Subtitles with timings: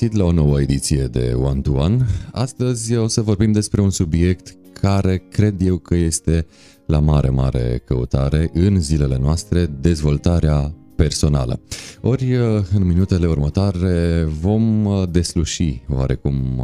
[0.00, 2.06] găsit la o nouă ediție de One to One.
[2.32, 6.46] Astăzi o să vorbim despre un subiect care cred eu că este
[6.86, 11.60] la mare, mare căutare în zilele noastre, dezvoltarea personală.
[12.00, 12.36] Ori
[12.74, 16.62] în minutele următoare vom desluși oarecum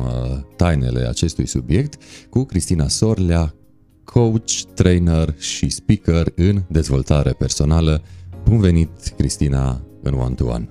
[0.56, 3.54] tainele acestui subiect cu Cristina Sorlea,
[4.04, 8.02] coach, trainer și speaker în dezvoltare personală.
[8.44, 10.68] Bun venit, Cristina, în One to One!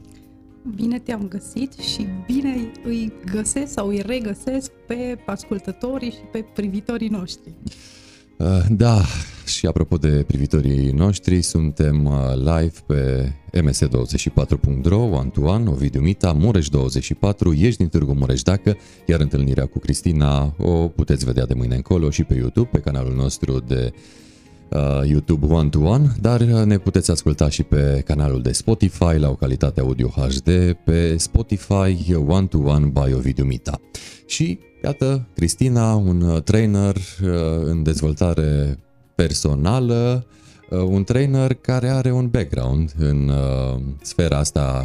[0.75, 7.07] Bine te-am găsit și bine îi găsesc sau îi regăsesc pe ascultătorii și pe privitorii
[7.07, 7.53] noștri.
[8.37, 9.01] Uh, da,
[9.45, 16.37] și apropo de privitorii noștri, suntem uh, live pe ms24.ro, one to one, Ovidiu Mita,
[16.39, 21.75] Mureș24, ești din Târgu Mureș dacă, iar întâlnirea cu Cristina o puteți vedea de mâine
[21.75, 23.99] încolo și pe YouTube, pe canalul nostru de uh,
[25.05, 29.29] YouTube One to One, dar uh, ne puteți asculta și pe canalul de Spotify la
[29.29, 30.49] o calitate audio HD,
[30.85, 33.79] pe Spotify One to One by Ovidiu Mita.
[34.25, 37.29] Și iată, Cristina, un uh, trainer uh,
[37.63, 38.79] în dezvoltare
[39.15, 40.41] personală, uh,
[40.77, 44.83] un trainer care are un background în uh, sfera asta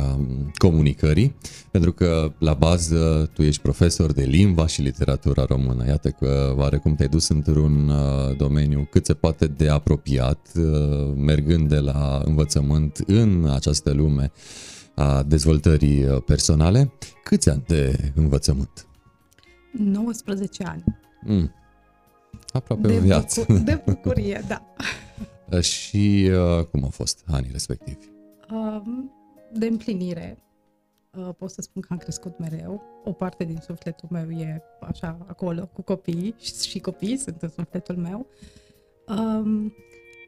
[0.56, 1.34] comunicării,
[1.70, 5.86] pentru că la bază tu ești profesor de limba și literatura română.
[5.86, 11.68] Iată că oarecum te-ai dus într-un uh, domeniu cât se poate de apropiat, uh, mergând
[11.68, 14.32] de la învățământ în această lume
[14.94, 16.92] a dezvoltării uh, personale.
[17.24, 18.86] Câți ani de învățământ?
[19.72, 20.84] 19 ani.
[21.24, 21.52] Mm.
[22.52, 23.40] Aproape de o viață.
[23.40, 24.62] Bucur- de bucurie, da.
[25.60, 28.06] și uh, cum au fost anii respectivi?
[28.50, 29.12] Um,
[29.52, 30.42] de împlinire.
[31.16, 32.82] Uh, pot să spun că am crescut mereu.
[33.04, 37.48] O parte din sufletul meu e așa acolo cu copiii și, și copiii sunt în
[37.48, 38.26] sufletul meu.
[39.08, 39.72] Um,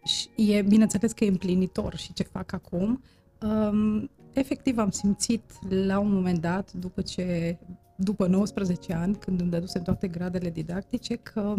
[0.04, 3.02] și e bineînțeles că e împlinitor și ce fac acum.
[3.42, 7.58] Um, efectiv am simțit la un moment dat, după ce
[7.96, 11.54] după 19 ani, când îmi dădusem toate gradele didactice, că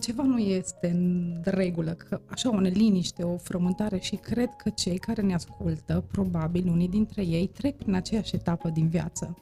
[0.00, 4.98] ceva nu este în regulă, că așa o neliniște, o frământare și cred că cei
[4.98, 9.38] care ne ascultă, probabil unii dintre ei, trec prin aceeași etapă din viață.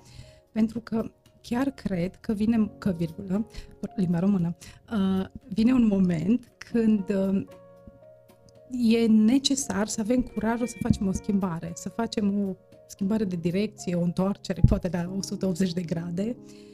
[0.52, 1.10] Pentru că
[1.40, 3.46] chiar cred că vine, că virgulă,
[3.96, 4.56] limba română,
[4.92, 7.46] uh, vine un moment când uh,
[8.70, 12.56] e necesar să avem curajul să facem o schimbare, să facem o
[12.86, 16.36] schimbare de direcție, o întoarcere, poate la 180 de grade.
[16.38, 16.70] Uh,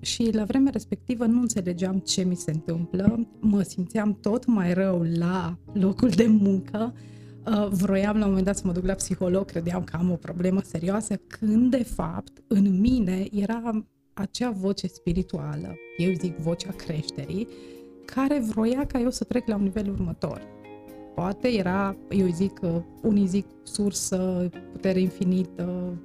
[0.00, 5.06] și la vremea respectivă nu înțelegeam ce mi se întâmplă, mă simțeam tot mai rău
[5.18, 6.94] la locul de muncă,
[7.46, 10.14] uh, vroiam la un moment dat să mă duc la psiholog, credeam că am o
[10.14, 17.48] problemă serioasă, când de fapt în mine era acea voce spirituală, eu zic vocea creșterii,
[18.04, 20.42] care vroia ca eu să trec la un nivel următor.
[21.14, 22.60] Poate era, eu zic,
[23.02, 25.98] unii zic sursă, putere infinită,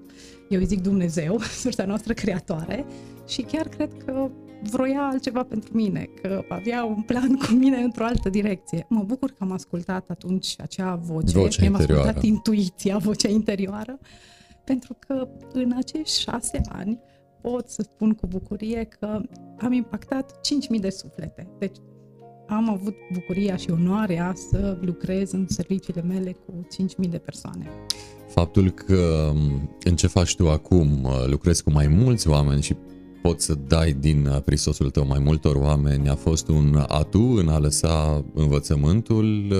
[0.50, 2.86] eu zic Dumnezeu, sursa noastră creatoare
[3.28, 4.30] și chiar cred că
[4.62, 8.86] vroia altceva pentru mine, că avea un plan cu mine într-o altă direcție.
[8.90, 14.00] Mă bucur că am ascultat atunci acea voce, vocea am ascultat intuiția, vocea interioară,
[14.64, 17.00] pentru că în acești șase ani
[17.42, 19.22] pot să spun cu bucurie că
[19.58, 20.40] am impactat
[20.76, 21.48] 5.000 de suflete.
[21.60, 21.78] Deci
[22.48, 26.68] am avut bucuria și onoarea să lucrez în serviciile mele cu
[27.04, 27.70] 5.000 de persoane.
[28.28, 29.32] Faptul că
[29.84, 32.76] în ce faci tu acum lucrezi cu mai mulți oameni și
[33.22, 37.58] poți să dai din prisosul tău mai multor oameni a fost un atu în a
[37.58, 39.54] lăsa învățământul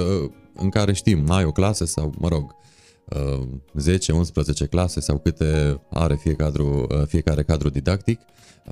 [0.54, 2.56] în care știm, ai o clasă sau, mă rog,
[4.66, 8.20] 10-11 clase sau câte are fiecare cadru, fiecare cadru didactic,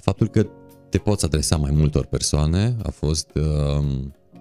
[0.01, 0.47] faptul că
[0.93, 3.85] te poți adresa mai multor persoane, a fost uh,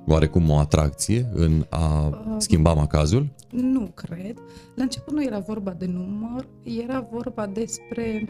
[0.06, 3.28] oarecum o atracție în a uh, schimba macazul?
[3.50, 4.38] Nu cred.
[4.75, 8.28] La început nu era vorba de număr, era vorba despre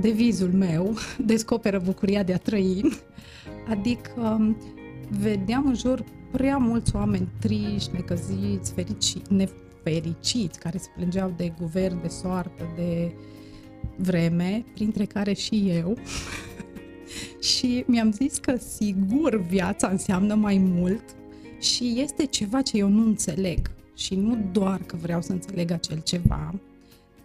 [0.00, 0.94] devizul meu,
[1.32, 2.92] descoperă bucuria de a trăi,
[3.68, 4.56] adică um,
[5.20, 12.02] vedeam în jur prea mulți oameni triști, necăziți, fericiți, nefericiți, care se plângeau de guvern,
[12.02, 13.12] de soartă, de
[13.96, 15.96] vreme, printre care și eu.
[17.40, 21.04] și mi-am zis că sigur viața înseamnă mai mult
[21.60, 23.70] și este ceva ce eu nu înțeleg.
[23.96, 26.54] Și nu doar că vreau să înțeleg acel ceva,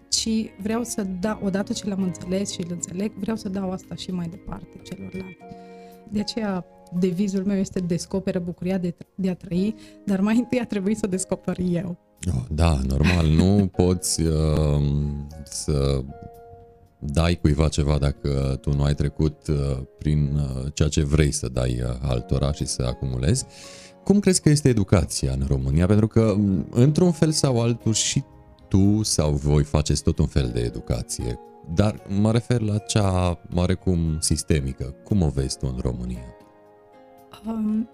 [0.10, 0.30] ci
[0.62, 4.12] vreau să dau, odată ce l-am înțeles și îl înțeleg, vreau să dau asta și
[4.12, 5.38] mai departe celorlalți.
[6.12, 6.66] De aceea
[7.00, 9.76] devizul meu este descoperă bucuria de, de a trăi,
[10.06, 11.98] dar mai întâi a trebuit să descoper eu.
[12.28, 14.82] Oh, da, normal, nu poți uh,
[15.44, 16.04] să
[17.00, 21.48] dai cuiva ceva dacă tu nu ai trecut uh, prin uh, ceea ce vrei să
[21.48, 23.46] dai uh, altora și să acumulezi.
[24.04, 25.86] Cum crezi că este educația în România?
[25.86, 26.36] Pentru că,
[26.70, 28.24] într-un fel sau altul, și
[28.68, 31.40] tu sau voi faceți tot un fel de educație.
[31.74, 34.96] Dar mă refer la cea oarecum sistemică.
[35.04, 36.36] Cum o vezi tu în România?
[37.46, 37.90] Um...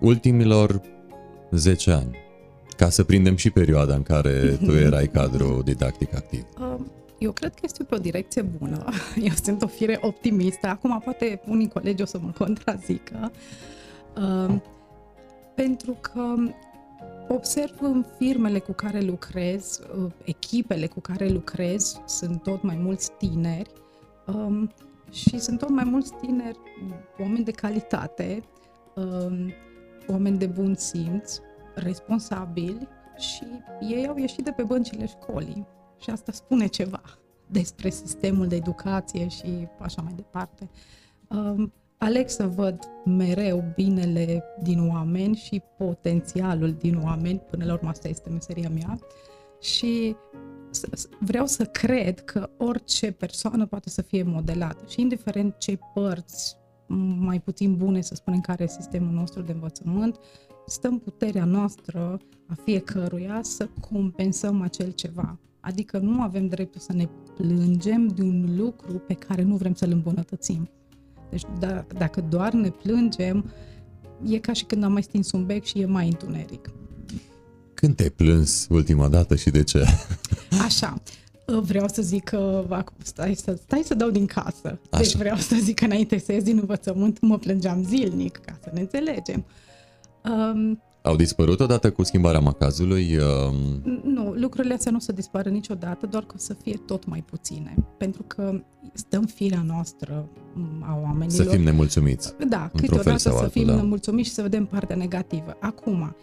[0.00, 0.80] Ultimilor
[1.50, 2.16] 10 ani,
[2.76, 6.44] ca să prindem și perioada în care tu erai cadru didactic activ.
[6.60, 8.84] Um, eu cred că este pe o direcție bună.
[9.28, 10.66] Eu sunt o fire optimistă.
[10.66, 13.30] Acum poate unii colegi o să mă contrazică.
[14.16, 14.62] Um,
[15.54, 16.34] pentru că
[17.28, 23.10] observ în firmele cu care lucrez, uh, echipele cu care lucrez, sunt tot mai mulți
[23.18, 23.70] tineri
[24.26, 24.72] um,
[25.10, 26.58] și sunt tot mai mulți tineri,
[27.18, 28.42] oameni de calitate,
[28.94, 29.52] um,
[30.08, 31.38] oameni de bun simț,
[31.74, 32.88] responsabili
[33.18, 33.44] și
[33.80, 35.66] ei au ieșit de pe băncile școlii
[35.98, 37.02] și asta spune ceva
[37.46, 40.70] despre sistemul de educație și așa mai departe.
[41.28, 47.88] Um, aleg să văd mereu binele din oameni și potențialul din oameni, până la urmă
[47.88, 48.98] asta este meseria mea,
[49.60, 50.16] și
[51.18, 56.56] vreau să cred că orice persoană poate să fie modelată și indiferent ce părți
[57.18, 60.18] mai puțin bune, să spunem, care e sistemul nostru de învățământ,
[60.66, 65.38] stă în puterea noastră a fiecăruia să compensăm acel ceva.
[65.66, 69.90] Adică nu avem dreptul să ne plângem de un lucru pe care nu vrem să-l
[69.90, 70.70] îmbunătățim.
[71.30, 73.50] Deci da, dacă doar ne plângem,
[74.24, 76.70] e ca și când am mai stins un bec și e mai întuneric.
[77.74, 79.84] Când te-ai plâns ultima dată și de ce?
[80.64, 81.02] Așa,
[81.46, 82.66] vreau să zic că
[83.02, 84.60] stai să, stai să dau din casă.
[84.62, 85.00] Deci Așa.
[85.00, 88.70] Deci vreau să zic că înainte să ies din învățământ mă plângeam zilnic, ca să
[88.72, 89.44] ne înțelegem.
[90.24, 93.16] Um, au dispărut odată cu schimbarea macazului?
[93.16, 94.00] Um...
[94.02, 97.24] Nu, lucrurile astea nu o să dispară niciodată, doar că o să fie tot mai
[97.30, 97.74] puține.
[97.98, 98.60] Pentru că
[98.92, 100.28] stă în firea noastră
[100.80, 101.44] a oamenilor.
[101.44, 102.34] Să fim nemulțumiți.
[102.48, 103.74] Da, câteodată să altul, fim da.
[103.74, 105.56] nemulțumiți și să vedem partea negativă.
[105.60, 106.16] Acum,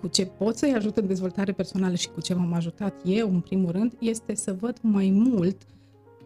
[0.00, 3.40] cu ce pot să-i ajut în dezvoltare personală și cu ce m-am ajutat eu, în
[3.40, 5.56] primul rând, este să văd mai mult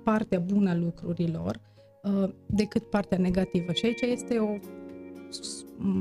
[0.02, 1.60] partea bună a lucrurilor
[2.02, 3.72] uh, decât partea negativă.
[3.72, 4.58] Și aici este o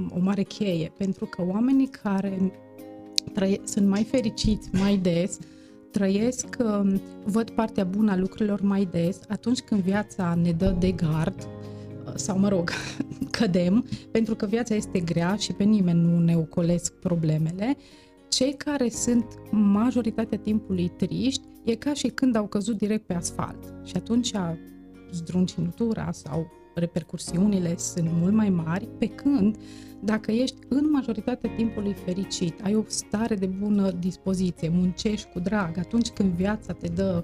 [0.10, 2.52] o mare cheie, pentru că oamenii care
[3.34, 5.38] trăie, sunt mai fericiți mai des,
[5.92, 10.92] trăiesc, um, văd partea bună a lucrurilor mai des, atunci când viața ne dă de
[10.92, 11.48] gard,
[12.06, 12.70] uh, sau mă rog,
[13.38, 17.78] cădem, pentru că viața este grea și pe nimeni nu ne ocolesc problemele,
[18.30, 23.74] cei care sunt majoritatea timpului triști, e ca și când au căzut direct pe asfalt.
[23.84, 24.32] Și atunci
[25.12, 29.58] zdruncinutura sau repercursiunile sunt mult mai mari, pe când
[30.00, 35.78] dacă ești în majoritatea timpului fericit, ai o stare de bună dispoziție, muncești cu drag,
[35.78, 37.24] atunci când viața te dă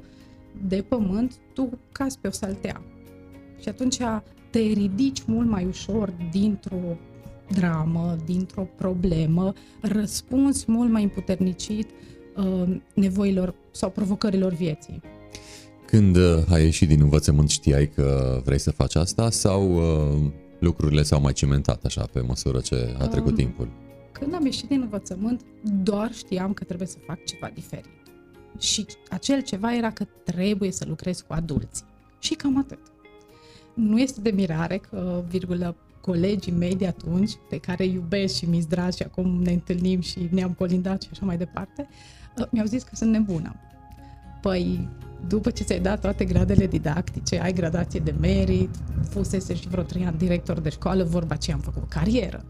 [0.68, 2.82] de pământ, tu cazi pe o saltea.
[3.62, 3.98] Și atunci
[4.50, 6.98] te ridici mult mai ușor dintr-o
[7.50, 11.90] dramă, dintr-o problemă, răspunzi mult mai împuternicit
[12.36, 15.02] uh, nevoilor sau provocărilor vieții.
[15.90, 21.04] Când uh, ai ieșit din învățământ știai că vrei să faci asta sau uh, lucrurile
[21.04, 23.68] s-au mai cimentat așa pe măsură ce a trecut um, timpul?
[24.12, 25.42] Când am ieșit din învățământ,
[25.84, 27.86] doar știam că trebuie să fac ceva diferit.
[28.60, 31.84] Și acel ceva era că trebuie să lucrez cu adulți.
[32.20, 32.80] Și cam atât.
[33.74, 38.66] Nu este de mirare că, virgulă, colegii mei de atunci, pe care iubesc și mi-s
[38.66, 41.88] dragi și acum ne întâlnim și ne-am colindat și așa mai departe,
[42.38, 43.56] uh, mi-au zis că sunt nebună.
[44.42, 44.90] Păi,
[45.28, 48.70] după ce ți-ai dat toate gradele didactice, ai gradație de merit,
[49.10, 52.46] fusese și vreo trei ani director de școală, vorba ce am făcut carieră.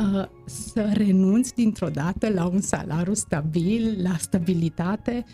[0.00, 5.24] Uh, să renunți dintr-o dată la un salariu stabil, la stabilitate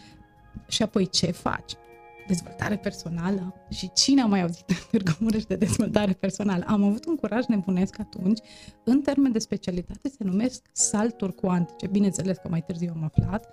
[0.69, 1.73] și apoi ce faci?
[2.27, 3.55] Dezvoltare personală?
[3.71, 6.65] Și cine a mai auzit în Târgu Mureș de dezvoltare personală?
[6.67, 8.39] Am avut un curaj nebunesc atunci.
[8.85, 11.87] În termen de specialitate se numesc salturi cuantice.
[11.87, 13.49] Bineînțeles că mai târziu am aflat.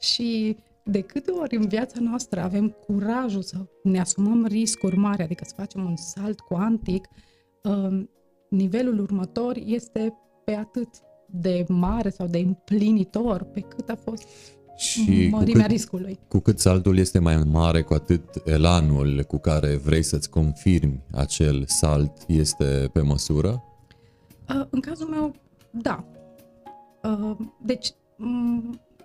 [0.00, 5.44] Și de câte ori în viața noastră avem curajul să ne asumăm riscuri mari, adică
[5.46, 7.08] să facem un salt cuantic,
[7.62, 8.10] um,
[8.48, 10.14] nivelul următor este
[10.44, 10.88] pe atât
[11.26, 14.28] de mare sau de împlinitor pe cât a fost
[14.76, 16.18] și mărimea cu cât, riscului.
[16.28, 21.64] Cu cât saltul este mai mare, cu atât elanul cu care vrei să-ți confirmi acel
[21.66, 23.64] salt este pe măsură?
[24.48, 25.34] Uh, în cazul meu,
[25.70, 26.04] da.
[27.02, 27.94] Uh, deci,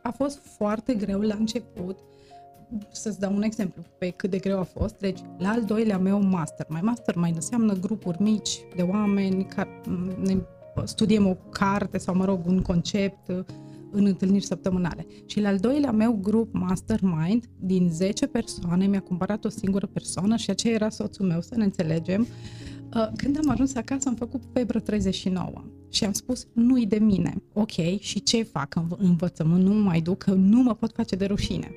[0.09, 1.97] a fost foarte greu la început.
[2.91, 4.95] Să-ți dau un exemplu pe cât de greu a fost.
[4.97, 9.81] Deci, la al doilea meu master, mai master mai înseamnă grupuri mici de oameni care
[10.23, 10.37] ne
[10.83, 13.29] studiem o carte sau, mă rog, un concept
[13.91, 15.05] în întâlniri săptămânale.
[15.25, 20.35] Și la al doilea meu grup Mastermind, din 10 persoane, mi-a cumpărat o singură persoană
[20.35, 22.21] și aceea era soțul meu, să ne înțelegem.
[22.21, 22.27] Uh,
[23.15, 27.33] când am ajuns acasă am făcut febră 39 și am spus nu-i de mine.
[27.53, 29.63] Ok, și ce fac în învățământ?
[29.63, 31.71] Nu mai duc, că nu mă pot face de rușine.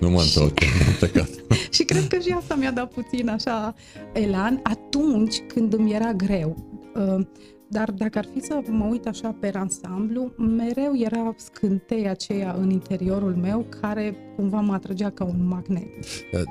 [0.00, 0.58] Nu mă întorc,
[0.88, 1.28] am plecat.
[1.74, 3.74] și cred că și asta mi-a dat puțin așa
[4.12, 6.80] elan atunci când îmi era greu.
[6.94, 7.26] Uh,
[7.68, 12.70] dar dacă ar fi să mă uit așa pe ansamblu, mereu era scânteia aceea în
[12.70, 15.88] interiorul meu care cumva mă atrăgea ca un magnet.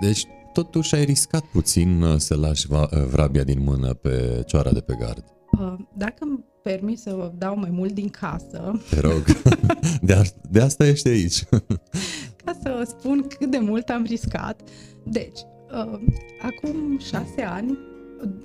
[0.01, 2.67] Deci totuși ai riscat puțin uh, să lași
[3.09, 5.23] vrabia din mână pe cioara de pe gard.
[5.51, 8.81] Uh, dacă îmi permis să dau mai mult din casă...
[8.89, 9.23] Te rog,
[10.07, 11.43] de, a, de asta ești aici.
[12.43, 14.61] ca să spun cât de mult am riscat.
[15.03, 15.39] Deci,
[15.71, 15.99] uh,
[16.41, 17.77] acum șase ani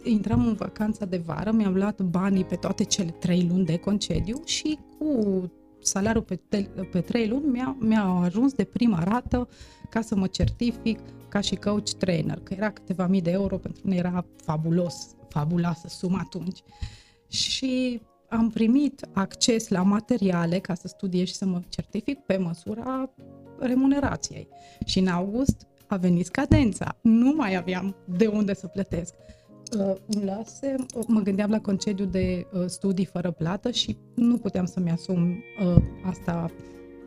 [0.02, 4.42] intram în vacanța de vară, mi-am luat banii pe toate cele trei luni de concediu
[4.44, 5.42] și cu
[5.82, 9.48] salariul pe, te, pe trei luni mi-a, mi-a ajuns de prima rată
[9.90, 10.98] ca să mă certific
[11.28, 15.88] ca și coach trainer, că era câteva mii de euro, pentru mine era fabulos, fabuloasă
[15.88, 16.62] suma atunci.
[17.28, 23.10] Și am primit acces la materiale ca să studiez și să mă certific pe măsura
[23.58, 24.48] remunerației.
[24.84, 26.96] Și în august a venit cadența.
[27.00, 29.14] Nu mai aveam de unde să plătesc.
[29.78, 30.74] Uh, îmi lase,
[31.06, 35.82] mă gândeam la concediu de uh, studii fără plată și nu puteam să-mi asum uh,
[36.04, 36.50] asta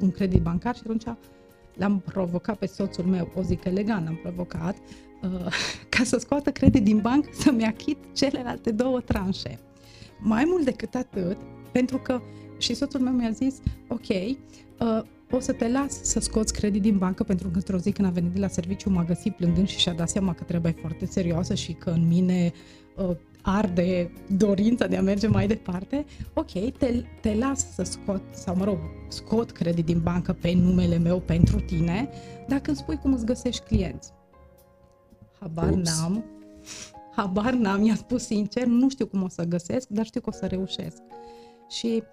[0.01, 1.03] un credit bancar și atunci
[1.79, 4.75] l-am provocat pe soțul meu, o zic elegant, l-am provocat,
[5.21, 5.29] uh,
[5.93, 9.59] ca să scoată credit din bancă să-mi achit celelalte două tranșe.
[10.19, 11.37] Mai mult decât atât,
[11.71, 12.21] pentru că
[12.57, 13.55] și soțul meu mi-a zis,
[13.87, 17.91] ok, uh, o să te las să scoți credit din bancă pentru că într-o zi
[17.91, 20.75] când a venit de la serviciu m-a găsit plângând și și-a dat seama că trebuie
[20.81, 22.51] foarte serioasă și că în mine
[22.99, 28.55] uh, arde dorința de a merge mai departe, ok, te, te las să scot, sau
[28.55, 28.77] mă rog,
[29.07, 32.09] scot credit din bancă pe numele meu pentru tine,
[32.47, 34.11] dacă îmi spui cum îți găsești clienți.
[35.39, 35.99] Habar Ups.
[35.99, 36.25] n-am,
[37.15, 40.37] habar n-am, i-a spus sincer, nu știu cum o să găsesc, dar știu că o
[40.37, 41.01] să reușesc.
[41.69, 42.03] Și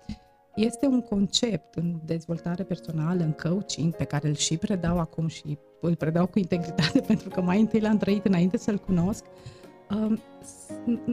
[0.54, 5.58] este un concept în dezvoltare personală, în coaching, pe care îl și predau acum și
[5.80, 9.24] îl predau cu integritate pentru că mai întâi l-am trăit înainte să-l cunosc.
[9.24, 9.30] Um,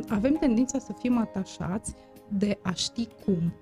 [0.08, 1.94] avem tendința să fim atașați
[2.28, 3.54] de a ști cum.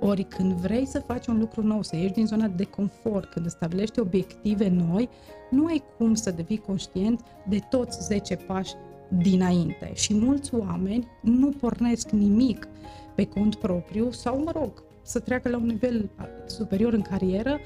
[0.00, 3.48] Ori când vrei să faci un lucru nou, să ieși din zona de confort, când
[3.48, 5.08] stabilești obiective noi,
[5.50, 8.72] nu ai cum să devii conștient de toți 10 pași
[9.08, 9.90] dinainte.
[9.94, 12.68] Și mulți oameni nu pornesc nimic
[13.14, 16.10] pe cont propriu sau, mă rog, să treacă la un nivel
[16.46, 17.58] superior în carieră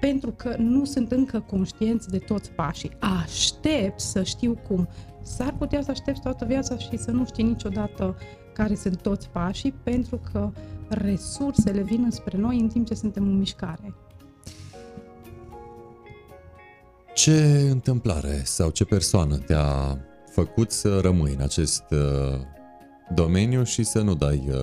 [0.00, 2.96] pentru că nu sunt încă conștienți de toți pașii.
[3.22, 4.88] Aștept să știu cum.
[5.36, 8.16] S-ar putea să aștepți toată viața și să nu știi niciodată
[8.52, 10.50] care sunt toți pașii, pentru că
[10.88, 13.94] resursele vin înspre noi în timp ce suntem în mișcare.
[17.14, 19.98] Ce întâmplare sau ce persoană te-a
[20.30, 22.40] făcut să rămâi în acest uh,
[23.14, 24.56] domeniu și să nu dai uh,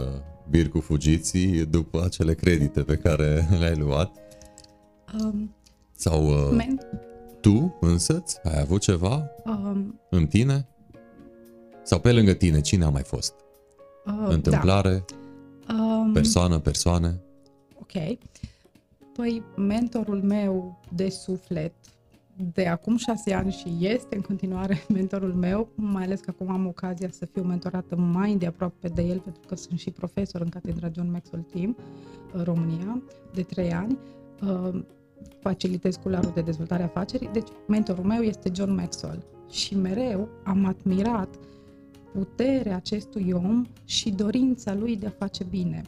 [0.50, 4.15] bir cu fugiții după acele credite pe care le-ai luat?
[5.24, 5.55] Um,
[5.95, 7.05] Sau uh, men-
[7.46, 10.68] tu însăți ai avut ceva um, în tine?
[11.84, 13.34] Sau pe lângă tine, cine a mai fost?
[14.06, 15.06] Uh, Întâmplare?
[15.68, 15.74] Da.
[15.74, 17.22] Um, persoană, persoane?
[17.80, 18.18] Ok.
[19.14, 21.74] Păi mentorul meu de suflet
[22.54, 26.68] de acum șase ani și este în continuare mentorul meu, mai ales că acum am
[26.68, 30.50] ocazia să fiu mentorată mai de aproape de el, pentru că sunt și profesor în
[30.50, 31.78] catedra John Maxwell Team,
[32.36, 33.02] uh, România,
[33.34, 33.98] de trei ani.
[35.29, 37.29] Uh, facilitez cularul de dezvoltare a afacerii.
[37.34, 41.36] Deci, mentorul meu este John Maxwell și mereu am admirat
[42.13, 45.82] puterea acestui om și dorința lui de a face bine.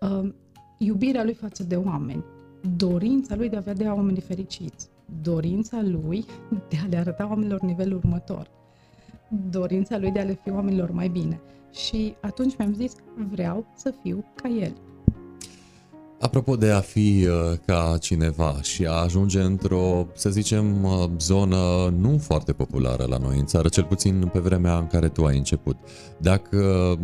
[0.00, 0.28] Uh,
[0.78, 2.24] iubirea lui față de oameni,
[2.76, 4.90] dorința lui de a vedea oamenii fericiți
[5.22, 6.24] dorința lui
[6.70, 8.50] de a le arăta oamenilor nivelul următor,
[9.50, 11.40] dorința lui de a le fi oamenilor mai bine.
[11.70, 12.94] Și atunci mi-am zis,
[13.30, 14.72] vreau să fiu ca el.
[16.22, 21.94] Apropo de a fi uh, ca cineva și a ajunge într-o, să zicem, uh, zonă
[21.98, 25.36] nu foarte populară la noi în țară, cel puțin pe vremea în care tu ai
[25.36, 25.76] început,
[26.18, 26.98] dacă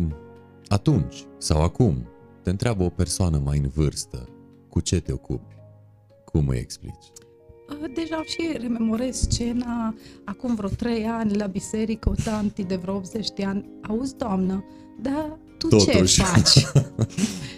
[0.67, 2.07] atunci sau acum
[2.43, 4.29] te întreabă o persoană mai în vârstă,
[4.69, 5.55] cu ce te ocupi,
[6.25, 7.05] cum îi explici?
[7.93, 9.95] deja și rememorez scena
[10.25, 13.69] acum vreo trei ani la biserică, o tanti de vreo 80 de ani.
[13.87, 14.63] Auzi, doamnă,
[15.01, 16.15] dar tu Totuși.
[16.15, 16.65] ce faci?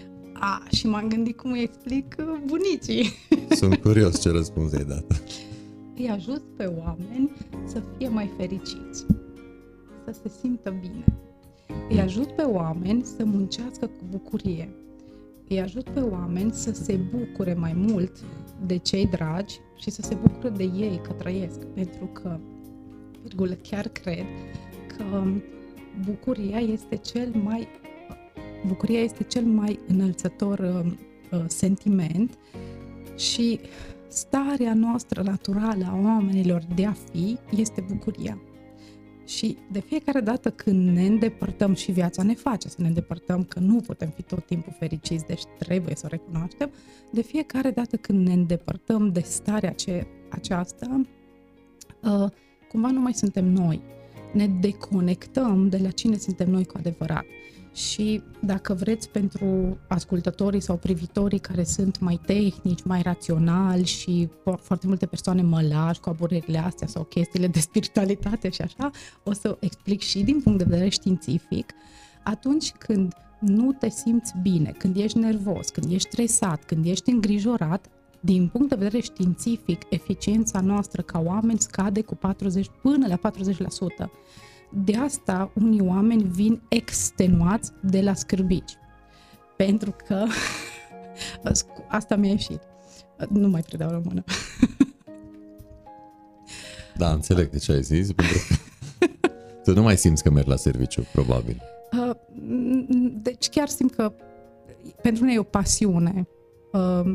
[0.44, 3.12] A, și m-am gândit cum îi explic uh, bunicii.
[3.60, 5.24] Sunt curios ce răspuns ai dat.
[5.96, 7.32] Îi ajut pe oameni
[7.66, 9.06] să fie mai fericiți,
[10.06, 11.04] să se simtă bine.
[11.90, 14.70] Îi ajut pe oameni să muncească cu bucurie.
[15.48, 18.12] Îi ajut pe oameni să se bucure mai mult
[18.66, 22.40] de cei dragi și să se bucure de ei că trăiesc, pentru că,
[23.22, 24.26] virgulă, chiar cred
[24.98, 25.24] că
[26.06, 27.68] bucuria este cel mai
[28.68, 30.92] bucuria este cel mai înălțător uh,
[31.32, 32.38] uh, sentiment
[33.18, 33.60] și
[34.08, 38.42] starea noastră naturală a oamenilor de a fi este bucuria.
[39.26, 43.60] Și de fiecare dată când ne îndepărtăm și viața ne face să ne îndepărtăm, că
[43.60, 46.72] nu putem fi tot timpul fericiți, deci trebuie să o recunoaștem,
[47.12, 51.02] de fiecare dată când ne îndepărtăm de starea ce, aceasta,
[52.04, 52.30] uh,
[52.70, 53.82] cumva nu mai suntem noi.
[54.34, 57.26] Ne deconectăm de la cine suntem noi cu adevărat
[57.74, 64.30] și dacă vreți pentru ascultătorii sau privitorii care sunt mai tehnici, mai raționali și
[64.62, 68.90] foarte multe persoane mă lași cu aburerile astea sau chestiile de spiritualitate și așa,
[69.24, 71.74] o să explic și din punct de vedere științific,
[72.24, 77.90] atunci când nu te simți bine, când ești nervos, când ești stresat, când ești îngrijorat,
[78.20, 83.32] din punct de vedere științific, eficiența noastră ca oameni scade cu 40 până la
[84.06, 84.10] 40%.
[84.74, 88.78] De asta unii oameni vin extenuați de la scârbici.
[89.58, 90.26] Pentru că
[91.88, 92.60] asta mi-a ieșit.
[93.30, 94.24] Nu mai predau română.
[96.98, 98.56] Da, înțeleg de ce ai zis, pentru că
[99.64, 101.62] tu nu mai simți că mergi la serviciu, probabil.
[101.92, 102.16] Uh,
[103.22, 104.14] deci chiar simt că
[105.02, 106.28] pentru mine e o pasiune.
[106.72, 107.14] Uh,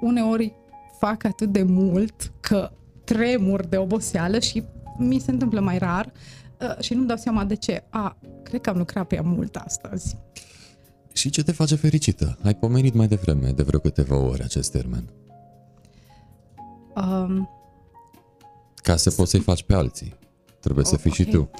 [0.00, 0.54] uneori
[0.98, 2.70] fac atât de mult că
[3.04, 4.64] tremur de oboseală și
[4.98, 6.12] mi se întâmplă mai rar,
[6.60, 7.84] Uh, și nu-mi dau seama de ce.
[7.90, 10.16] A, cred că am lucrat prea mult astăzi.
[11.12, 12.38] Și ce te face fericită?
[12.42, 15.04] Ai pomenit mai devreme, de vreo câteva ore, acest termen.
[16.94, 17.48] Um,
[18.74, 20.14] Ca să poți să-i faci pe alții.
[20.60, 21.24] Trebuie să fii okay.
[21.24, 21.50] și tu.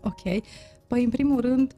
[0.00, 0.44] Ok.
[0.86, 1.74] Păi, în primul rând,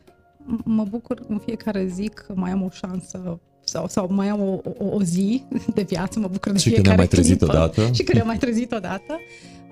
[0.65, 4.61] mă bucur în fiecare zi că mai am o șansă sau, sau mai am o,
[4.79, 7.53] o, o zi de viață, mă bucur de și fiecare când am mai trezit clipă,
[7.53, 7.93] odată.
[7.93, 9.19] Și când am mai trezit odată.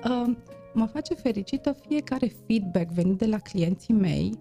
[0.05, 0.37] Uh,
[0.75, 4.33] mă face fericită fiecare feedback venit de la clienții mei,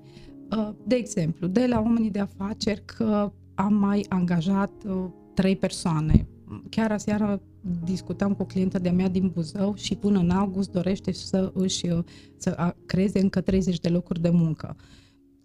[0.58, 6.28] uh, de exemplu, de la oamenii de afaceri că am mai angajat uh, trei persoane.
[6.70, 7.42] Chiar aseară
[7.84, 11.88] discutam cu o clientă de-a mea din Buzău și până în august dorește să își
[11.88, 12.04] uh,
[12.38, 14.76] să creeze încă 30 de locuri de muncă.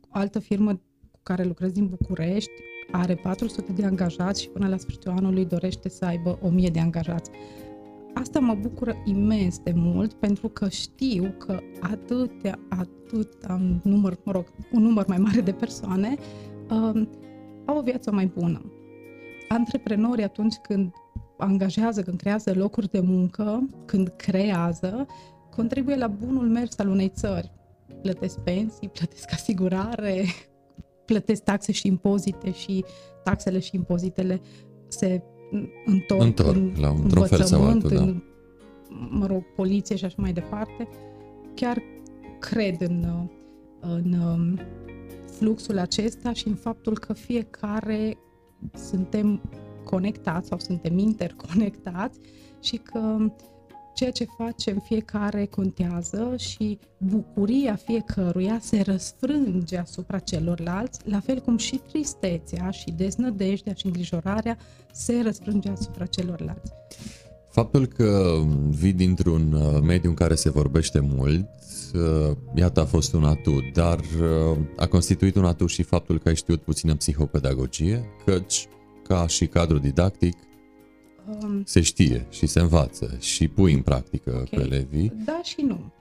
[0.03, 0.73] O altă firmă
[1.11, 2.51] cu care lucrez din București
[2.91, 7.31] are 400 de angajați și până la sfârșitul anului dorește să aibă 1000 de angajați
[8.21, 13.47] asta mă bucură imens de mult pentru că știu că atâtea, atât
[13.83, 16.15] număr, mă rog, un număr mai mare de persoane
[16.71, 17.09] um,
[17.65, 18.73] au o viață mai bună.
[19.49, 20.93] Antreprenorii atunci când
[21.39, 25.07] angajează, când creează locuri de muncă, când creează,
[25.57, 27.53] contribuie la bunul mers al unei țări.
[28.03, 30.25] Plătesc pensii, plătesc asigurare,
[31.07, 32.85] plătesc taxe și impozite și
[33.25, 34.41] taxele și impozitele
[34.89, 35.23] se
[35.85, 38.03] întorc, întorc în la un fel sau altul, da.
[38.03, 38.23] în,
[39.11, 40.89] mă rog, poliție și așa mai departe,
[41.55, 41.83] chiar
[42.39, 43.29] cred în,
[43.81, 44.59] în um,
[45.39, 48.17] fluxul acesta și în faptul că fiecare
[48.75, 49.41] suntem
[49.85, 52.19] conectați sau suntem interconectați
[52.61, 53.17] și că
[53.97, 61.57] ceea ce facem fiecare contează și bucuria fiecăruia se răsfrânge asupra celorlalți, la fel cum
[61.57, 64.59] și tristețea și deznădejdea și îngrijorarea
[64.93, 66.73] se răsfrânge asupra celorlalți.
[67.51, 71.49] Faptul că vii dintr-un uh, mediu în care se vorbește mult,
[71.95, 76.29] uh, iată a fost un atu, dar uh, a constituit un atu și faptul că
[76.29, 78.67] ai știut puțină psihopedagogie, căci
[79.03, 80.37] ca și cadru didactic
[81.29, 84.47] Um, se știe și se învață și pui în practică okay.
[84.51, 85.13] cu elevii.
[85.25, 85.93] Da și nu.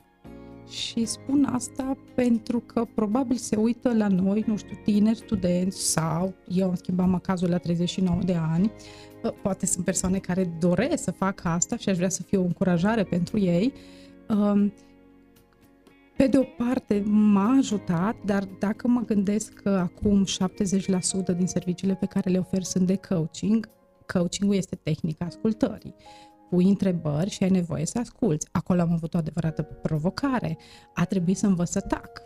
[0.70, 6.34] Și spun asta pentru că probabil se uită la noi, nu știu, tineri, studenți sau
[6.48, 8.72] eu am schimbat macazul la 39 de ani,
[9.42, 13.04] poate sunt persoane care doresc să facă asta și aș vrea să fie o încurajare
[13.04, 13.74] pentru ei.
[14.30, 14.74] Um,
[16.18, 21.96] pe de o parte m-a ajutat, dar dacă mă gândesc că acum 70% din serviciile
[21.96, 23.70] pe care le ofer sunt de coaching,
[24.13, 25.96] coaching este tehnica ascultării.
[26.50, 28.48] Pui întrebări și ai nevoie să asculți.
[28.52, 30.58] Acolo am avut o adevărată provocare.
[30.94, 32.22] A trebuit să învăț să tac.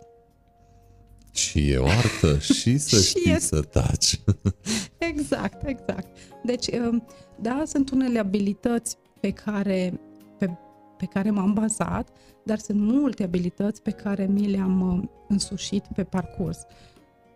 [1.32, 3.56] Și e o artă și să și știi este...
[3.56, 4.20] să taci.
[5.10, 6.16] exact, exact.
[6.44, 7.06] Deci, um,
[7.40, 10.00] da, sunt unele abilități pe care,
[10.38, 10.50] pe,
[10.96, 12.08] pe care m-am bazat,
[12.44, 16.66] dar sunt multe abilități pe care mi le-am uh, însușit pe parcurs.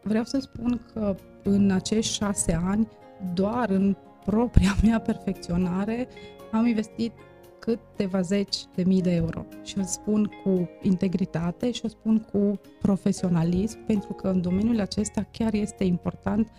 [0.03, 2.89] Vreau să spun că în acești șase ani,
[3.35, 6.09] doar în propria mea perfecționare,
[6.53, 7.13] am investit
[7.59, 9.47] câteva zeci de mii de euro.
[9.63, 15.27] Și o spun cu integritate și o spun cu profesionalism, pentru că în domeniul acesta
[15.31, 16.51] chiar este important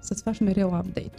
[0.00, 1.18] să-ți faci mereu update.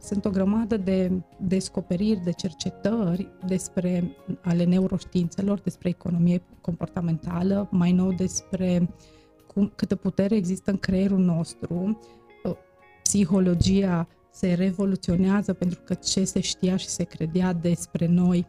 [0.00, 8.12] Sunt o grămadă de descoperiri, de cercetări despre ale neuroștiințelor, despre economie comportamentală, mai nou
[8.12, 8.88] despre
[9.46, 11.98] cum, câtă putere există în creierul nostru,
[13.02, 18.46] psihologia se revoluționează pentru că ce se știa și se credea despre noi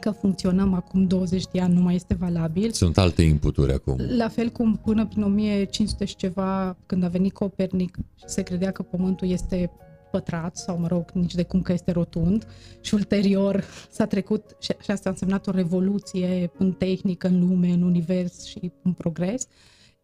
[0.00, 2.70] că funcționăm acum 20 de ani nu mai este valabil.
[2.70, 3.96] Sunt alte inputuri acum.
[4.16, 8.82] La fel cum până prin 1500 și ceva, când a venit Copernic, se credea că
[8.82, 9.70] Pământul este
[10.10, 12.46] pătrat sau, mă rog, nici de cum că este rotund
[12.80, 17.68] și ulterior s-a trecut și, și asta a însemnat o revoluție în tehnică, în lume,
[17.68, 19.46] în univers și în progres.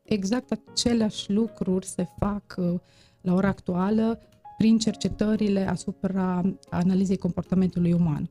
[0.03, 2.81] Exact aceleași lucruri se fac uh,
[3.21, 4.19] la ora actuală
[4.61, 8.31] prin cercetările asupra analizei comportamentului uman.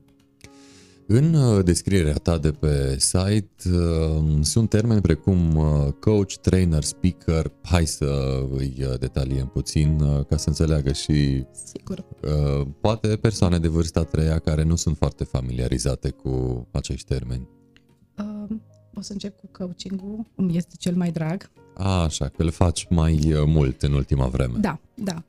[1.06, 7.52] În uh, descrierea ta de pe site uh, sunt termeni precum uh, coach, trainer, speaker.
[7.62, 12.04] Hai să îi detaliem puțin ca să înțeleagă și Sigur.
[12.80, 17.48] poate persoane de vârsta treia care nu sunt foarte familiarizate cu acești termeni.
[18.18, 18.56] Uh,
[18.94, 21.50] o să încep cu coaching-ul, îmi este cel mai drag.
[21.74, 24.58] A, așa, că îl faci mai mult în ultima vreme.
[24.58, 25.14] Da, da.
[25.14, 25.24] Um,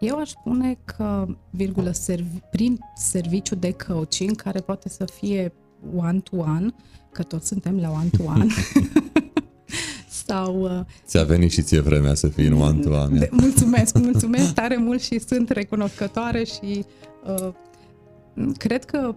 [0.00, 5.52] eu aș spune că, virgulă, servi, prin serviciu de coaching, care poate să fie
[5.96, 6.74] one-to-one,
[7.12, 8.46] că toți suntem la one-to-one,
[10.26, 10.62] sau...
[10.62, 13.18] Uh, Ți-a venit și ție vremea să fii în one-to-one.
[13.18, 16.84] De, mulțumesc, mulțumesc tare mult și sunt recunoscătoare și
[17.26, 17.52] uh,
[18.56, 19.14] cred că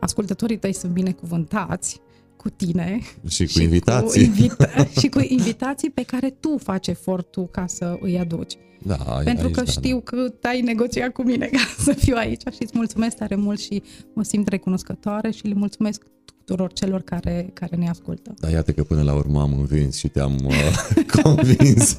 [0.00, 2.00] ascultătorii tăi sunt binecuvântați
[2.36, 4.28] cu tine și cu și invitații.
[4.28, 8.56] Cu invita- și cu invitații pe care tu faci efortul ca să îi aduci.
[8.82, 10.10] Da, Pentru aici, că da, știu da.
[10.10, 13.82] că ai negociat cu mine ca să fiu aici și îți mulțumesc tare mult și
[14.14, 18.34] mă simt recunoscătoare și le mulțumesc tuturor celor care, care ne ascultă.
[18.38, 21.96] Da, iată că până la urmă am învins și te-am uh, convins.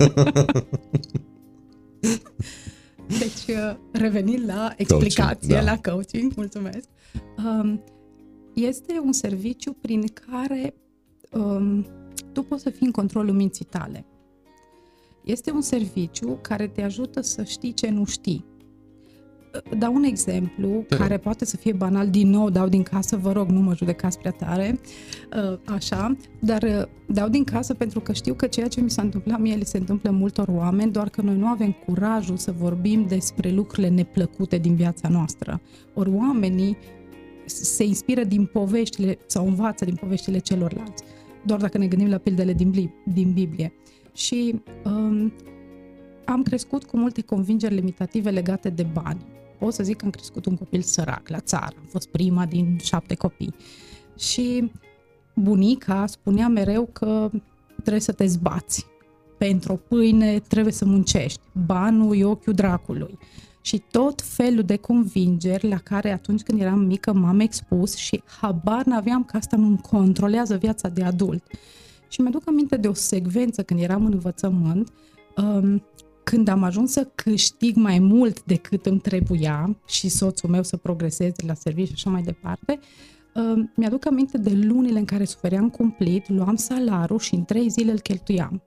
[3.07, 5.61] deci, uh, revenind la explicație, coaching, da.
[5.61, 6.87] la coaching, mulțumesc.
[7.37, 7.83] Um,
[8.53, 10.73] este un serviciu prin care
[11.31, 11.85] um,
[12.31, 14.05] tu poți să fii în controlul minții tale.
[15.23, 18.45] Este un serviciu care te ajută să știi ce nu știi.
[19.77, 23.31] Dau un exemplu Te care poate să fie banal, din nou dau din casă, vă
[23.31, 24.79] rog, nu mă judecați prea tare,
[25.51, 29.01] uh, așa, dar uh, dau din casă pentru că știu că ceea ce mi s-a
[29.01, 33.05] întâmplat mie le se întâmplă multor oameni, doar că noi nu avem curajul să vorbim
[33.07, 35.61] despre lucrurile neplăcute din viața noastră.
[35.93, 36.77] Ori oamenii
[37.45, 41.03] se inspiră din poveștile sau învață din poveștile celorlalți,
[41.45, 43.73] doar dacă ne gândim la pildele din, din Biblie
[44.13, 45.00] și um,
[46.25, 49.25] am crescut cu multe convingeri limitative legate de bani.
[49.59, 52.77] Pot să zic că am crescut un copil sărac la țară, am fost prima din
[52.83, 53.53] șapte copii.
[54.17, 54.71] Și
[55.35, 57.29] bunica spunea mereu că
[57.75, 58.85] trebuie să te zbați.
[59.37, 61.39] Pentru o pâine trebuie să muncești.
[61.65, 63.17] Banul e ochiul dracului.
[63.61, 68.83] Și tot felul de convingeri la care atunci când eram mică m-am expus și habar
[68.85, 71.43] n-aveam că asta îmi controlează viața de adult.
[72.11, 74.93] Și mi-aduc aminte de o secvență când eram în învățământ,
[75.37, 75.83] um,
[76.23, 81.45] când am ajuns să câștig mai mult decât îmi trebuia și soțul meu să progreseze
[81.45, 82.79] la serviciu și așa mai departe,
[83.35, 87.91] um, mi-aduc aminte de lunile în care sufeream cumplit, luam salarul și în trei zile
[87.91, 88.63] îl cheltuiam.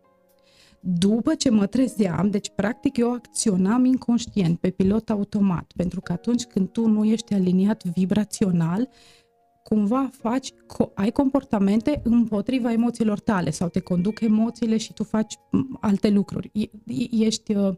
[0.81, 6.45] După ce mă trezeam, deci practic eu acționam inconștient pe pilot automat, pentru că atunci
[6.45, 8.89] când tu nu ești aliniat vibrațional,
[9.69, 10.53] cumva faci,
[10.95, 15.35] ai comportamente împotriva emoțiilor tale sau te conduc emoțiile și tu faci
[15.81, 16.71] alte lucruri.
[17.11, 17.75] Ești, uh,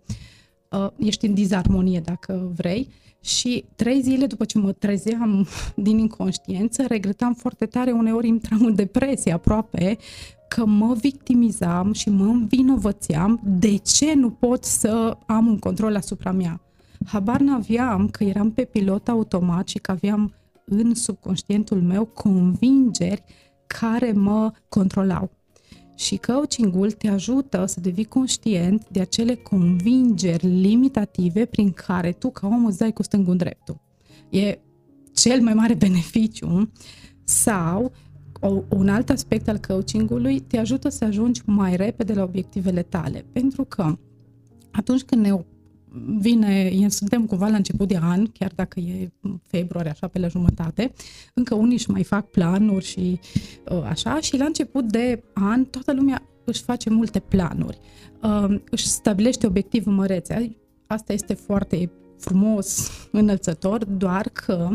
[0.70, 2.88] uh, ești în dizarmonie, dacă vrei.
[3.20, 5.46] Și trei zile după ce mă trezeam
[5.86, 9.96] din inconștiență, regretam foarte tare, uneori intram în depresie aproape,
[10.48, 16.32] că mă victimizam și mă învinovățeam de ce nu pot să am un control asupra
[16.32, 16.60] mea.
[17.06, 20.34] Habar n-aveam că eram pe pilot automat și că aveam
[20.66, 23.24] în subconștientul meu convingeri
[23.66, 25.30] care mă controlau.
[25.94, 32.46] Și coachingul te ajută să devii conștient de acele convingeri limitative prin care tu, ca
[32.46, 33.80] om, îți dai cu stângul în dreptul.
[34.30, 34.58] E
[35.14, 36.72] cel mai mare beneficiu
[37.24, 37.92] sau
[38.40, 43.24] o, un alt aspect al coachingului te ajută să ajungi mai repede la obiectivele tale.
[43.32, 43.98] Pentru că
[44.70, 45.32] atunci când ne
[46.18, 49.10] vine, suntem cumva la început de an, chiar dacă e
[49.46, 50.92] februarie, așa pe la jumătate,
[51.34, 53.20] încă unii își mai fac planuri și
[53.70, 57.78] uh, așa, și la început de an toată lumea își face multe planuri,
[58.22, 60.56] uh, își stabilește obiective mărețe.
[60.86, 64.68] Asta este foarte frumos, înălțător, doar că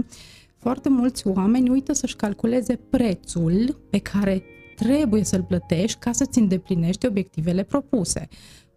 [0.58, 4.44] foarte mulți oameni uită să-și calculeze prețul pe care
[4.76, 8.28] trebuie să-l plătești ca să-ți îndeplinești obiectivele propuse.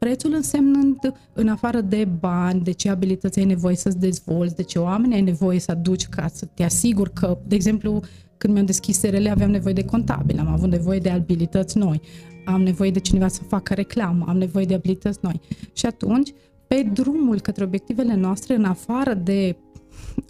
[0.04, 0.98] Prețul însemnând,
[1.32, 5.20] în afară de bani, de ce abilități ai nevoie să-ți dezvolți, de ce oameni ai
[5.20, 8.00] nevoie să aduci ca să te asiguri că, de exemplu,
[8.36, 12.00] când mi-am deschis SRL aveam nevoie de contabil, am avut nevoie de abilități noi,
[12.44, 15.40] am nevoie de cineva să facă reclamă, am nevoie de abilități noi.
[15.72, 16.32] Și atunci,
[16.66, 19.56] pe drumul către obiectivele noastre, în afară de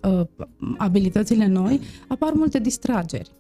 [0.03, 0.27] uh,
[0.77, 3.31] abilitățile noi, apar multe distrageri.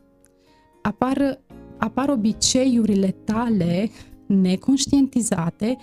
[0.82, 1.40] Apar,
[1.78, 3.90] apar obiceiurile tale
[4.26, 5.76] neconștientizate,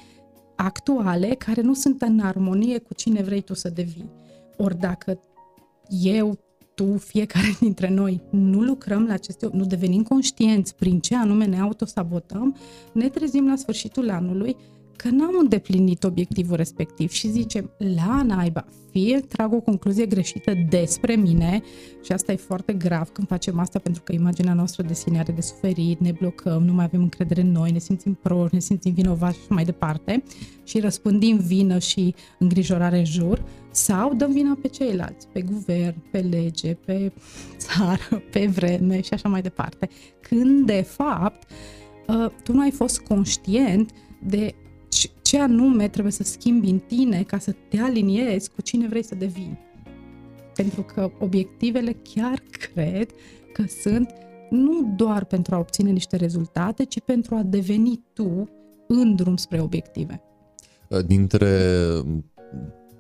[0.56, 4.10] actuale, care nu sunt în armonie cu cine vrei tu să devii.
[4.58, 5.20] Ori dacă
[6.04, 6.38] eu,
[6.74, 11.60] tu, fiecare dintre noi nu lucrăm la aceste, nu devenim conștienți prin ce anume ne
[11.60, 12.56] autosabotăm,
[12.92, 14.56] ne trezim la sfârșitul anului
[15.02, 21.16] că n-am îndeplinit obiectivul respectiv și zicem, la naiba, fie trag o concluzie greșită despre
[21.16, 21.62] mine
[22.04, 25.32] și asta e foarte grav când facem asta pentru că imaginea noastră de sine are
[25.32, 28.94] de suferit, ne blocăm, nu mai avem încredere în noi, ne simțim proști, ne simțim
[28.94, 30.24] vinovați și mai departe
[30.64, 36.20] și răspândim vină și îngrijorare în jur sau dăm vina pe ceilalți, pe guvern, pe
[36.20, 37.12] lege, pe
[37.58, 39.90] țară, pe vreme și așa mai departe.
[40.22, 41.50] Când de fapt
[42.08, 43.92] uh, tu nu ai fost conștient
[44.24, 44.54] de
[45.32, 49.16] ce anume trebuie să schimbi în tine ca să te aliniezi cu cine vrei să
[49.16, 49.60] devii.
[50.56, 53.10] Pentru că obiectivele chiar cred
[53.54, 54.10] că sunt
[54.50, 58.50] nu doar pentru a obține niște rezultate, ci pentru a deveni tu
[58.88, 60.22] în drum spre obiective.
[61.06, 61.72] Dintre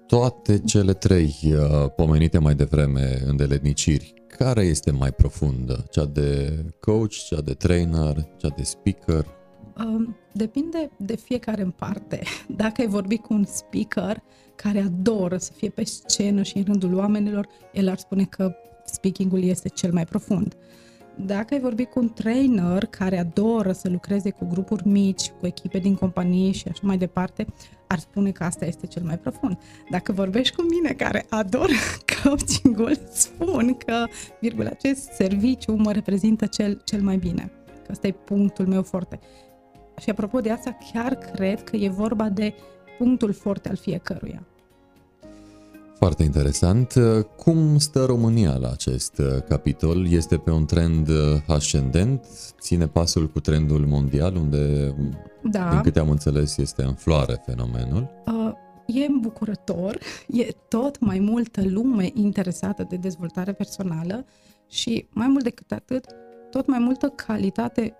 [0.07, 5.85] toate cele trei uh, pomenite mai devreme îndeletniciri, care este mai profundă?
[5.89, 9.39] Cea de coach, cea de trainer, cea de speaker?
[10.31, 12.21] Depinde de fiecare în parte.
[12.61, 14.23] Dacă ai vorbi cu un speaker
[14.55, 18.55] care adoră să fie pe scenă și în rândul oamenilor, el ar spune că
[18.85, 20.55] speakingul este cel mai profund.
[21.15, 25.79] Dacă ai vorbi cu un trainer care adoră să lucreze cu grupuri mici, cu echipe
[25.79, 27.45] din companie și așa mai departe,
[27.87, 29.57] ar spune că asta este cel mai profund.
[29.89, 31.69] Dacă vorbești cu mine care ador
[32.23, 34.05] coaching-ul, spun că,
[34.39, 37.51] virgul, acest serviciu mă reprezintă cel, cel mai bine.
[37.65, 39.19] Că asta e punctul meu foarte.
[40.01, 42.53] Și apropo de asta, chiar cred că e vorba de
[42.97, 44.43] punctul forte al fiecăruia.
[45.97, 46.93] Foarte interesant.
[47.37, 50.11] Cum stă România la acest capitol?
[50.11, 51.09] Este pe un trend
[51.47, 52.25] ascendent?
[52.59, 54.95] Ține pasul cu trendul mondial, unde,
[55.43, 55.69] da.
[55.69, 58.09] din câte am înțeles, este în floare fenomenul?
[58.25, 58.51] Uh,
[58.85, 59.97] e îmbucurător,
[60.43, 64.25] e tot mai multă lume interesată de dezvoltare personală
[64.69, 66.05] și, mai mult decât atât,
[66.51, 67.95] tot mai multă calitate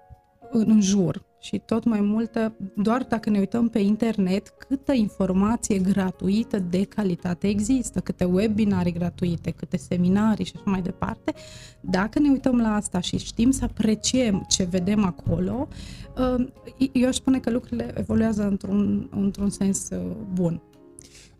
[0.52, 6.60] în jur și tot mai multă, doar dacă ne uităm pe internet, câtă informație gratuită
[6.60, 11.34] de calitate există, câte webinarii gratuite, câte seminarii și așa mai departe.
[11.82, 15.68] Dacă ne uităm la asta și știm să apreciem ce vedem acolo,
[16.18, 16.48] uh,
[16.92, 20.62] eu aș spune că lucrurile evoluează într-un, într-un sens uh, bun.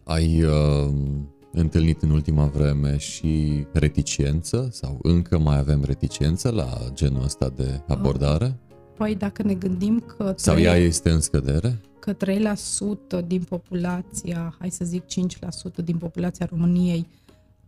[0.04, 0.94] Ai uh,
[1.52, 7.82] întâlnit în ultima vreme și reticență sau încă mai avem reticență la genul ăsta de
[7.88, 8.46] abordare?
[8.46, 10.24] Uh Păi dacă ne gândim că...
[10.24, 11.80] 3, Sau ea este în scădere?
[12.00, 15.06] Că 3% din populația, hai să zic 5%
[15.84, 17.08] din populația României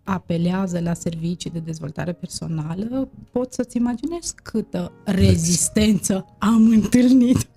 [0.03, 7.47] apelează la servicii de dezvoltare personală, pot să-ți imaginezi câtă rezistență am întâlnit.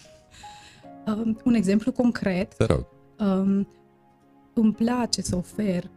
[1.06, 2.54] um, un exemplu concret.
[2.54, 2.86] Te rog.
[3.18, 3.68] Um,
[4.54, 5.90] îmi place să ofer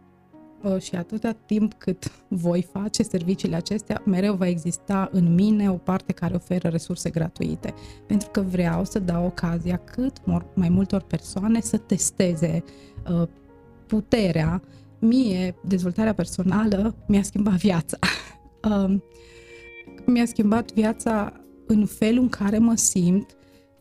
[0.79, 6.13] și atâta timp cât voi face serviciile acestea, mereu va exista în mine o parte
[6.13, 7.73] care oferă resurse gratuite.
[8.07, 10.17] Pentru că vreau să dau ocazia cât
[10.53, 12.63] mai multor persoane să testeze
[13.11, 13.27] uh,
[13.87, 14.61] puterea.
[14.99, 17.97] Mie, dezvoltarea personală mi-a schimbat viața.
[18.63, 19.03] Um,
[20.05, 21.33] mi-a schimbat viața
[21.67, 23.35] în felul în care mă simt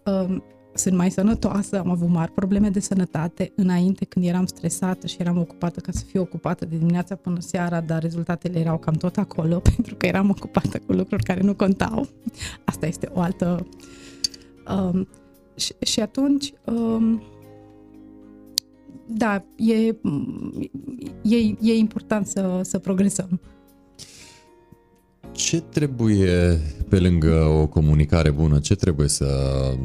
[0.04, 0.42] um,
[0.78, 5.38] sunt mai sănătoasă, am avut mari probleme de sănătate înainte când eram stresată și eram
[5.38, 9.58] ocupată ca să fiu ocupată de dimineața până seara, dar rezultatele erau cam tot acolo
[9.74, 12.08] pentru că eram ocupată cu lucruri care nu contau.
[12.64, 13.66] Asta este o altă...
[14.68, 15.08] Um,
[15.54, 16.52] și, și atunci...
[16.64, 17.22] Um,
[19.10, 19.86] da, e,
[21.22, 23.40] e, e important să, să progresăm.
[25.38, 29.26] Ce trebuie, pe lângă o comunicare bună, ce trebuie să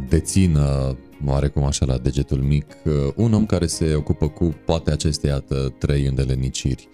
[0.10, 2.66] dețină, oarecum așa la degetul mic,
[3.16, 6.88] un om care se ocupă cu poate aceste, iată, trei îndeleniciri?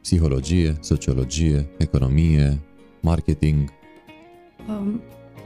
[0.00, 2.60] Psihologie, sociologie, economie,
[3.00, 3.70] marketing?
[4.68, 5.00] Um,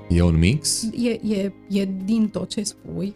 [0.08, 0.88] e un mix?
[1.02, 3.14] E, e, e din tot ce spui,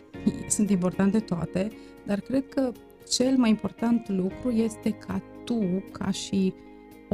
[0.49, 1.71] sunt importante toate,
[2.07, 2.73] dar cred că
[3.09, 6.55] cel mai important lucru este ca tu, ca și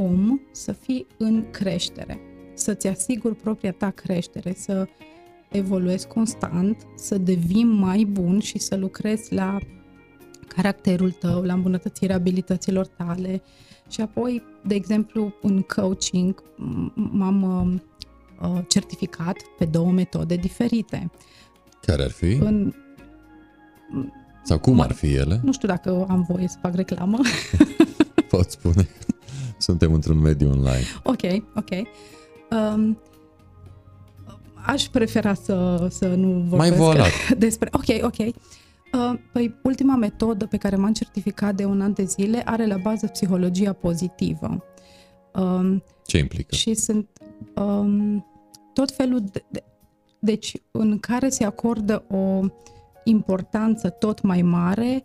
[0.01, 2.19] om să fii în creștere,
[2.53, 4.87] să-ți asiguri propria ta creștere, să
[5.51, 9.57] evoluezi constant, să devii mai bun și să lucrezi la
[10.47, 13.41] caracterul tău, la îmbunătățirea abilităților tale
[13.89, 16.43] și apoi, de exemplu, în coaching
[16.93, 17.43] m-am
[18.41, 21.11] uh, certificat pe două metode diferite.
[21.81, 22.33] Care ar fi?
[22.33, 22.73] În,
[24.43, 25.39] Sau cum ar fi ele?
[25.43, 27.19] Nu știu dacă am voie să fac reclamă.
[28.29, 28.87] Pot spune.
[29.61, 30.83] Suntem într-un mediu online.
[31.03, 31.21] Ok,
[31.55, 31.87] ok.
[32.49, 32.97] Um,
[34.65, 37.11] aș prefera să, să nu vorbesc Mai voalat.
[37.37, 37.69] despre...
[37.71, 38.17] Ok, ok.
[38.17, 42.77] Uh, păi, ultima metodă pe care m-am certificat de un an de zile are la
[42.77, 44.63] bază psihologia pozitivă.
[45.33, 46.55] Um, Ce implică?
[46.55, 47.07] și sunt
[47.55, 48.25] um,
[48.73, 49.63] tot felul de, de...
[50.19, 52.39] Deci, în care se acordă o
[53.03, 55.03] importanță tot mai mare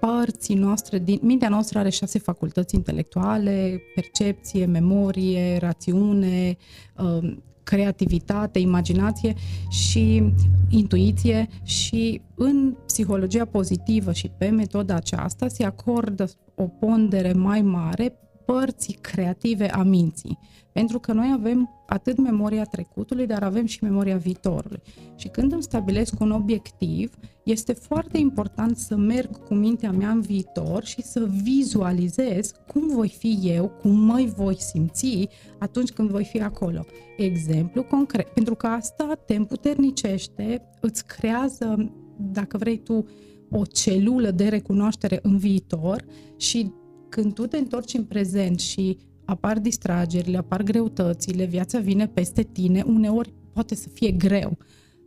[0.00, 6.56] părții noastre, din, mintea noastră are șase facultăți intelectuale, percepție, memorie, rațiune,
[6.96, 9.34] um, creativitate, imaginație
[9.68, 10.32] și
[10.68, 18.18] intuiție și în psihologia pozitivă și pe metoda aceasta se acordă o pondere mai mare
[18.46, 20.38] părții creative a minții.
[20.72, 24.80] Pentru că noi avem atât memoria trecutului, dar avem și memoria viitorului.
[25.16, 30.20] Și când îmi stabilesc un obiectiv, este foarte important să merg cu mintea mea în
[30.20, 35.28] viitor și să vizualizez cum voi fi eu, cum mă voi simți
[35.58, 36.84] atunci când voi fi acolo.
[37.16, 43.04] Exemplu concret, pentru că asta te împuternicește, îți creează, dacă vrei tu,
[43.50, 46.04] o celulă de recunoaștere în viitor
[46.36, 46.72] și
[47.14, 52.82] când tu te întorci în prezent și apar distragerile, apar greutățile, viața vine peste tine,
[52.86, 54.58] uneori poate să fie greu.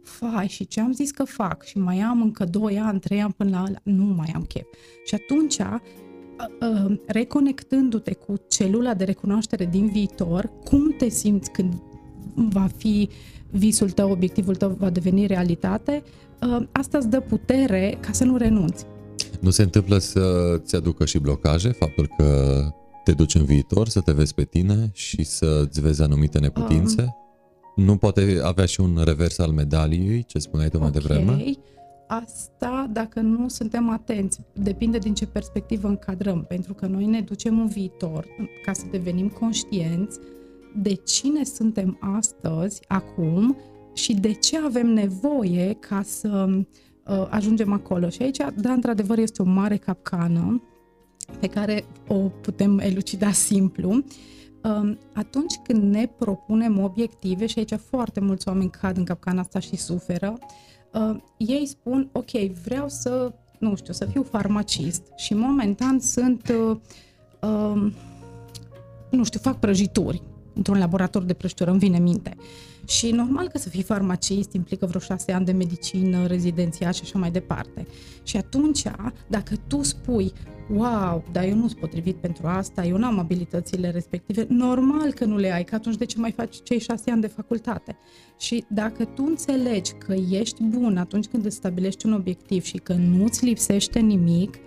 [0.03, 3.33] Fai și ce am zis că fac și mai am încă 2 ani, 3 ani
[3.37, 4.65] până la ăla, nu mai am chef.
[5.05, 5.57] Și atunci,
[7.05, 11.73] reconectându-te cu celula de recunoaștere din viitor, cum te simți când
[12.35, 13.09] va fi
[13.51, 16.03] visul tău, obiectivul tău va deveni realitate,
[16.71, 18.85] asta îți dă putere ca să nu renunți.
[19.39, 22.59] Nu se întâmplă să-ți aducă și blocaje, faptul că
[23.03, 27.01] te duci în viitor, să te vezi pe tine și să-ți vezi anumite neputințe?
[27.01, 31.01] Um, nu poate avea și un revers al medaliei, ce spuneai tu mai okay.
[31.01, 31.43] devreme?
[32.07, 37.59] Asta, dacă nu suntem atenți, depinde din ce perspectivă încadrăm, pentru că noi ne ducem
[37.59, 38.27] în viitor
[38.65, 40.19] ca să devenim conștienți
[40.75, 43.57] de cine suntem astăzi, acum
[43.93, 46.65] și de ce avem nevoie ca să uh,
[47.29, 48.09] ajungem acolo.
[48.09, 50.61] Și aici, da, într-adevăr, este o mare capcană
[51.39, 54.03] pe care o putem elucida simplu.
[54.63, 59.59] Um, atunci când ne propunem obiective, și aici foarte mulți oameni cad în capcana asta
[59.59, 60.37] și suferă,
[60.93, 62.31] uh, ei spun, ok,
[62.63, 66.77] vreau să, nu știu, să fiu farmacist și momentan sunt, uh,
[67.41, 67.91] uh,
[69.11, 70.21] nu știu, fac prăjituri
[70.53, 72.35] într-un laborator de prăjitură, îmi vine minte.
[72.87, 77.19] Și normal că să fii farmacist implică vreo șase ani de medicină, rezidențiat și așa
[77.19, 77.87] mai departe.
[78.23, 78.83] Și atunci,
[79.27, 80.31] dacă tu spui,
[80.69, 85.25] wow, dar eu nu sunt potrivit pentru asta, eu nu am abilitățile respective, normal că
[85.25, 87.97] nu le ai, că atunci de ce mai faci cei șase ani de facultate?
[88.39, 92.93] Și dacă tu înțelegi că ești bun atunci când îți stabilești un obiectiv și că
[92.93, 94.57] nu-ți lipsește nimic,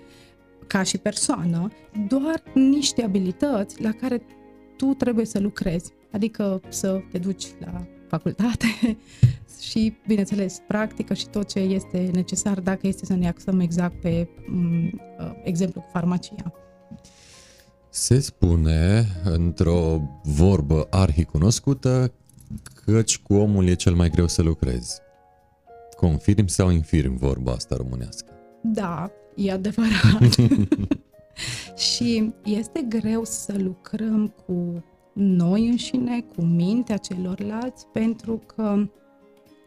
[0.66, 1.70] ca și persoană,
[2.08, 4.22] doar niște abilități la care
[4.76, 8.66] tu trebuie să lucrezi, adică să te duci la facultate
[9.70, 14.24] și, bineînțeles, practică și tot ce este necesar dacă este să ne axăm exact pe
[14.24, 16.52] m- uh, exemplu cu farmacia.
[17.88, 22.12] Se spune într-o vorbă arhicunoscută
[22.84, 25.00] căci cu omul e cel mai greu să lucrezi.
[25.96, 28.32] Confirm sau infirm vorba asta românească?
[28.62, 30.34] Da, e adevărat.
[31.94, 38.88] și este greu să lucrăm cu noi înșine, cu mintea celorlalți, pentru că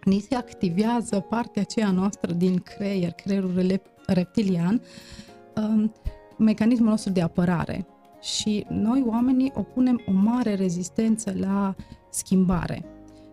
[0.03, 4.81] ni se activează partea aceea noastră din creier, creierul reptilian,
[5.55, 5.93] um,
[6.37, 7.85] mecanismul nostru de apărare.
[8.21, 11.75] Și noi, oamenii, opunem o mare rezistență la
[12.09, 12.85] schimbare.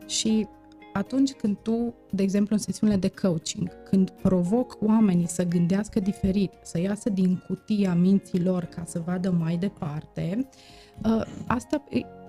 [0.07, 0.47] Și
[0.93, 6.53] atunci când tu, de exemplu, în sesiunile de coaching, când provoc oamenii să gândească diferit,
[6.63, 10.45] să iasă din cutia minților ca să vadă mai departe, uh,
[11.47, 11.85] asta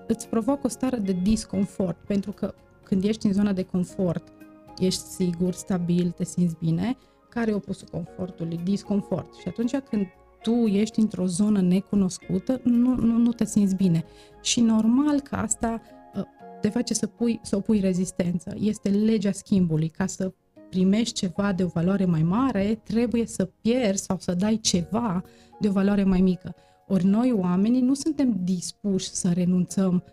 [0.06, 4.32] îți provoacă o stare de disconfort, pentru că când ești în zona de confort,
[4.78, 6.96] ești sigur, stabil, te simți bine,
[7.28, 8.60] care e opusul confortului?
[8.64, 9.34] Disconfort.
[9.34, 10.06] Și atunci când
[10.42, 14.04] tu ești într-o zonă necunoscută, nu, nu, nu te simți bine.
[14.42, 15.80] Și normal că asta
[16.14, 16.22] uh,
[16.60, 18.54] te face să, pui, să opui rezistență.
[18.58, 19.88] Este legea schimbului.
[19.88, 20.32] Ca să
[20.68, 25.22] primești ceva de o valoare mai mare, trebuie să pierzi sau să dai ceva
[25.60, 26.54] de o valoare mai mică.
[26.92, 30.04] Ori noi, oamenii, nu suntem dispuși să renunțăm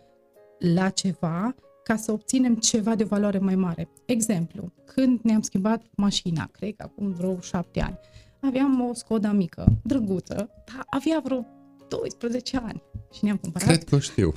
[0.58, 1.54] la ceva
[1.84, 3.88] ca să obținem ceva de valoare mai mare.
[4.06, 7.98] Exemplu, când ne-am schimbat mașina, cred că acum vreo șapte ani,
[8.40, 11.46] aveam o Skoda mică, drăguță, dar avea vreo
[11.88, 13.68] 12 ani și ne-am cumpărat...
[13.68, 14.32] Cred că știu.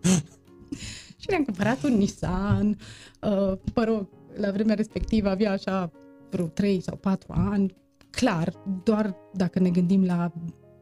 [1.20, 5.90] și ne-am cumpărat un Nissan, uh, mă rog, la vremea respectivă avea așa
[6.30, 7.74] vreo 3 sau 4 ani,
[8.10, 8.52] clar,
[8.84, 10.32] doar dacă ne gândim la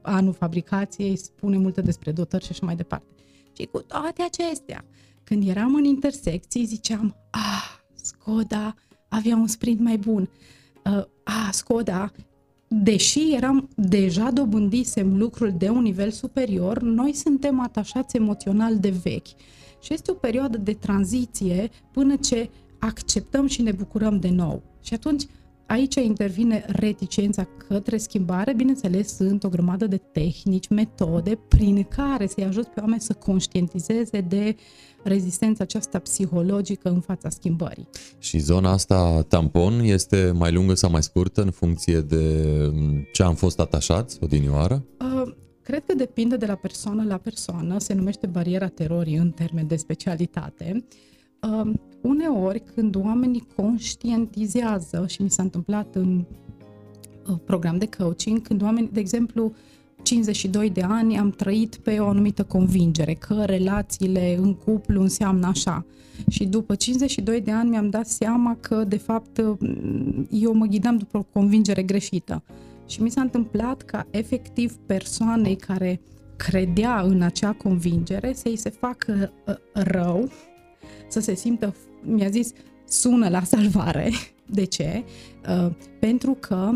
[0.08, 3.06] anul fabricației, spune multe despre dotări și așa mai departe.
[3.52, 4.84] Și cu toate acestea,
[5.24, 8.74] când eram în intersecții, ziceam, ah, Skoda
[9.08, 10.28] avea un sprint mai bun.
[10.84, 12.12] Uh, ah, Skoda,
[12.68, 19.26] deși eram deja dobândisem lucrul de un nivel superior, noi suntem atașați emoțional de vechi.
[19.80, 24.62] Și este o perioadă de tranziție până ce acceptăm și ne bucurăm de nou.
[24.82, 25.24] Și atunci
[25.68, 32.44] aici intervine reticența către schimbare, bineînțeles sunt o grămadă de tehnici, metode prin care să-i
[32.44, 34.56] ajut pe oameni să conștientizeze de
[35.02, 37.88] rezistența aceasta psihologică în fața schimbării.
[38.18, 42.44] Și zona asta tampon este mai lungă sau mai scurtă în funcție de
[43.12, 44.84] ce am fost atașați odinioară?
[45.00, 45.32] Uh,
[45.68, 49.76] Cred că depinde de la persoană la persoană, se numește bariera terorii în termen de
[49.76, 50.84] specialitate.
[51.42, 56.24] Uh, uneori, când oamenii conștientizează, și mi s-a întâmplat în
[57.30, 59.52] uh, program de coaching, când oamenii, de exemplu,
[60.02, 65.84] 52 de ani am trăit pe o anumită convingere, că relațiile în cuplu înseamnă așa.
[66.28, 69.38] Și după 52 de ani mi-am dat seama că, de fapt,
[70.30, 72.42] eu mă ghidam după o convingere greșită.
[72.86, 76.00] Și mi s-a întâmplat ca efectiv persoanei care
[76.36, 80.28] credea în acea convingere să-i se facă uh, rău,
[81.08, 82.52] să se simtă, mi-a zis,
[82.88, 84.10] sună la salvare.
[84.50, 85.04] De ce?
[85.48, 86.70] Uh, pentru că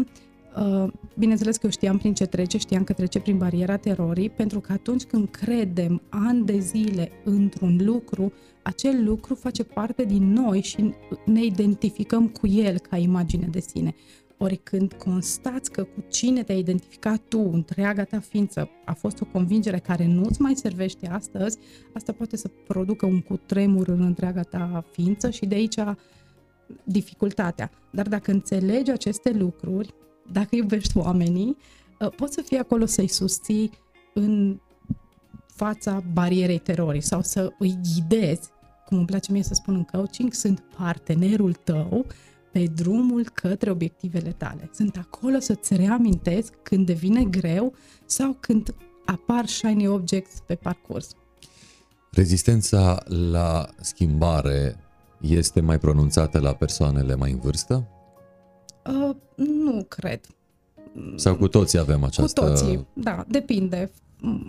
[0.56, 4.60] Uh, bineînțeles că eu știam prin ce trece, știam că trece prin bariera terorii, pentru
[4.60, 10.60] că atunci când credem ani de zile într-un lucru, acel lucru face parte din noi
[10.60, 13.94] și ne identificăm cu el ca imagine de sine.
[14.42, 19.24] Ori când constați că cu cine te-ai identificat tu, întreaga ta ființă, a fost o
[19.24, 21.58] convingere care nu îți mai servește astăzi,
[21.92, 25.74] asta poate să producă un cutremur în întreaga ta ființă și de aici
[26.84, 27.70] dificultatea.
[27.90, 29.94] Dar dacă înțelegi aceste lucruri,
[30.32, 31.56] dacă iubești oamenii,
[32.00, 33.70] uh, poți să fii acolo să-i susții
[34.14, 34.60] în
[35.46, 38.50] fața barierei terorii sau să îi ghidezi,
[38.86, 42.06] cum îmi place mie să spun în coaching, sunt partenerul tău
[42.52, 44.70] pe drumul către obiectivele tale.
[44.72, 47.74] Sunt acolo să-ți reamintesc când devine greu
[48.06, 48.74] sau când
[49.04, 51.14] apar shiny objects pe parcurs.
[52.10, 54.76] Rezistența la schimbare
[55.20, 57.88] este mai pronunțată la persoanele mai în vârstă?
[58.86, 60.20] Uh, nu cred.
[61.16, 62.40] Sau cu toții avem această...
[62.40, 63.90] Cu toții, da, depinde.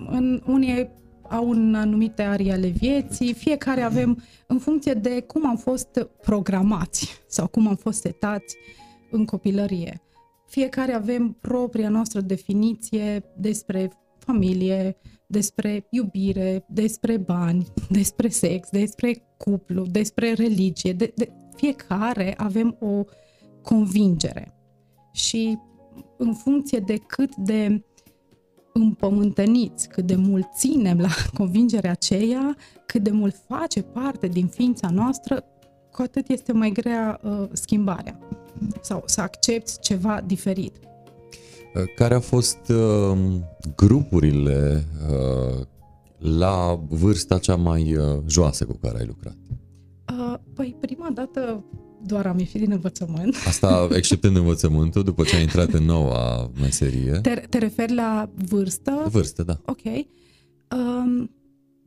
[0.09, 0.89] În, unii
[1.29, 7.21] au un anumite arii ale vieții, fiecare avem în funcție de cum am fost programați
[7.27, 8.55] sau cum am fost setați
[9.11, 10.01] în copilărie.
[10.47, 17.67] Fiecare avem propria noastră definiție despre familie, despre iubire, despre bani,
[17.99, 20.93] despre sex, despre cuplu, despre religie.
[20.93, 23.03] De, de, fiecare avem o
[23.61, 24.53] convingere.
[25.11, 25.57] Și
[26.17, 27.83] în funcție de cât de
[28.73, 32.55] împământăniți, cât de mult ținem la convingerea aceea,
[32.85, 35.43] cât de mult face parte din ființa noastră,
[35.91, 38.19] cu atât este mai grea uh, schimbarea
[38.81, 40.75] sau să accepti ceva diferit.
[41.75, 43.17] Uh, care au fost uh,
[43.75, 45.65] grupurile uh,
[46.17, 49.37] la vârsta cea mai uh, joasă cu care ai lucrat?
[50.19, 51.63] Uh, păi, prima dată
[52.05, 53.35] doar am ieșit din învățământ.
[53.47, 57.11] Asta exceptând învățământul, după ce ai intrat în noua meserie.
[57.21, 59.07] Te, te referi la vârstă?
[59.11, 59.59] Vârstă, da.
[59.65, 60.05] Ok.
[60.77, 61.29] Um,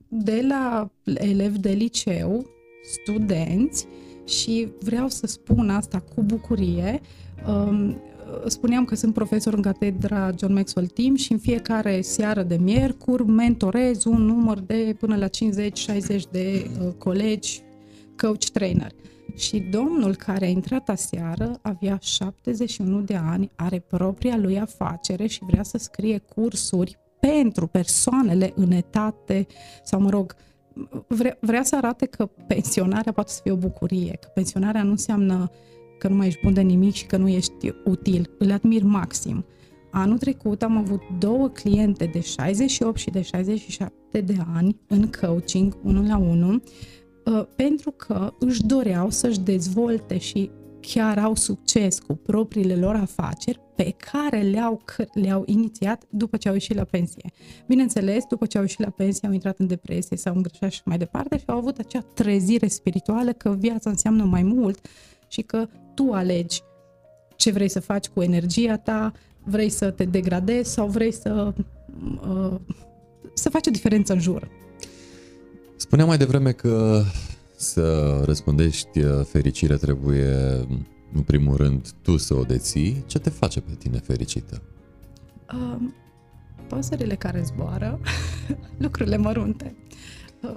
[0.08, 2.46] de la elevi de liceu,
[2.92, 3.86] studenți,
[4.24, 7.00] și vreau să spun asta cu bucurie,
[7.48, 8.00] um,
[8.46, 13.24] spuneam că sunt profesor în catedra John Maxwell Team și în fiecare seară de miercuri
[13.24, 15.30] mentorez un număr de până la 50-60
[16.30, 17.60] de uh, colegi
[18.16, 18.92] coach trainer.
[19.36, 25.44] Și domnul care a intrat aseară avea 71 de ani, are propria lui afacere și
[25.46, 29.46] vrea să scrie cursuri pentru persoanele în etate
[29.84, 30.34] sau, mă rog,
[31.08, 35.50] vrea, vrea să arate că pensionarea poate să fie o bucurie, că pensionarea nu înseamnă
[35.98, 38.30] că nu mai ești bun de nimic și că nu ești util.
[38.38, 39.44] Îl admir maxim.
[39.90, 45.76] Anul trecut am avut două cliente de 68 și de 67 de ani în coaching,
[45.82, 47.05] unul la unul, Uh,
[47.56, 50.50] pentru că își doreau să-și dezvolte și
[50.80, 56.54] chiar au succes cu propriile lor afaceri pe care le-au, le-au inițiat după ce au
[56.54, 57.30] ieșit la pensie.
[57.66, 60.98] Bineînțeles, după ce au ieșit la pensie, au intrat în depresie, s-au îngrășat și mai
[60.98, 64.86] departe și au avut acea trezire spirituală că viața înseamnă mai mult
[65.28, 66.62] și că tu alegi
[67.36, 69.12] ce vrei să faci cu energia ta,
[69.44, 71.54] vrei să te degradezi sau vrei să,
[72.28, 72.54] uh,
[73.34, 74.48] să faci o diferență în jur.
[75.76, 77.02] Spuneam mai devreme că
[77.56, 80.26] să răspundești uh, fericire trebuie
[81.12, 84.62] în primul rând, tu să o deții, ce te face pe tine fericită?
[85.54, 85.76] Uh,
[86.68, 88.00] păsările care zboară,
[88.84, 89.76] lucrurile mărunte.
[90.42, 90.54] Uh,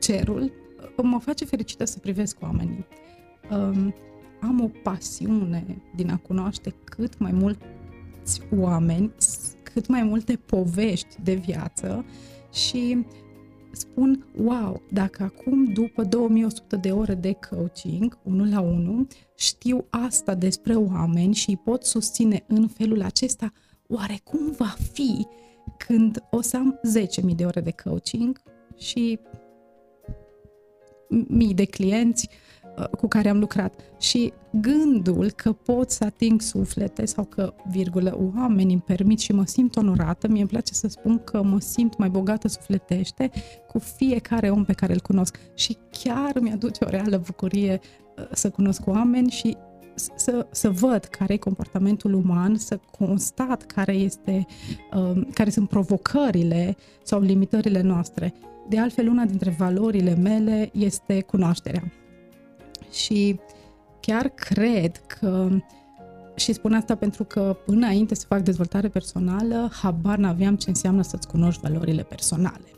[0.00, 2.86] cerul uh, mă face fericită să privesc oamenii.
[3.50, 3.92] Uh,
[4.40, 9.12] am o pasiune din a cunoaște cât mai mulți oameni,
[9.62, 12.04] cât mai multe povești de viață
[12.52, 13.06] și
[13.78, 20.34] spun, wow, dacă acum, după 2100 de ore de coaching, unul la unul, știu asta
[20.34, 23.52] despre oameni și îi pot susține în felul acesta,
[23.86, 25.26] oare cum va fi
[25.78, 26.80] când o să am
[27.28, 28.42] 10.000 de ore de coaching
[28.76, 29.18] și
[31.08, 32.57] mii de clienți Uh,
[32.98, 33.74] cu care am lucrat.
[34.00, 39.46] Și gândul că pot să ating suflete sau că, virgulă, oamenii îmi permit și mă
[39.46, 43.30] simt onorată, mie îmi place să spun că mă simt mai bogată sufletește
[43.68, 45.38] cu fiecare om pe care îl cunosc.
[45.54, 47.80] Și chiar mi-aduce o reală bucurie
[48.18, 49.56] uh, să cunosc oameni și
[50.14, 54.46] să, să văd care e comportamentul uman, să constat care, este,
[54.94, 58.34] um, care sunt provocările sau limitările noastre.
[58.68, 61.92] De altfel, una dintre valorile mele este cunoașterea
[62.92, 63.40] și
[64.00, 65.48] chiar cred că
[66.36, 71.28] și spun asta pentru că înainte să fac dezvoltare personală, habar n-aveam ce înseamnă să-ți
[71.28, 72.72] cunoști valorile personale.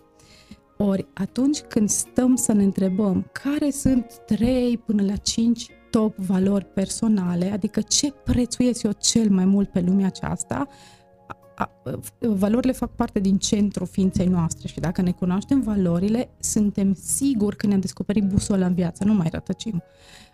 [0.76, 6.64] Ori atunci când stăm să ne întrebăm care sunt 3 până la 5 top valori
[6.64, 10.68] personale, adică ce prețuiesc eu cel mai mult pe lumea aceasta,
[12.18, 17.66] valorile fac parte din centrul ființei noastre și dacă ne cunoaștem valorile, suntem siguri că
[17.66, 19.82] ne-am descoperit busola în viață, nu mai rătăcim.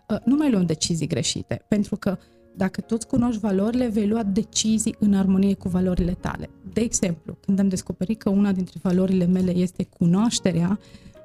[0.09, 2.18] Uh, nu mai luăm decizii greșite, pentru că
[2.57, 6.51] dacă tu îți cunoști valorile, vei lua decizii în armonie cu valorile tale.
[6.72, 10.79] De exemplu, când am descoperit că una dintre valorile mele este cunoașterea,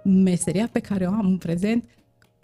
[0.03, 1.83] meseria pe care o am în prezent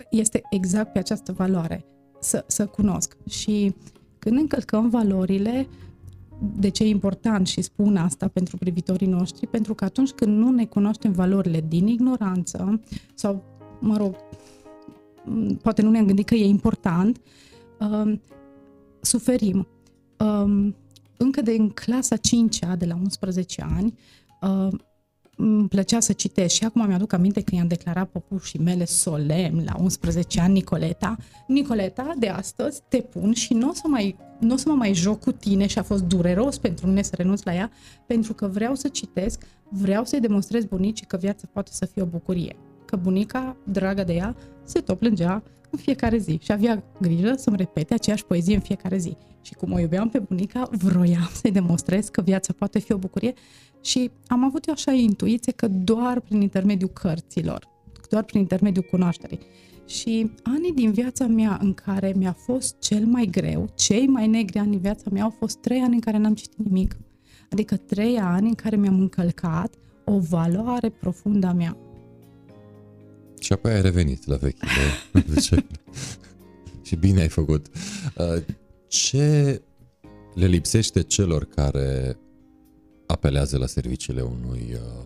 [0.10, 1.86] este exact pe această valoare,
[2.20, 3.18] să, să cunosc.
[3.30, 3.76] Și
[4.20, 5.68] când încălcăm valorile,
[6.40, 9.48] de ce e important și spun asta pentru privitorii noștri?
[9.48, 12.82] Pentru că atunci când nu ne cunoaștem valorile din ignoranță
[13.14, 13.44] sau,
[13.80, 14.16] mă rog,
[15.62, 17.22] poate nu ne-am gândit că e important,
[17.80, 18.22] um,
[19.02, 19.68] suferim.
[20.20, 20.76] Um,
[21.18, 23.94] încă de în clasa 5-a, de la 11 ani,
[24.42, 24.82] um,
[25.38, 29.76] îmi plăcea să citesc și acum mi-aduc aminte că i-am declarat păpușii mele solemn la
[29.80, 31.16] 11 ani Nicoleta.
[31.48, 35.20] Nicoleta, de astăzi te pun și nu o să, mai, n-o să mă mai joc
[35.20, 37.72] cu tine și a fost dureros pentru mine să renunț la ea,
[38.06, 42.06] pentru că vreau să citesc, vreau să-i demonstrez bunicii că viața poate să fie o
[42.06, 42.56] bucurie.
[42.88, 47.58] Că bunica, dragă de ea, se tot plângea în fiecare zi și avea grijă să-mi
[47.58, 49.18] repete aceeași poezie în fiecare zi.
[49.42, 53.34] Și cum o iubeam pe bunica, vroiam să-i demonstrez că viața poate fi o bucurie
[53.82, 57.68] și am avut eu așa intuiție că doar prin intermediul cărților,
[58.10, 59.40] doar prin intermediul cunoașterii.
[59.86, 64.58] Și anii din viața mea în care mi-a fost cel mai greu, cei mai negri
[64.58, 66.98] ani din viața mea au fost trei ani în care n-am citit nimic.
[67.52, 69.74] Adică trei ani în care mi-am încălcat
[70.06, 71.78] o valoare profundă a mea.
[73.40, 74.72] Și apoi ai revenit la vechile
[76.88, 77.66] Și bine ai făcut.
[78.18, 78.44] Uh,
[78.88, 79.62] ce
[80.34, 82.18] le lipsește celor care
[83.06, 85.06] apelează la serviciile unui uh,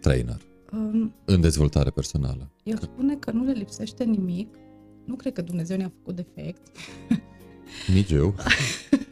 [0.00, 0.40] trainer
[0.72, 2.50] um, în dezvoltare personală?
[2.62, 4.54] Eu spune că nu le lipsește nimic.
[5.04, 6.60] Nu cred că Dumnezeu ne-a făcut defect.
[7.94, 8.34] Nici eu.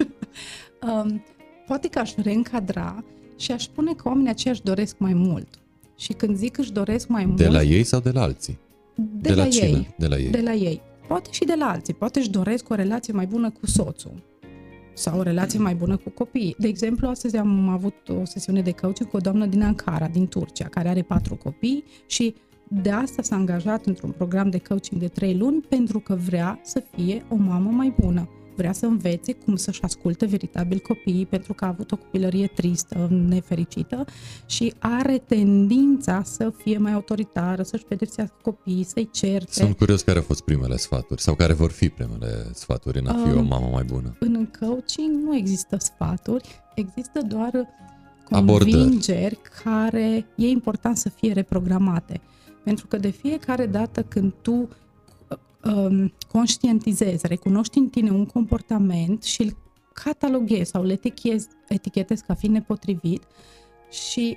[1.03, 1.25] um,
[1.67, 3.05] poate că aș reîncadra
[3.37, 5.59] și aș spune că oamenii aceia își doresc mai mult.
[5.99, 7.37] Și când zic își doresc mai mult...
[7.37, 8.59] De la ei sau de la alții?
[8.95, 9.67] De, de la, la cine?
[9.67, 9.95] ei.
[9.99, 10.31] De la ei.
[10.31, 10.81] De la ei.
[11.09, 11.95] Poate și de la alții.
[11.95, 14.23] Poate își doresc o relație mai bună cu soțul
[14.95, 16.55] sau o relație mai bună cu copiii.
[16.59, 20.27] De exemplu, astăzi am avut o sesiune de coaching cu o doamnă din Ankara, din
[20.27, 22.35] Turcia, care are patru copii și
[22.69, 26.83] de asta s-a angajat într-un program de coaching de trei luni pentru că vrea să
[26.95, 28.29] fie o mamă mai bună
[28.59, 33.09] vrea să învețe cum să-și asculte veritabil copiii pentru că a avut o copilărie tristă,
[33.29, 34.05] nefericită
[34.47, 39.53] și are tendința să fie mai autoritară, să-și pedepsească copiii, să-i certe.
[39.53, 43.13] Sunt curios care au fost primele sfaturi sau care vor fi primele sfaturi în a
[43.13, 44.17] fi um, o mamă mai bună.
[44.19, 47.51] În coaching nu există sfaturi, există doar
[48.31, 49.39] convingeri Abordări.
[49.65, 52.21] care e important să fie reprogramate.
[52.65, 54.69] Pentru că de fiecare dată când tu
[55.75, 59.57] um, conștientizezi, recunoști în tine un comportament și îl
[59.93, 63.23] cataloghezi sau îl etichetezi, etichetezi ca fiind nepotrivit
[63.91, 64.37] și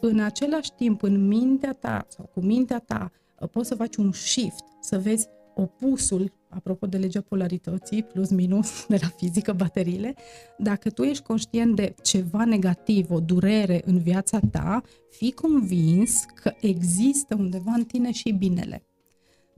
[0.00, 4.12] în același timp în mintea ta sau cu mintea ta uh, poți să faci un
[4.12, 10.14] shift, să vezi opusul, apropo de legea polarității, plus minus de la fizică, bateriile,
[10.58, 16.52] dacă tu ești conștient de ceva negativ, o durere în viața ta, fii convins că
[16.60, 18.89] există undeva în tine și binele.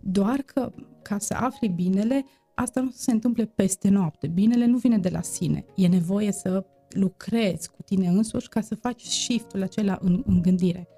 [0.02, 0.72] Doar că
[1.02, 2.24] ca să afli binele,
[2.54, 4.26] asta nu se întâmple peste noapte.
[4.26, 5.64] Binele nu vine de la sine.
[5.76, 10.88] E nevoie să lucrezi cu tine însuși ca să faci shift-ul acela în, în gândire.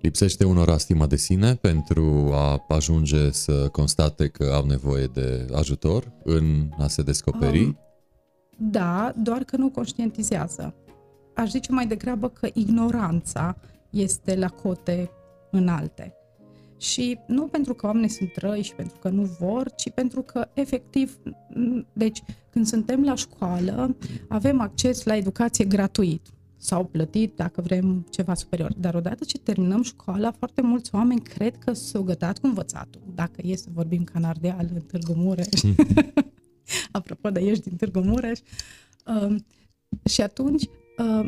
[0.00, 6.12] Lipsește unor stima de sine pentru a ajunge să constate că au nevoie de ajutor
[6.24, 7.64] în a se descoperi?
[7.64, 7.78] Um,
[8.58, 10.74] da, doar că nu conștientizează.
[11.34, 13.56] Aș zice mai degrabă că ignoranța
[13.90, 15.10] este la cote
[15.50, 16.14] înalte.
[16.78, 20.48] Și nu pentru că oamenii sunt răi și pentru că nu vor, ci pentru că,
[20.54, 21.18] efectiv,
[21.92, 23.96] deci, când suntem la școală,
[24.28, 28.72] avem acces la educație gratuit sau plătit dacă vrem ceva superior.
[28.76, 33.00] Dar odată ce terminăm școala, foarte mulți oameni cred că s-au gătat cu învățatul.
[33.14, 35.60] Dacă e să vorbim ca în Ardeal, în Târgu Mureș,
[36.92, 38.38] apropo de ești din Târgu Mureș,
[39.06, 39.36] uh,
[40.04, 40.62] și atunci
[40.98, 41.26] uh,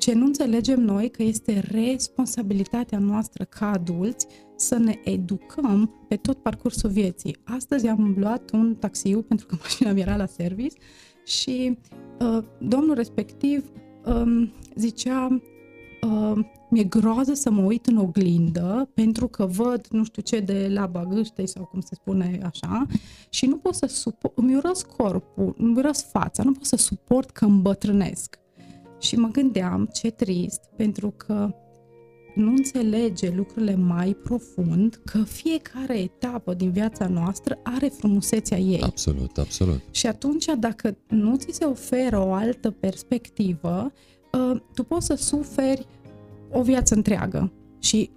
[0.00, 4.26] ce nu înțelegem noi că este responsabilitatea noastră ca adulți
[4.56, 7.36] să ne educăm pe tot parcursul vieții.
[7.44, 10.76] Astăzi am luat un taxiu pentru că mașina mi era la service
[11.24, 11.78] și
[12.20, 13.70] uh, domnul respectiv
[14.04, 15.40] um, zicea
[16.02, 20.68] uh, mi-e groază să mă uit în oglindă pentru că văd nu știu ce de
[20.70, 22.86] la bagâște sau cum se spune așa
[23.30, 27.30] și nu pot să suport, îmi urăsc corpul, îmi urăsc fața, nu pot să suport
[27.30, 28.38] că îmbătrânesc.
[29.00, 31.54] Și mă gândeam ce trist pentru că
[32.34, 38.82] nu înțelege lucrurile mai profund, că fiecare etapă din viața noastră are frumusețea ei.
[38.82, 39.80] Absolut, absolut.
[39.90, 43.92] Și atunci, dacă nu ți se oferă o altă perspectivă,
[44.32, 45.86] uh, tu poți să suferi
[46.52, 47.52] o viață întreagă.
[47.78, 48.10] Și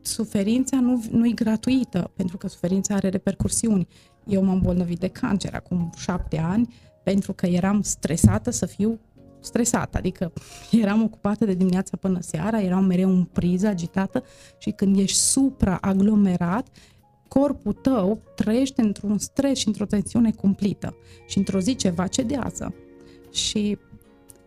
[0.00, 3.86] suferința nu, nu e gratuită, pentru că suferința are repercursiuni.
[4.26, 6.74] Eu m-am bolnăvit de cancer acum șapte ani,
[7.04, 9.00] pentru că eram stresată să fiu
[9.40, 10.32] stresată, adică
[10.70, 14.22] eram ocupată de dimineața până seara, eram mereu în priză, agitată
[14.58, 16.68] și când ești supraaglomerat,
[17.28, 22.74] corpul tău trăiește într-un stres și într-o tensiune cumplită și într-o zi ceva cedează.
[23.32, 23.78] Și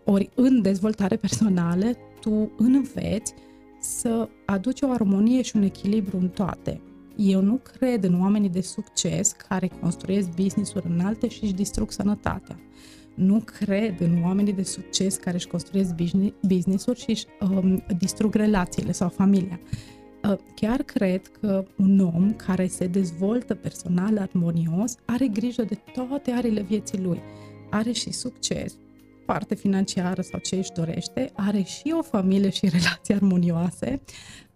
[0.03, 1.85] ori în dezvoltare personală,
[2.19, 3.33] tu înveți
[3.79, 6.81] să aduci o armonie și un echilibru în toate.
[7.15, 12.59] Eu nu cred în oamenii de succes care construiesc business-uri înalte și își distrug sănătatea
[13.15, 15.95] nu cred în oamenii de succes care își construiesc
[16.41, 19.59] business-uri și își um, distrug relațiile sau familia.
[20.29, 26.31] Uh, chiar cred că un om care se dezvoltă personal armonios are grijă de toate
[26.31, 27.19] arile vieții lui.
[27.69, 28.75] Are și succes,
[29.25, 34.01] parte financiară sau ce își dorește, are și o familie și relații armonioase,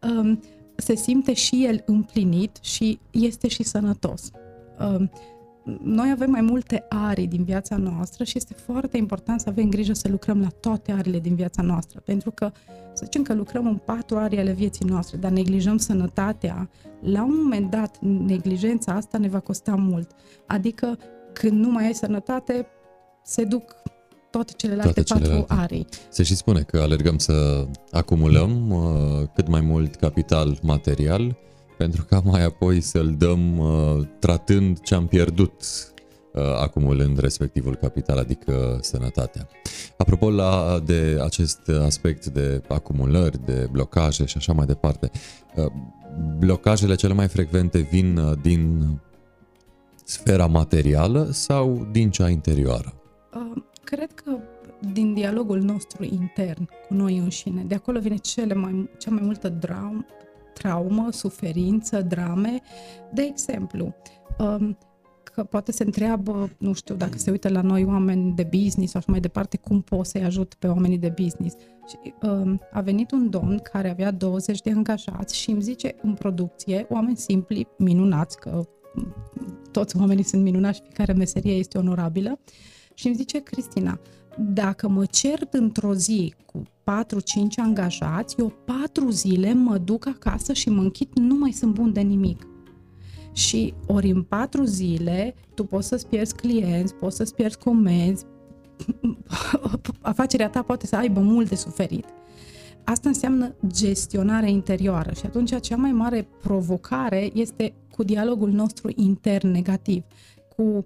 [0.01, 0.39] um,
[0.75, 4.31] se simte și el împlinit și este și sănătos.
[4.79, 5.11] Um,
[5.83, 9.93] noi avem mai multe arii din viața noastră și este foarte important să avem grijă
[9.93, 12.51] să lucrăm la toate arile din viața noastră, pentru că
[12.93, 16.69] să zicem că lucrăm în patru arii ale vieții noastre, dar neglijăm sănătatea,
[17.01, 20.11] la un moment dat neglijența asta ne va costa mult.
[20.47, 20.97] Adică
[21.33, 22.67] când nu mai ai sănătate,
[23.23, 23.75] se duc
[24.29, 25.53] toate celelalte toate patru celelalte.
[25.53, 25.85] arii.
[26.09, 31.37] Se și spune că alergăm să acumulăm uh, cât mai mult capital material
[31.77, 35.61] pentru ca mai apoi să-l dăm uh, tratând ce am pierdut
[36.33, 39.47] uh, acumulând respectivul capital, adică sănătatea.
[39.97, 45.11] Apropo la, de acest aspect de acumulări, de blocaje și așa mai departe,
[45.55, 45.65] uh,
[46.37, 48.85] blocajele cele mai frecvente vin uh, din
[50.03, 52.93] sfera materială sau din cea interioară?
[53.33, 54.37] Uh, cred că
[54.93, 57.63] din dialogul nostru intern cu noi înșine.
[57.63, 60.05] De acolo vine cele mai, cea mai multă dram,
[60.57, 62.61] traumă, suferință, drame.
[63.13, 63.95] De exemplu,
[64.39, 64.77] um,
[65.23, 68.99] că poate se întreabă, nu știu, dacă se uită la noi oameni de business sau
[68.99, 71.55] așa mai departe, cum pot să-i ajut pe oamenii de business.
[71.87, 76.13] Și um, a venit un domn care avea 20 de angajați și îmi zice în
[76.13, 78.63] producție, oameni simpli, minunați, că
[79.71, 82.39] toți oamenii sunt minunați și fiecare meserie este onorabilă,
[82.97, 83.99] și îmi zice, Cristina,
[84.39, 86.65] dacă mă cert într-o zi cu 4-5
[87.55, 92.01] angajați, eu 4 zile mă duc acasă și mă închid, nu mai sunt bun de
[92.01, 92.47] nimic.
[93.31, 98.25] Și ori în 4 zile tu poți să-ți pierzi clienți, poți să-ți pierzi comenzi,
[100.01, 102.05] afacerea ta poate să aibă mult de suferit.
[102.83, 109.47] Asta înseamnă gestionare interioară și atunci cea mai mare provocare este cu dialogul nostru intern
[109.51, 110.03] negativ,
[110.55, 110.85] cu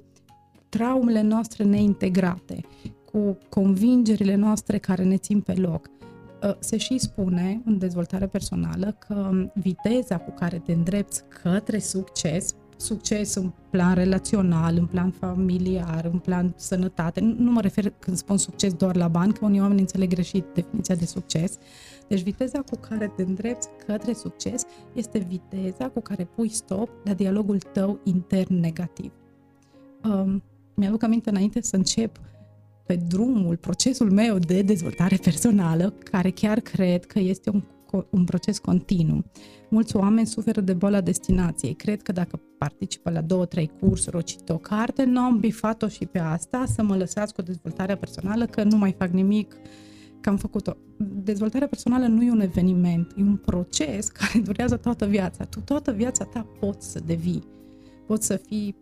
[0.70, 2.62] traumele noastre neintegrate,
[3.12, 5.90] cu convingerile noastre care ne țin pe loc.
[6.44, 12.56] Ă, se și spune în dezvoltare personală că viteza cu care te îndrepți către succes,
[12.78, 18.38] succes în plan relațional, în plan familiar, în plan sănătate, nu mă refer când spun
[18.38, 21.58] succes doar la bani, că unii oameni înțeleg greșit definiția de succes.
[22.08, 27.14] Deci viteza cu care te îndrepți către succes este viteza cu care pui stop la
[27.14, 29.12] dialogul tău intern negativ
[30.04, 30.44] um,
[30.74, 32.20] mi-aduc aminte înainte să încep
[32.86, 37.64] pe drumul, procesul meu de dezvoltare personală, care chiar cred că este un,
[38.10, 39.24] un proces continuu.
[39.70, 41.74] Mulți oameni suferă de boala destinației.
[41.74, 45.88] Cred că dacă participă la două, trei cursuri, o cită o carte, nu am bifat-o
[45.88, 49.56] și pe asta, să mă lăsați cu dezvoltarea personală, că nu mai fac nimic,
[50.22, 50.76] că am făcut-o.
[51.24, 55.44] Dezvoltarea personală nu e un eveniment, e un proces care durează toată viața.
[55.44, 57.44] Tu toată viața ta poți să devii.
[58.08, 58.76] Poți să fii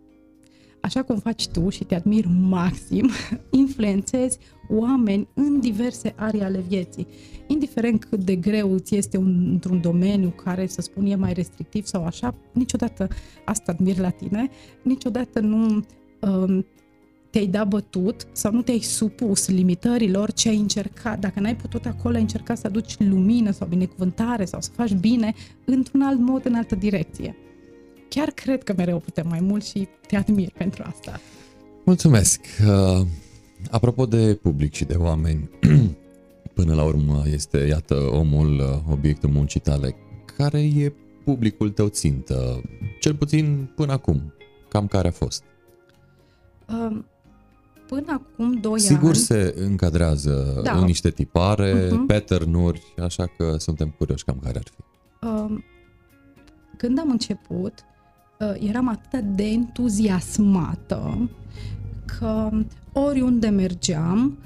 [0.81, 3.09] așa cum faci tu și te admir maxim,
[3.49, 4.37] influențezi
[4.69, 7.07] oameni în diverse arii ale vieții.
[7.47, 11.85] Indiferent cât de greu îți este un, într-un domeniu care, să spun, e mai restrictiv
[11.85, 13.07] sau așa, niciodată
[13.45, 14.49] asta admir la tine,
[14.83, 15.85] niciodată nu
[16.21, 16.65] um,
[17.29, 21.19] te-ai dat bătut sau nu te-ai supus limitărilor ce ai încercat.
[21.19, 25.33] Dacă n-ai putut acolo, ai încercat să aduci lumină sau binecuvântare sau să faci bine
[25.65, 27.35] într-un alt mod, în altă direcție.
[28.09, 31.19] Chiar cred că mereu putem mai mult și te admir pentru asta.
[31.85, 32.39] Mulțumesc!
[32.67, 33.05] Uh,
[33.71, 35.49] apropo de public și de oameni,
[36.55, 39.95] până la urmă este, iată, omul, uh, obiectul muncii tale.
[40.37, 40.93] Care e
[41.23, 42.61] publicul tău țintă?
[42.99, 44.33] Cel puțin până acum.
[44.69, 45.43] Cam care a fost?
[46.67, 47.05] Um,
[47.87, 49.15] până acum 2 Sigur ani...
[49.15, 50.77] se încadrează da.
[50.77, 52.07] în niște tipare, uh-huh.
[52.07, 54.81] pattern-uri, așa că suntem curioși cam care ar fi.
[55.25, 55.63] Um,
[56.77, 57.98] când am început, uh,
[58.59, 61.29] eram atât de entuziasmată
[62.05, 62.49] că
[62.93, 64.37] oriunde mergeam,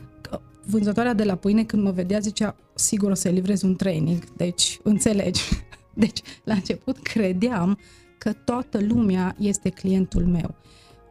[0.65, 4.79] vânzătoarea de la pâine când mă vedea zicea sigur o să livrez un training, deci
[4.83, 5.41] înțelegi.
[5.93, 7.79] Deci la început credeam
[8.17, 10.55] că toată lumea este clientul meu.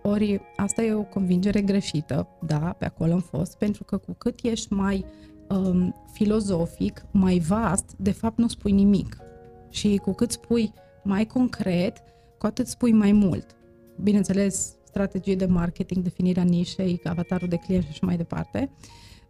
[0.02, 4.38] Ori asta e o convingere greșită, da, pe acolo am fost, pentru că cu cât
[4.42, 5.04] ești mai
[5.48, 9.16] um, filozofic, mai vast, de fapt nu spui nimic.
[9.70, 10.72] Și cu cât spui
[11.02, 12.02] mai concret,
[12.42, 13.46] cu atât spui mai mult.
[14.02, 18.70] Bineînțeles, strategie de marketing, definirea nișei, avatarul de client și așa mai departe.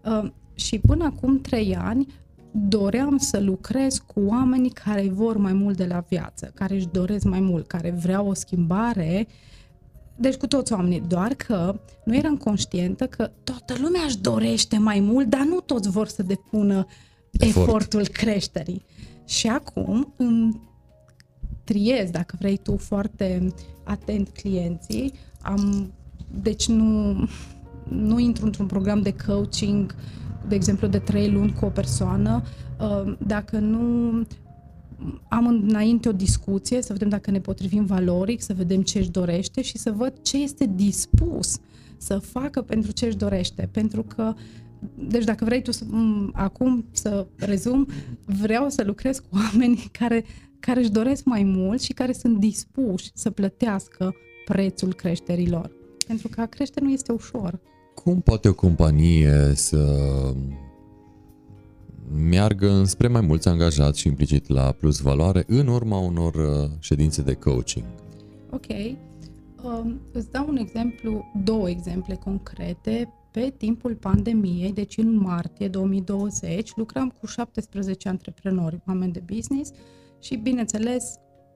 [0.04, 2.06] Uh, și până acum trei ani
[2.50, 7.24] doream să lucrez cu oamenii care vor mai mult de la viață, care își doresc
[7.24, 9.34] mai mult, care vreau o schimbare uh,
[10.16, 15.00] deci cu toți oamenii, doar că nu eram conștientă că toată lumea își dorește mai
[15.00, 16.86] mult, dar nu toți vor să depună
[17.30, 17.66] Efort.
[17.66, 18.84] efortul creșterii.
[19.24, 20.60] Și acum în
[21.64, 23.52] triez, dacă vrei tu, foarte
[23.84, 25.12] atent clienții.
[25.42, 25.92] Am,
[26.42, 27.16] deci nu,
[27.88, 29.94] nu intru într-un program de coaching,
[30.48, 32.42] de exemplu, de trei luni cu o persoană,
[32.80, 34.26] uh, dacă nu
[35.28, 39.62] am înainte o discuție, să vedem dacă ne potrivim valoric, să vedem ce își dorește
[39.62, 41.58] și să văd ce este dispus
[42.02, 43.68] să facă pentru ce își dorește.
[43.72, 44.34] Pentru că,
[44.94, 45.84] deci dacă vrei tu să,
[46.32, 47.88] acum să rezum,
[48.24, 50.24] vreau să lucrez cu oameni care,
[50.60, 54.14] care își doresc mai mult și care sunt dispuși să plătească
[54.44, 55.70] prețul creșterilor.
[56.06, 57.60] Pentru că a crește nu este ușor.
[57.94, 59.98] Cum poate o companie să
[62.28, 67.22] meargă spre mai mulți angajați și implicit la plus valoare în urma unor uh, ședințe
[67.22, 67.84] de coaching.
[68.50, 68.66] Ok.
[69.62, 73.12] Um, îți dau un exemplu, două exemple concrete.
[73.32, 79.70] Pe timpul pandemiei, deci în martie 2020, lucram cu 17 antreprenori, oameni de business
[80.20, 81.14] și, bineînțeles,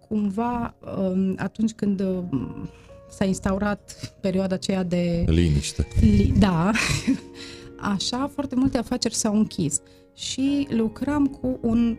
[0.09, 2.69] cumva um, atunci când um,
[3.11, 5.25] s-a instaurat perioada aceea de...
[5.27, 5.87] Liniște.
[6.01, 6.71] Li, da.
[7.95, 9.81] Așa, foarte multe afaceri s-au închis
[10.15, 11.97] și lucrăm cu un,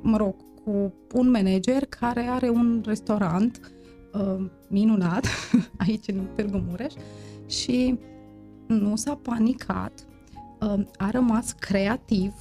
[0.00, 0.34] mă rog,
[0.64, 3.60] cu un manager care are un restaurant
[4.12, 5.26] uh, minunat
[5.86, 6.92] aici în Târgu Mureș
[7.46, 7.98] și
[8.66, 10.06] nu s-a panicat,
[10.60, 12.32] uh, a rămas creativ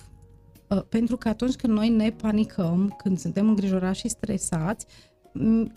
[0.70, 4.86] uh, pentru că atunci când noi ne panicăm, când suntem îngrijorați și stresați,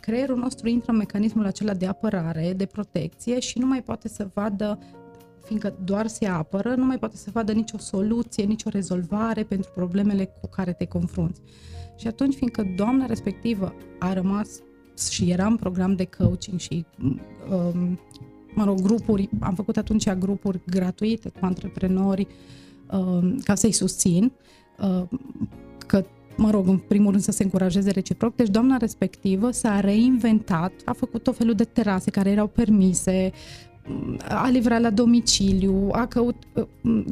[0.00, 4.28] creierul nostru intră în mecanismul acela de apărare, de protecție și nu mai poate să
[4.34, 4.78] vadă
[5.46, 10.24] fiindcă doar se apără, nu mai poate să vadă nicio soluție, nicio rezolvare pentru problemele
[10.24, 11.40] cu care te confrunți.
[11.96, 14.48] Și atunci, fiindcă doamna respectivă a rămas
[15.10, 16.86] și era în program de coaching și,
[17.50, 18.00] um,
[18.56, 22.26] mă rog, grupuri, am făcut atunci grupuri gratuite cu antreprenori
[22.90, 24.32] um, ca să-i susțin,
[24.80, 25.08] um,
[25.86, 26.04] că
[26.36, 28.36] mă rog, în primul rând să se încurajeze reciproc.
[28.36, 33.32] Deci doamna respectivă s-a reinventat, a făcut tot felul de terase care erau permise,
[34.28, 36.36] a livrat la domiciliu, a căut,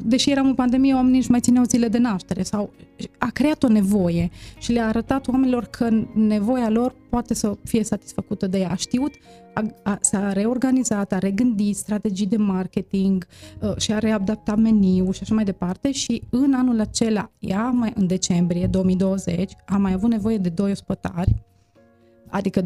[0.04, 2.72] deși eram în pandemie, oamenii își mai țineau zile de naștere sau
[3.18, 8.46] a creat o nevoie și le-a arătat oamenilor că nevoia lor poate să fie satisfăcută
[8.46, 8.70] de ea.
[8.70, 9.12] A știut,
[9.54, 13.26] a, a, s-a reorganizat, a regândit strategii de marketing
[13.60, 17.92] uh, și a readaptat meniu și așa mai departe și în anul acela, ea mai,
[17.94, 21.34] în decembrie 2020, a mai avut nevoie de doi ospătari
[22.34, 22.64] adică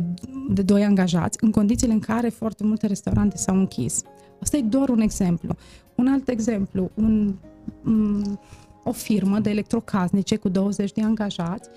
[0.48, 4.02] de doi angajați, în condițiile în care foarte multe restaurante s-au închis.
[4.40, 5.54] Asta e doar un exemplu.
[5.94, 7.34] Un alt exemplu, un,
[8.84, 11.68] o firmă de electrocasnice cu 20 de angajați,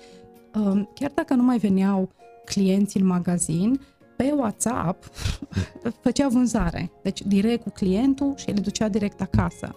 [0.54, 2.08] um, chiar dacă nu mai veneau
[2.44, 3.80] clienți în magazin,
[4.16, 5.04] pe WhatsApp
[6.02, 9.74] făcea vânzare, deci direct cu clientul și le ducea direct acasă.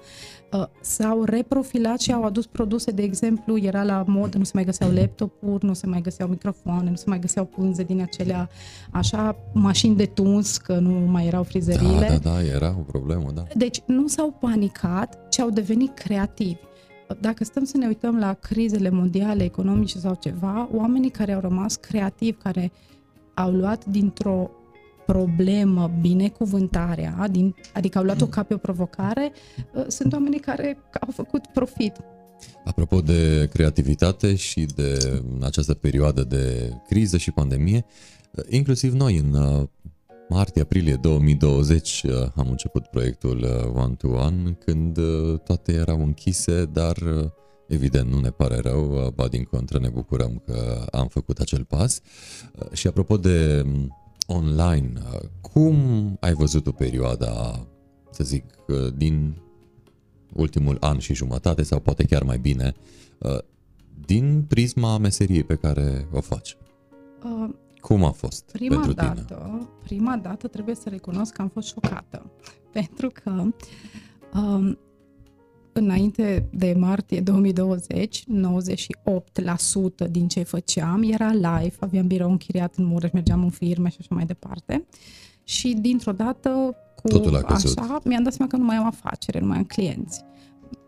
[0.59, 4.63] Uh, s-au reprofilat și au adus produse, de exemplu, era la mod, nu se mai
[4.63, 8.49] găseau laptopuri, nu se mai găseau microfoane, nu se mai găseau pânze din acelea,
[8.91, 12.07] așa, mașini de tuns, că nu mai erau frizerile.
[12.07, 13.43] Da, da, da, era o problemă, da.
[13.55, 16.57] Deci nu s-au panicat, ci au devenit creativi
[17.19, 21.75] dacă stăm să ne uităm la crizele mondiale, economice sau ceva, oamenii care au rămas
[21.75, 22.71] creativi, care
[23.33, 24.49] au luat dintr-o
[25.05, 29.31] problemă binecuvântarea, din, adică au luat-o ca pe o provocare,
[29.75, 31.93] ă, sunt oamenii care au făcut profit.
[32.65, 37.85] Apropo de creativitate și de această perioadă de criză și pandemie,
[38.49, 39.69] inclusiv noi în ă,
[40.29, 43.43] martie-aprilie 2020 ă, am început proiectul
[43.75, 44.99] One to One când
[45.43, 46.95] toate erau închise, dar
[47.67, 52.01] Evident, nu ne pare rău, ba din contră ne bucurăm că am făcut acel pas.
[52.71, 53.65] Și apropo de
[54.27, 54.91] online,
[55.41, 55.75] cum
[56.19, 57.65] ai văzut o perioada,
[58.11, 58.43] să zic,
[58.95, 59.35] din
[60.33, 62.73] ultimul an și jumătate sau poate chiar mai bine,
[64.05, 66.57] din prisma meseriei pe care o faci?
[67.23, 67.49] Uh,
[67.79, 69.67] cum a fost prima pentru dată, tine?
[69.83, 72.31] Prima dată trebuie să recunosc că am fost șocată,
[72.73, 73.43] pentru că
[74.39, 74.77] um,
[75.77, 78.23] înainte de martie 2020,
[80.05, 83.97] 98% din ce făceam era live, aveam birou închiriat în Mureș, mergeam în firme și
[83.99, 84.85] așa mai departe.
[85.43, 89.47] Și dintr-o dată, cu Totul așa, mi-am dat seama că nu mai am afacere, nu
[89.47, 90.21] mai am clienți.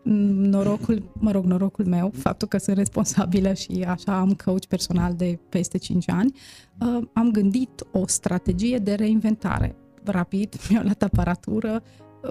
[0.02, 5.38] Norocul, mă rog, norocul meu, faptul că sunt responsabilă și așa am coach personal de
[5.48, 6.32] peste 5 ani,
[6.80, 9.76] uh, am gândit o strategie de reinventare.
[10.04, 11.82] Rapid, mi-au luat aparatură,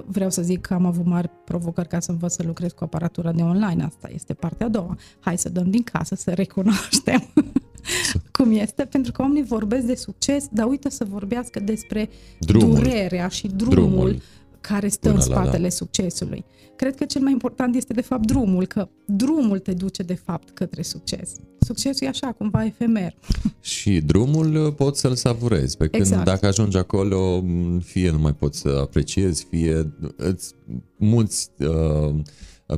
[0.05, 3.31] vreau să zic că am avut mari provocări ca să învăț să lucrez cu aparatura
[3.31, 3.83] de online.
[3.83, 4.97] Asta este partea a doua.
[5.19, 7.23] Hai să dăm din casă, să recunoaștem
[8.37, 12.09] cum este, pentru că oamenii vorbesc de succes, dar uită să vorbească despre
[12.39, 12.75] drumul.
[12.75, 14.21] durerea și drumul, drumul
[14.61, 16.45] care stă în spatele la, succesului.
[16.75, 20.49] Cred că cel mai important este de fapt drumul, că drumul te duce de fapt
[20.49, 21.31] către succes.
[21.59, 23.15] Succesul e așa, cumva efemer.
[23.61, 26.25] Și drumul uh, poți să-l savurezi, pe când exact.
[26.25, 27.43] dacă ajungi acolo,
[27.79, 30.53] fie nu mai poți să apreciezi, fie îți
[30.97, 32.15] mulți uh,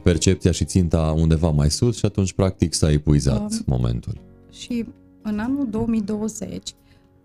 [0.04, 4.22] percepția și ținta undeva mai sus și atunci practic s-a epuizat um, momentul.
[4.52, 4.86] Și
[5.22, 6.76] în anul 2020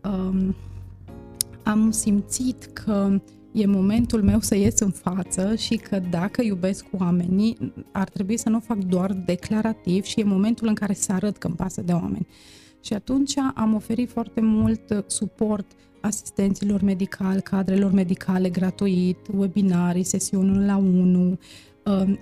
[0.05, 0.55] um,
[1.63, 3.21] am simțit că
[3.55, 8.49] e momentul meu să ies în față și că dacă iubesc oamenii, ar trebui să
[8.49, 11.93] nu fac doar declarativ și e momentul în care să arăt că îmi pasă de
[11.93, 12.27] oameni.
[12.81, 15.67] Și atunci am oferit foarte mult suport
[16.01, 21.39] asistenților medicali, cadrelor medicale gratuit, webinarii, sesiuni la 1.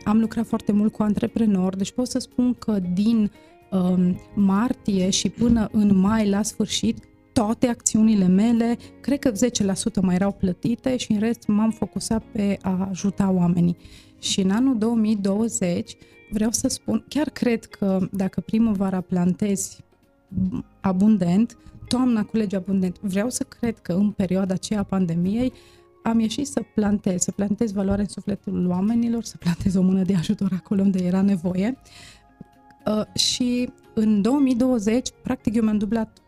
[0.05, 3.31] Am lucrat foarte mult cu antreprenori, deci pot să spun că din
[3.71, 9.35] um, martie și până în mai la sfârșit toate acțiunile mele, cred că 10%
[10.01, 13.77] mai erau plătite și în rest m-am focusat pe a ajuta oamenii.
[14.19, 15.97] Și în anul 2020
[16.31, 19.85] vreau să spun, chiar cred că dacă primăvara plantezi
[20.81, 21.57] abundent,
[21.89, 23.01] toamna culege abundent.
[23.01, 25.53] Vreau să cred că în perioada aceea a pandemiei
[26.03, 30.15] am ieșit să plantez, să plantez valoare în sufletul oamenilor, să plantez o mână de
[30.15, 31.79] ajutor acolo unde era nevoie.
[32.87, 36.22] Uh, și în 2020, practic, eu mi-am dublat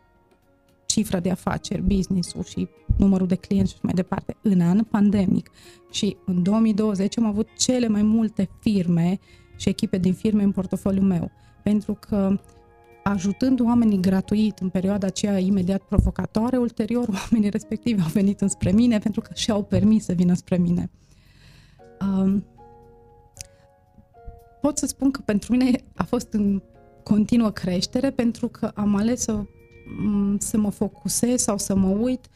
[0.95, 5.51] cifra de afaceri, business-ul și numărul de clienți și mai departe în an pandemic.
[5.91, 9.19] Și în 2020 am avut cele mai multe firme
[9.57, 11.31] și echipe din firme în portofoliul meu.
[11.63, 12.41] Pentru că
[13.03, 18.99] ajutând oamenii gratuit în perioada aceea imediat provocatoare, ulterior oamenii respectivi au venit înspre mine
[18.99, 20.91] pentru că și-au permis să vină spre mine.
[22.01, 22.45] Um,
[24.61, 26.63] pot să spun că pentru mine a fost în
[27.03, 29.45] continuă creștere pentru că am ales să
[30.39, 32.29] să mă focusez sau să mă uit.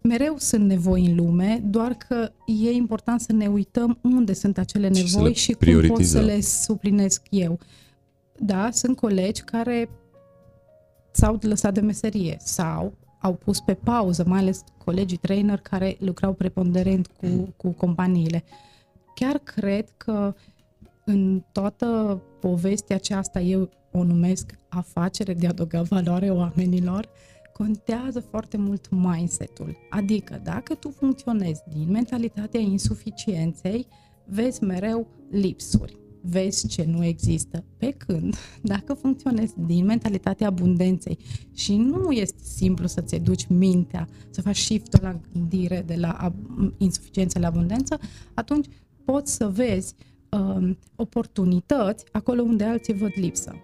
[0.00, 4.88] Mereu sunt nevoi în lume, doar că e important să ne uităm unde sunt acele
[4.88, 7.58] nevoi și, și cum pot să le suplinesc eu.
[8.38, 9.88] Da, sunt colegi care
[11.12, 16.32] s-au lăsat de meserie sau au pus pe pauză, mai ales colegii trainer care lucrau
[16.32, 18.44] preponderent cu, cu companiile.
[19.14, 20.34] Chiar cred că
[21.04, 27.08] în toată povestea aceasta eu o numesc afacere de adăugat valoare oamenilor,
[27.52, 29.76] contează foarte mult mindset-ul.
[29.90, 33.86] Adică dacă tu funcționezi din mentalitatea insuficienței,
[34.24, 35.98] vezi mereu lipsuri.
[36.22, 37.64] vezi ce nu există.
[37.76, 41.18] Pe când, dacă funcționezi din mentalitatea abundenței
[41.54, 46.32] și nu este simplu să-ți educi mintea, să faci shift la gândire de la
[46.78, 47.98] insuficiență la abundență,
[48.34, 48.66] atunci
[49.04, 49.94] poți să vezi
[50.30, 53.54] uh, oportunități acolo unde alții văd lipsă.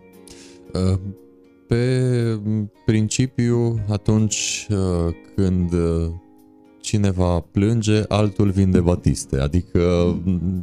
[0.72, 0.98] Uh,
[1.66, 2.40] pe
[2.84, 6.10] principiu, atunci uh, când uh,
[6.80, 9.38] cineva plânge, altul vinde batiste.
[9.38, 10.14] Adică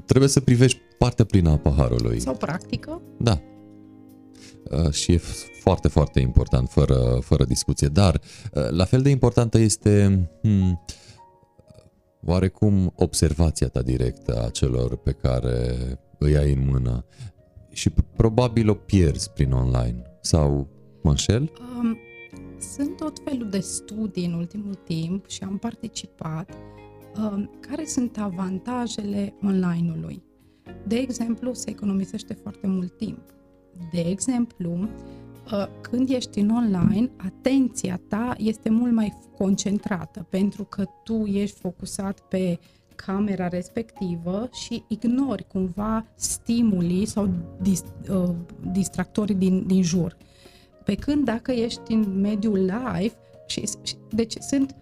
[0.05, 2.19] trebuie să privești partea plină a paharului.
[2.19, 3.01] Sau practică.
[3.19, 3.41] Da.
[4.91, 5.21] Și e
[5.61, 7.87] foarte, foarte important, fără, fără discuție.
[7.87, 8.21] Dar
[8.69, 10.85] la fel de importantă este hmm,
[12.25, 15.75] oarecum observația ta directă a celor pe care
[16.17, 17.05] îi ai în mână
[17.73, 20.67] și probabil o pierzi prin online sau
[21.01, 21.51] mă înșel?
[21.79, 21.97] Um,
[22.59, 26.57] sunt tot felul de studii în ultimul timp și am participat
[27.17, 30.23] um, care sunt avantajele online-ului.
[30.87, 33.21] De exemplu, se economisește foarte mult timp.
[33.91, 34.71] De exemplu,
[35.51, 41.59] uh, când ești în online, atenția ta este mult mai concentrată pentru că tu ești
[41.59, 42.59] focusat pe
[43.05, 47.29] camera respectivă și ignori cumva stimulii sau
[48.09, 48.29] uh,
[48.71, 50.17] distractorii din, din jur.
[50.85, 53.13] Pe când dacă ești în mediul live,
[53.47, 54.75] și, și, deci sunt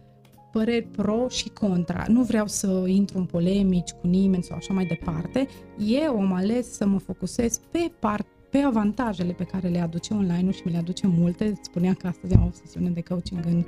[0.51, 2.05] păreri pro și contra.
[2.07, 5.47] Nu vreau să intru în polemici cu nimeni sau așa mai departe.
[5.77, 10.51] Eu am ales să mă focusez pe part pe avantajele pe care le aduce online-ul
[10.51, 11.53] și mi le aduce multe.
[11.61, 13.63] Spuneam că astăzi am o sesiune de coaching în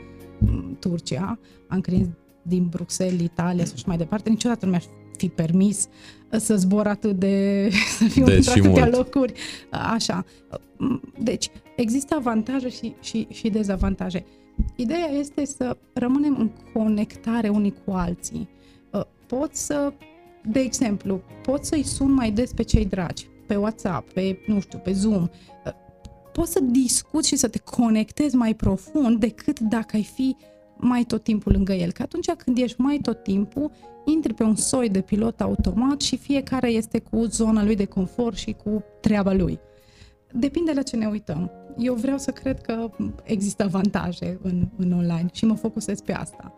[0.80, 2.08] Turcia, am crins
[2.44, 4.30] din Bruxelles, Italia și mai departe.
[4.30, 4.84] Niciodată nu mi-aș
[5.18, 5.88] fi permis
[6.30, 7.70] să zbor atât de...
[7.98, 8.96] să fiu deci într atâtea mult.
[8.96, 9.34] locuri.
[9.72, 10.26] Așa.
[11.20, 14.26] Deci, există avantaje și, și, și dezavantaje.
[14.76, 18.50] Ideea este să rămânem în conectare unii cu alții.
[18.92, 19.94] Uh, pot să,
[20.44, 24.80] de exemplu, pot să-i sun mai des pe cei dragi, pe WhatsApp, pe, nu știu,
[24.80, 25.22] pe Zoom.
[25.24, 25.72] Uh,
[26.34, 30.36] poți să discuți și să te conectezi mai profund decât dacă ai fi
[30.84, 31.92] mai tot timpul lângă el.
[31.92, 33.72] Că atunci când ești mai tot timpul,
[34.06, 38.36] intri pe un soi de pilot automat și fiecare este cu zona lui de confort
[38.36, 39.60] și cu treaba lui.
[40.32, 41.52] Depinde la ce ne uităm.
[41.78, 42.90] Eu vreau să cred că
[43.24, 46.54] există avantaje în, în online și mă focusez pe asta.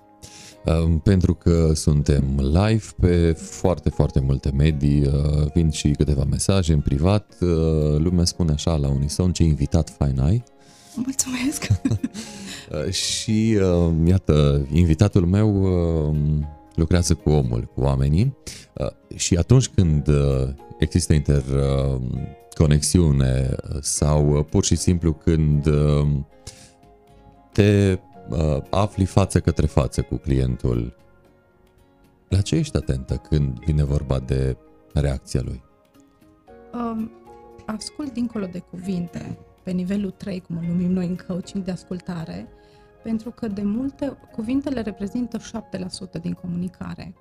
[1.04, 6.80] Pentru că suntem live pe foarte, foarte multe medii, uh, vin și câteva mesaje în
[6.80, 7.50] privat, uh,
[7.98, 10.44] lumea spune așa la unison ce invitat fain ai.
[10.96, 11.68] Mulțumesc!
[12.72, 13.50] Uh, și
[14.06, 15.66] iată, invitatul meu
[16.76, 18.38] lucrează cu omul, cu oamenii
[19.16, 20.08] și atunci când
[20.80, 21.43] există inter
[22.56, 26.08] conexiune sau uh, pur și simplu când uh,
[27.52, 30.96] te uh, afli față către față cu clientul,
[32.30, 34.58] la ce ești atentă când vine vorba de
[34.93, 35.64] reacția lui?
[36.74, 37.12] Um,
[37.66, 42.47] ascult dincolo de cuvinte, pe nivelul 3, cum îl numim noi în coaching de ascultare,
[43.03, 47.13] pentru că de multe cuvintele reprezintă 7% din comunicare.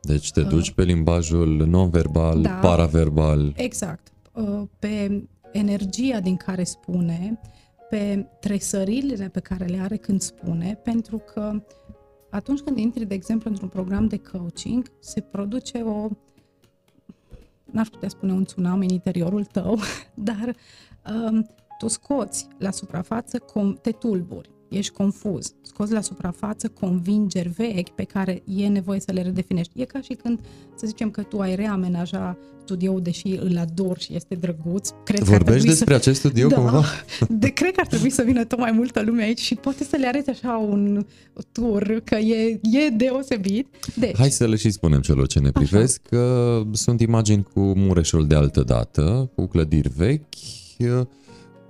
[0.00, 3.52] Deci te duci uh, pe limbajul non-verbal, da, paraverbal.
[3.56, 4.12] Exact.
[4.32, 7.40] Uh, pe energia din care spune,
[7.90, 11.62] pe tresările pe care le are când spune, pentru că
[12.30, 16.08] atunci când intri, de exemplu, într-un program de coaching, se produce o,
[17.64, 19.78] n-aș putea spune un tsunami în interiorul tău,
[20.30, 20.56] dar
[21.30, 21.46] um,
[21.84, 23.38] tu scoți la suprafață,
[23.82, 29.22] te tulburi ești confuz, scoți la suprafață convingeri vechi pe care e nevoie să le
[29.22, 29.80] redefinești.
[29.80, 30.40] E ca și când,
[30.74, 34.90] să zicem că tu ai reamenaja studioul, deși îl ador și este drăguț.
[35.04, 36.00] Cred Vorbești despre să...
[36.00, 36.84] acest studio da, cumva?
[37.28, 39.96] De, cred că ar trebui să vină tot mai multă lume aici și poate să
[39.96, 41.06] le arăți așa un
[41.52, 43.66] tur, că e, e deosebit.
[43.96, 46.22] Deci, Hai să le și spunem celor ce ne privesc așa.
[46.22, 50.22] că sunt imagini cu Mureșul de altă dată, cu clădiri vechi,
[50.78, 51.06] în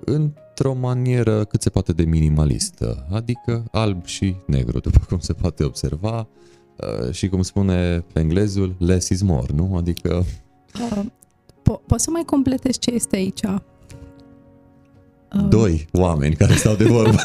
[0.05, 5.65] într-o manieră cât se poate de minimalistă, adică alb și negru, după cum se poate
[5.65, 6.29] observa
[6.77, 9.77] uh, și cum spune englezul, less is more, nu?
[9.77, 10.25] Adică...
[10.81, 11.05] Uh,
[11.63, 13.41] po- poți să mai completezi ce este aici?
[15.37, 17.17] Uh, Doi oameni care stau de vorbă.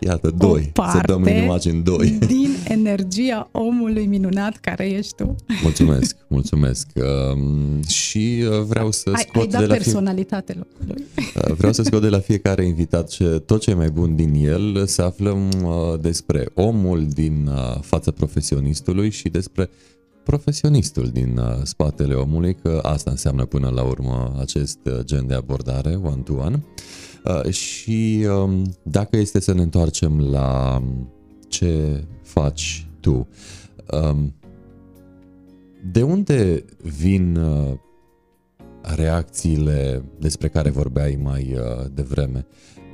[0.00, 0.72] Iată, doi.
[0.74, 2.18] Să dăm în imagini doi.
[2.26, 5.36] din energia omului minunat care ești tu.
[5.62, 6.86] Mulțumesc, mulțumesc.
[6.94, 10.62] Uh, și uh, vreau să ai, scot ai de la personalitate fie...
[10.62, 11.04] locului.
[11.36, 14.34] Uh, vreau să scot de la fiecare invitat ce, tot ce e mai bun din
[14.34, 19.70] el, să aflăm uh, despre omul din uh, fața profesionistului și despre
[20.30, 25.34] profesionistul din uh, spatele omului, că asta înseamnă până la urmă acest uh, gen de
[25.34, 26.56] abordare one-to-one.
[26.56, 27.44] -one.
[27.44, 30.82] Uh, și um, dacă este să ne întoarcem la
[31.48, 33.28] ce faci tu,
[33.92, 34.34] um,
[35.92, 37.38] de unde vin
[38.80, 42.46] reacțiile despre care vorbeai mai uh, devreme,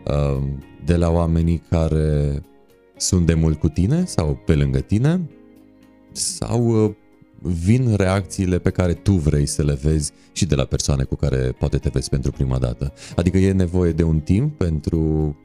[0.07, 0.43] uh,
[0.85, 2.43] de la oamenii care
[2.97, 5.31] sunt de mult cu tine sau pe lângă tine
[6.13, 6.95] sau uh,
[7.41, 11.55] vin reacțiile pe care tu vrei să le vezi și de la persoane cu care
[11.59, 12.93] poate te vezi pentru prima dată.
[13.17, 15.37] Adică e nevoie de un timp pentru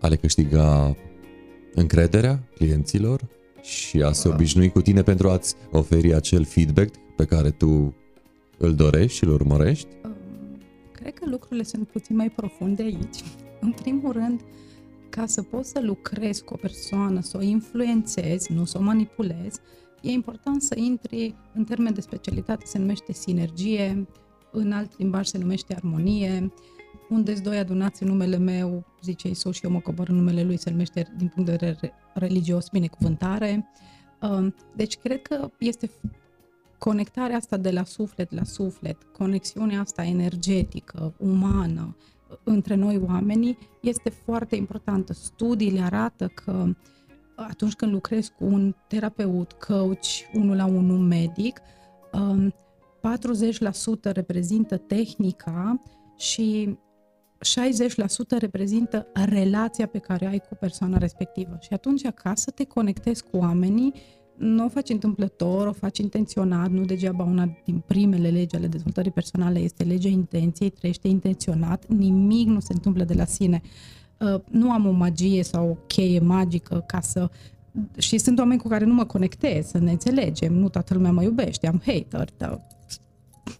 [0.00, 0.96] a le câștiga
[1.74, 3.20] încrederea clienților
[3.62, 4.34] și a se da.
[4.34, 7.94] obișnui cu tine pentru a-ți oferi acel feedback pe care tu
[8.58, 9.88] îl dorești și îl urmărești?
[10.04, 10.12] Um,
[10.92, 13.22] cred că lucrurile sunt puțin mai profunde aici.
[13.60, 14.40] În primul rând,
[15.08, 19.60] ca să poți să lucrezi cu o persoană, să o influențezi, nu să o manipulezi,
[20.00, 24.06] e important să intri în termen de specialitate, se numește sinergie,
[24.52, 26.52] în alt limbaj se numește armonie,
[27.08, 30.56] unde doi adunați în numele meu, zice Isus și eu mă cobor în numele lui,
[30.56, 33.68] se numește din punct de vedere religios binecuvântare.
[34.22, 35.90] Um, deci cred că este
[36.78, 41.96] conectarea asta de la suflet la suflet, conexiunea asta energetică, umană,
[42.42, 45.12] între noi oamenii, este foarte importantă.
[45.12, 46.74] Studiile arată că
[47.48, 51.62] atunci când lucrezi cu un terapeut, coach, unul la unul medic, 40%
[52.12, 52.52] um,
[54.02, 55.82] reprezintă tehnica
[56.16, 56.78] și
[58.36, 61.58] 60% reprezintă relația pe care ai cu persoana respectivă.
[61.60, 63.92] Și atunci, ca să te conectezi cu oamenii,
[64.36, 69.10] nu o faci întâmplător, o faci intenționat, nu degeaba una din primele legi ale dezvoltării
[69.10, 73.60] personale este legea intenției, trăiește intenționat, nimic nu se întâmplă de la sine.
[73.64, 73.99] Uh,
[74.50, 77.30] nu am o magie sau o cheie magică ca să
[77.98, 81.22] și sunt oameni cu care nu mă conectez, să ne înțelegem, nu toată lumea mă
[81.22, 82.66] iubește, am hater, dar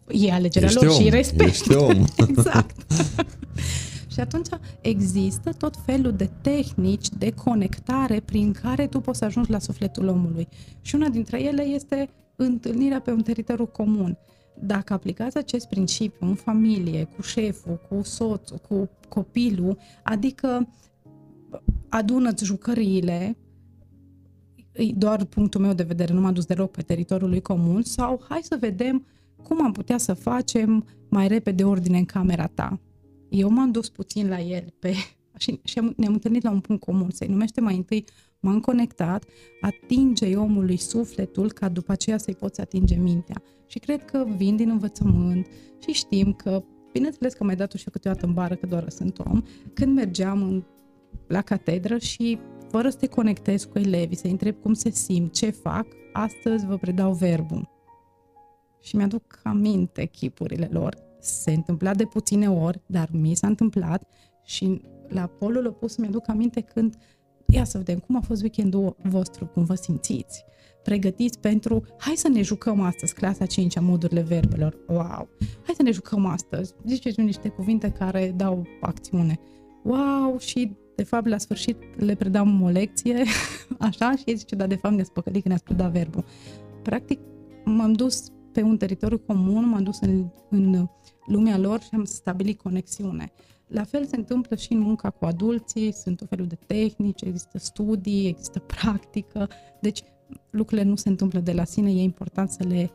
[0.08, 1.50] e alegerea ești lor om, și respect.
[1.50, 2.04] Ești om.
[2.28, 2.76] exact.
[4.12, 4.48] Și atunci
[4.80, 10.08] există tot felul de tehnici de conectare prin care tu poți să ajungi la sufletul
[10.08, 10.49] omului.
[10.80, 14.18] Și una dintre ele este întâlnirea pe un teritoriu comun.
[14.62, 20.68] Dacă aplicați acest principiu în familie, cu șeful, cu soțul, cu copilul, adică
[21.88, 23.37] adună-ți jucăriile,
[24.95, 28.41] doar punctul meu de vedere, nu m-a dus deloc pe teritoriul lui comun, sau hai
[28.42, 29.07] să vedem
[29.42, 32.80] cum am putea să facem mai repede ordine în camera ta.
[33.28, 34.95] Eu m-am dus puțin la el pe,
[35.41, 37.11] și, și ne-am întâlnit la un punct comun.
[37.11, 38.04] Se numește mai întâi
[38.41, 39.25] m-am conectat,
[39.61, 43.42] atinge omului sufletul ca după aceea să-i poți atinge mintea.
[43.67, 45.46] Și cred că vin din învățământ
[45.79, 46.62] și știm că,
[46.92, 49.42] bineînțeles că mai dat-o și eu câteodată în bară, că doar sunt om,
[49.75, 50.64] când mergeam în,
[51.26, 52.38] la catedră și
[52.68, 56.76] fără să te conectezi cu elevii, să-i întreb cum se simt, ce fac, astăzi vă
[56.76, 57.68] predau verbul.
[58.83, 64.08] Și mi-aduc aminte chipurile lor se întâmpla de puține ori, dar mi s-a întâmplat
[64.45, 66.96] și la polul opus mi-aduc aminte când
[67.46, 70.45] ia să vedem cum a fost weekendul vostru, cum vă simțiți.
[70.82, 74.76] Pregătiți pentru, hai să ne jucăm astăzi, clasa 5 a modurile verbelor.
[74.88, 75.28] Wow!
[75.62, 76.74] Hai să ne jucăm astăzi.
[76.87, 79.38] Ziceți niște cuvinte care dau acțiune.
[79.82, 80.38] Wow!
[80.38, 83.24] Și de fapt, la sfârșit le predam o lecție,
[83.78, 86.24] așa, și ei zice, da, de fapt ne-ați păcălit că ne-ați predat verbul.
[86.82, 87.20] Practic,
[87.64, 90.88] m-am dus pe un teritoriu comun, m-am dus în, în
[91.26, 93.32] lumea lor și am stabilit conexiune.
[93.72, 97.59] La fel se întâmplă și în munca cu adulții, sunt o felul de tehnici, există
[97.59, 99.49] studii, există practică,
[99.80, 100.03] deci
[100.51, 102.91] lucrurile nu se întâmplă de la sine, e important să le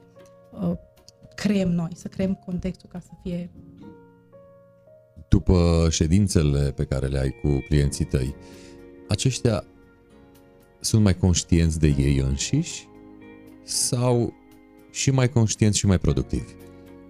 [0.61, 0.73] uh,
[1.35, 3.49] creăm noi, să creăm contextul ca să fie
[5.27, 8.35] după ședințele pe care le ai cu clienții tăi,
[9.07, 9.63] aceștia
[10.79, 12.87] sunt mai conștienți de ei înșiși
[13.63, 14.33] sau
[14.91, 16.53] și mai conștienți și mai productivi?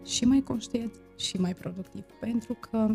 [0.05, 2.03] Și mai conștienți și mai productiv.
[2.19, 2.87] Pentru că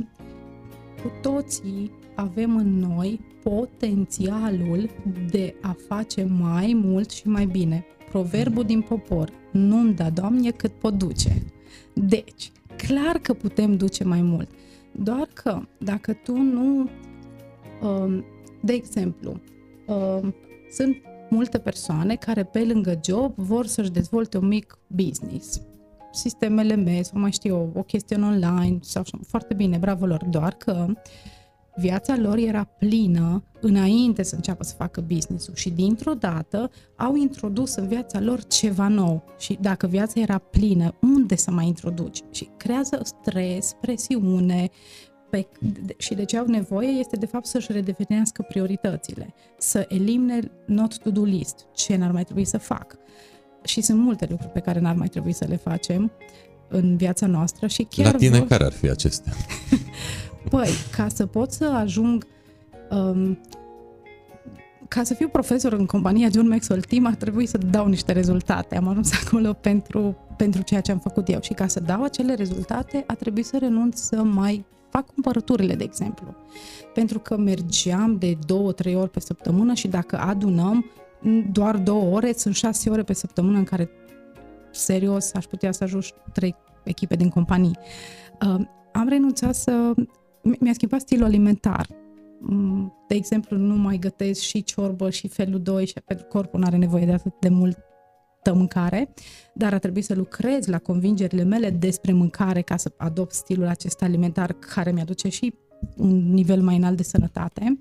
[1.03, 4.91] cu toții avem în noi potențialul
[5.31, 7.85] de a face mai mult și mai bine.
[8.11, 11.43] Proverbul din popor, nu-mi da, Doamne, cât pot duce.
[11.95, 14.49] Deci, clar că putem duce mai mult.
[14.93, 16.89] Doar că dacă tu nu,
[17.83, 18.25] um,
[18.63, 19.41] de exemplu,
[19.87, 20.35] um,
[20.71, 20.97] sunt
[21.31, 25.61] multe persoane care pe lângă job vor să-și dezvolte un mic business
[26.13, 30.25] sistemele LMS sau mai știu eu, o chestiune online sau așa, foarte bine, bravo lor,
[30.25, 30.87] doar că
[31.77, 37.75] viața lor era plină înainte să înceapă să facă business-ul și dintr-o dată au introdus
[37.75, 39.23] în viața lor ceva nou.
[39.39, 42.23] Și dacă viața era plină, unde să mai introduci?
[42.31, 44.69] Și creează stres, presiune,
[45.31, 45.49] pe,
[45.97, 51.23] și de ce au nevoie este de fapt să-și redefinească prioritățile, să elimine not to-do
[51.23, 52.97] list, ce n-ar mai trebui să fac,
[53.65, 56.13] și sunt multe lucruri pe care n-ar mai trebui să le facem
[56.69, 58.13] în viața noastră și chiar...
[58.13, 58.47] La tine vor...
[58.47, 59.33] care ar fi acestea?
[60.51, 62.27] păi, ca să pot să ajung
[62.91, 63.39] um,
[64.89, 68.77] ca să fiu profesor în compania John Maxwell Team ar trebui să dau niște rezultate.
[68.77, 72.35] Am ajuns acolo pentru, pentru ceea ce am făcut eu și ca să dau acele
[72.35, 76.35] rezultate a trebuit să renunț să mai fac cumpărăturile, de exemplu.
[76.95, 80.85] Pentru că mergeam de două, trei ori pe săptămână și dacă adunăm
[81.53, 83.91] doar două ore, sunt șase ore pe săptămână în care
[84.71, 86.03] serios aș putea să ajung
[86.33, 87.79] trei echipe din companii.
[88.47, 89.93] Uh, am renunțat să...
[90.43, 91.87] Mi-a schimbat stilul alimentar.
[92.41, 96.67] Mm, de exemplu, nu mai gătesc și ciorbă și felul 2 și pentru corpul nu
[96.67, 97.79] are nevoie de atât de mult
[98.53, 99.13] mâncare,
[99.55, 104.05] dar a trebuit să lucrez la convingerile mele despre mâncare ca să adopt stilul acesta
[104.05, 105.55] alimentar care mi-aduce și
[105.97, 107.79] un nivel mai înalt de sănătate.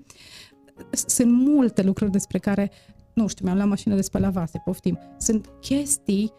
[0.90, 2.70] Sunt multe lucruri despre care,
[3.14, 4.98] nu știu, mi-am luat mașină de spălat vase, poftim.
[5.18, 6.32] Sunt chestii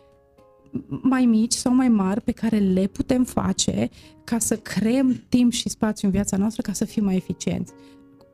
[1.01, 3.89] mai mici sau mai mari pe care le putem face
[4.23, 7.73] ca să creăm timp și spațiu în viața noastră ca să fim mai eficienți.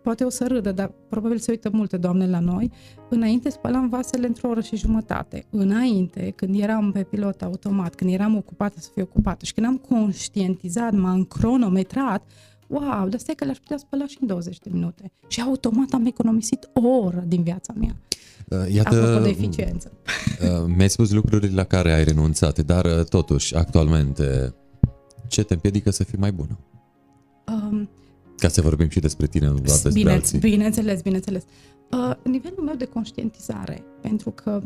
[0.03, 2.71] Poate o să râdă, dar probabil se uită multe doamne la noi.
[3.09, 5.45] Înainte spălam vasele într-o oră și jumătate.
[5.49, 9.77] Înainte, când eram pe pilot automat, când eram ocupată să fiu ocupată și când am
[9.77, 12.23] conștientizat, m-am cronometrat,
[12.67, 15.11] wow, dar stai că le-aș putea spăla și în 20 de minute.
[15.27, 17.95] Și automat am economisit o oră din viața mea.
[18.47, 19.91] Uh, iată, Apropo de eficiență.
[20.41, 24.55] Uh, mi-ai spus lucruri la care ai renunțat, dar uh, totuși, actualmente,
[25.27, 26.57] ce te împiedică să fii mai bună?
[27.47, 27.89] Um,
[28.37, 30.39] Ca să vorbim și despre tine, nu doar despre bine, alții.
[30.39, 31.43] Bineînțeles, bineînțeles.
[31.91, 34.61] Uh, nivelul meu de conștientizare, pentru că,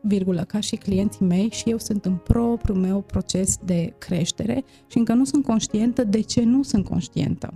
[0.00, 4.98] virgulă, ca și clienții mei și eu sunt în propriul meu proces de creștere și
[4.98, 7.54] încă nu sunt conștientă de ce nu sunt conștientă.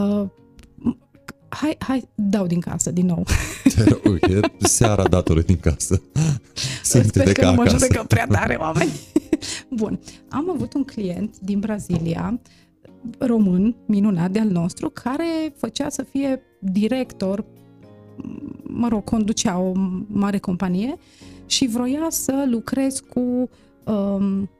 [0.00, 0.28] Uh,
[1.48, 3.26] hai, hai, dau din casă din nou.
[3.74, 6.02] Te rog, e seara datoră din casă.
[6.82, 8.92] Simte Sper că nu mă judecă prea tare oameni.
[9.70, 12.40] Bun, am avut un client din Brazilia,
[13.18, 17.44] român, minunat de al nostru, care făcea să fie director,
[18.62, 19.72] mă rog, conducea o
[20.06, 20.96] mare companie
[21.46, 23.48] și vroia să lucrez cu
[23.84, 24.50] um,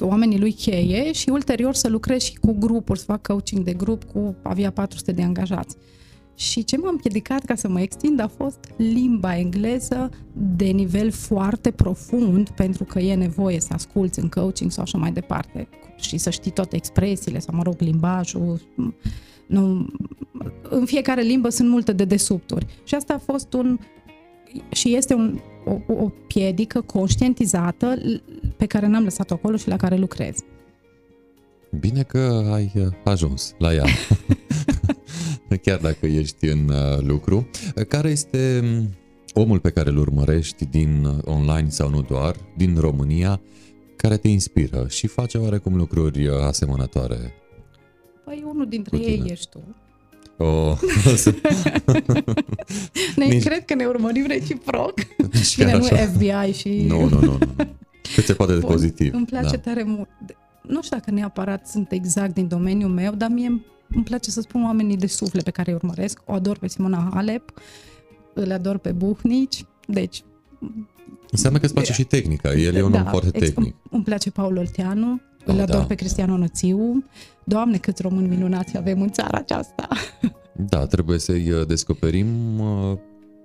[0.00, 4.04] oamenii lui cheie și ulterior să lucrez și cu grupuri, să fac coaching de grup
[4.04, 5.76] cu avea 400 de angajați.
[6.34, 10.10] Și ce m-a împiedicat ca să mă extind a fost limba engleză
[10.56, 15.12] de nivel foarte profund, pentru că e nevoie să asculți în coaching sau așa mai
[15.12, 18.60] departe și să știi toate expresiile sau, mă rog, limbajul.
[19.46, 19.86] Nu,
[20.62, 22.66] în fiecare limbă sunt multe de desubturi.
[22.84, 23.78] Și asta a fost un
[24.70, 27.98] și este un, o, o piedică conștientizată
[28.56, 30.36] pe care n-am lăsat-o acolo și la care lucrez.
[31.80, 33.84] Bine că ai uh, ajuns la ea,
[35.62, 37.50] chiar dacă ești în uh, lucru.
[37.88, 38.88] Care este um,
[39.42, 43.40] omul pe care îl urmărești din uh, online sau nu doar, din România,
[43.96, 47.32] care te inspiră și face oarecum lucruri asemănătoare?
[48.24, 49.60] Păi unul dintre ei ești tu.
[50.36, 50.78] Oh.
[53.16, 53.44] ne Nici...
[53.44, 54.94] cred că ne urmărim reciproc.
[55.32, 56.84] Nici Bine, nu FBI și...
[56.88, 57.20] Nu, nu, nu.
[57.20, 57.38] nu.
[58.14, 59.14] Cât se poate de Bun, pozitiv.
[59.14, 59.58] Îmi place da.
[59.58, 60.08] tare mult.
[60.62, 64.64] Nu știu dacă neapărat sunt exact din domeniul meu, dar mie îmi place să spun
[64.64, 66.20] oamenii de suflet pe care îi urmăresc.
[66.24, 67.52] O ador pe Simona Halep,
[68.34, 70.24] îl ador pe Buhnici, deci...
[71.30, 73.56] Înseamnă că îți place și tehnica, el e un da, om foarte tehnic.
[73.56, 75.84] Îmi, îmi place Paul Olteanu, îl ador da.
[75.84, 77.04] pe Cristiano Nățiu.
[77.44, 79.88] Doamne, câți români minunați avem în țara aceasta!
[80.56, 82.98] Da, trebuie să-i uh, descoperim uh,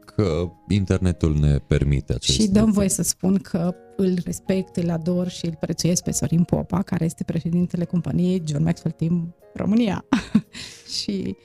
[0.06, 2.74] că internetul ne permite acest Și dăm lucru.
[2.76, 7.06] voie să spun că îl respect, îl ador și îl prețuiesc pe Sorin Popa, care
[7.06, 10.06] este președintele companiei John Maxwell Team România.
[11.02, 11.36] și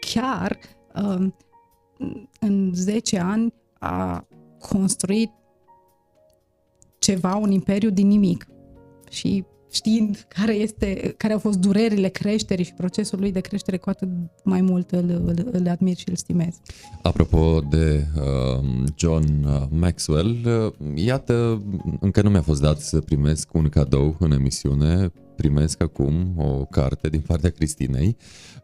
[0.00, 0.58] chiar
[0.94, 1.34] um,
[2.40, 4.26] în 10 ani a
[4.58, 5.30] construit
[6.98, 8.46] ceva, un imperiu din nimic.
[9.10, 9.44] Și
[9.74, 14.08] știind care, este, care au fost durerile creșterii și procesul lui de creștere, cu atât
[14.44, 16.60] mai mult îl, îl, îl admir și îl stimez.
[17.02, 18.64] Apropo de uh,
[18.96, 21.62] John uh, Maxwell, uh, iată,
[22.00, 27.08] încă nu mi-a fost dat să primesc un cadou în emisiune, primesc acum o carte
[27.08, 28.16] din partea Cristinei.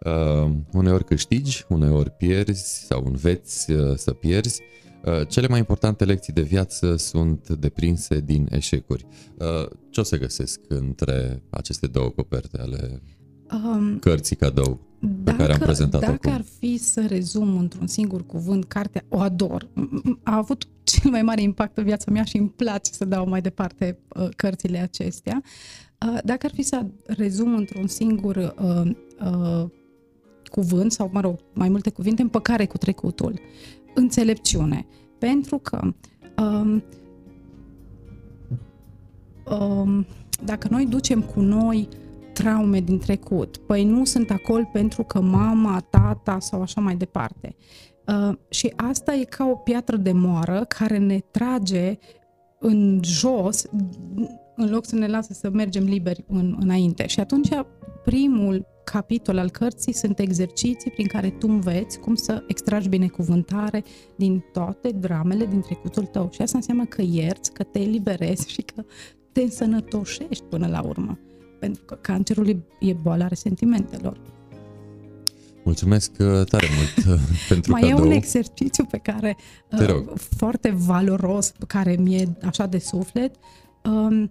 [0.05, 4.61] Uh, uneori câștigi, uneori pierzi sau înveți uh, să pierzi.
[4.61, 4.81] Uh,
[5.29, 9.07] cele mai importante lecții de viață sunt deprinse din eșecuri.
[9.37, 13.03] Uh, ce o să găsesc între aceste două coperte ale
[13.53, 16.33] um, cărții cadou pe dacă, care am prezentat Dacă acum?
[16.33, 19.69] ar fi să rezum într-un singur cuvânt, cartea o ador.
[20.23, 23.41] A avut cel mai mare impact în viața mea și îmi place să dau mai
[23.41, 25.43] departe uh, cărțile acestea.
[26.25, 28.91] Dacă ar fi să rezum într-un singur uh,
[29.25, 29.69] uh,
[30.51, 33.41] cuvânt, sau mă rog, mai multe cuvinte, împăcare cu trecutul
[33.95, 34.87] înțelepciune.
[35.19, 35.81] Pentru că
[36.43, 36.83] um,
[39.59, 40.07] um,
[40.45, 41.89] dacă noi ducem cu noi
[42.33, 47.57] traume din trecut, păi nu sunt acolo pentru că mama, tata sau așa mai departe.
[48.07, 51.99] Uh, și asta e ca o piatră de moară care ne trage
[52.59, 53.65] în jos
[54.57, 57.07] în loc să ne lasă să mergem liberi în, înainte.
[57.07, 57.49] Și atunci
[58.05, 63.85] primul capitol al cărții sunt exerciții prin care tu înveți cum să extragi binecuvântare
[64.17, 66.29] din toate dramele din trecutul tău.
[66.33, 68.85] Și asta înseamnă că ierți, că te eliberezi și că
[69.33, 71.19] te însănătoșești până la urmă.
[71.61, 74.21] Pentru că cancerul e boala resentimentelor.
[75.65, 77.99] Mulțumesc uh, tare mult uh, pentru Mai cadou.
[77.99, 79.37] e un exercițiu pe care,
[79.69, 80.11] Te rog.
[80.11, 83.35] uh, foarte valoros, care mi-e așa de suflet,
[83.85, 84.31] um,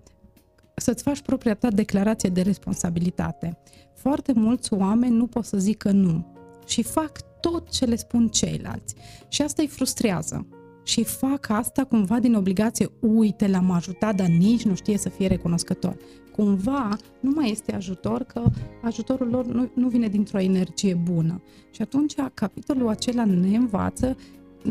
[0.75, 3.57] să-ți faci propria ta declarație de responsabilitate.
[4.01, 6.25] Foarte mulți oameni nu pot să zică nu
[6.65, 8.95] și fac tot ce le spun ceilalți.
[9.27, 10.47] Și asta îi frustrează.
[10.83, 15.27] Și fac asta cumva din obligație, uite, l-am ajutat, dar nici nu știe să fie
[15.27, 15.97] recunoscător.
[16.31, 18.43] Cumva nu mai este ajutor, că
[18.81, 21.41] ajutorul lor nu, nu vine dintr-o energie bună.
[21.71, 24.15] Și atunci capitolul acela ne învață,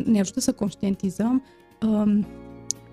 [0.04, 1.44] ne ajută să conștientizăm
[1.82, 2.26] um,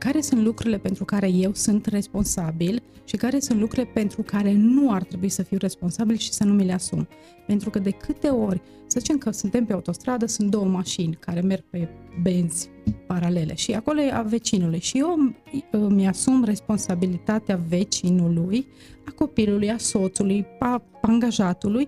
[0.06, 4.92] care sunt lucrurile pentru care eu sunt responsabil și care sunt lucrurile pentru care nu
[4.92, 7.08] ar trebui să fiu responsabil și să nu mi le asum.
[7.48, 11.42] Pentru că de câte ori, să zicem că suntem pe autostradă, sunt două mașini care
[11.42, 11.90] merg pe
[12.22, 12.70] benzi
[13.08, 15.36] paralele și acolo e a vecinului și eu
[15.72, 18.68] îmi asum responsabilitatea vecinului,
[19.06, 21.88] a copilului, a soțului, a angajatului,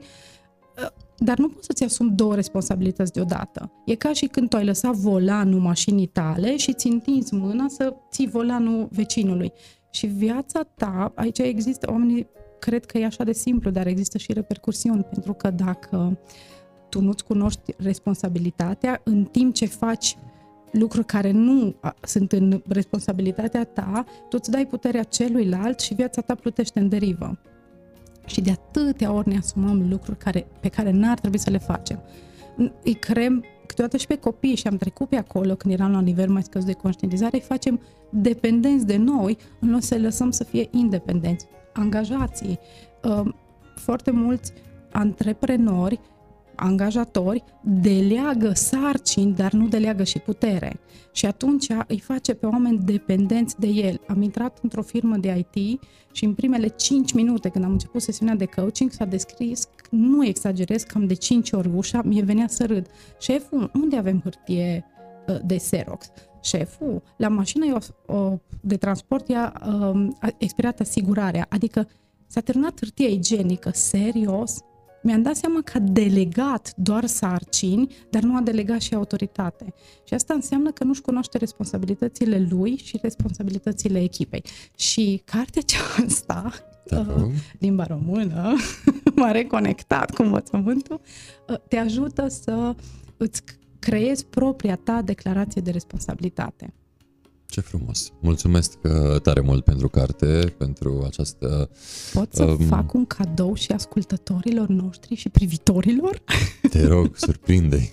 [1.18, 3.72] dar nu poți să-ți asumi două responsabilități deodată.
[3.85, 7.94] E ca și când tu ai lăsat volanul mașinii tale și ți întinzi mâna să
[8.11, 9.52] ții volanul vecinului.
[9.91, 12.27] Și viața ta, aici există, oamenii
[12.60, 16.19] cred că e așa de simplu, dar există și repercursiuni, pentru că dacă
[16.89, 20.18] tu nu-ți cunoști responsabilitatea, în timp ce faci
[20.72, 26.35] lucruri care nu sunt în responsabilitatea ta, tu îți dai puterea celuilalt și viața ta
[26.35, 27.39] plutește în derivă.
[28.28, 31.99] Și de atâtea ori ne asumăm lucruri care, pe care n-ar trebui să le facem.
[32.84, 36.04] Îi creăm câteodată și pe copii și am trecut pe acolo când eram la un
[36.04, 40.32] nivel mai scăzut de conștientizare, îi facem dependenți de noi în loc să le lăsăm
[40.32, 41.45] să fie independenți.
[41.74, 42.60] Angajații,
[43.04, 43.34] uh,
[43.76, 44.54] foarte mulți
[44.91, 45.99] antreprenori
[46.58, 50.80] angajatori deleagă sarcini, dar nu deleagă și putere.
[51.12, 54.02] Și atunci îi face pe oameni dependenți de el.
[54.08, 55.82] Am intrat într-o firmă de IT
[56.12, 60.84] și în primele 5 minute, când am început sesiunea de coaching, s-a descris, nu exagerez,
[60.84, 62.88] cam de 5 ori ușa, mie venea să râd.
[63.20, 64.86] Șeful, unde avem hârtie
[65.28, 66.12] uh, de Xerox?
[66.42, 67.78] Șeful, la mașină
[68.62, 71.88] de transport i-a um, expirat asigurarea, adică
[72.28, 74.58] s-a terminat hârtia igienică, serios,
[75.08, 79.74] mi-am dat seama că a delegat doar sarcini, dar nu a delegat și autoritate.
[80.04, 84.44] Și asta înseamnă că nu-și cunoaște responsabilitățile lui și responsabilitățile echipei.
[84.78, 86.52] Și cartea aceasta,
[86.86, 87.00] da.
[87.00, 88.56] uh, limba română,
[89.16, 91.02] m-a reconectat cu învățământul,
[91.48, 92.76] uh, te ajută să
[93.18, 93.44] îți
[93.80, 96.74] creezi propria ta declarație de responsabilitate.
[97.48, 98.11] Ce frumos!
[98.19, 101.69] Mulțumesc uh, tare mult pentru carte, pentru această...
[102.14, 106.22] Pot să um, fac un cadou și ascultătorilor noștri și privitorilor?
[106.72, 107.91] Te rog, surprinde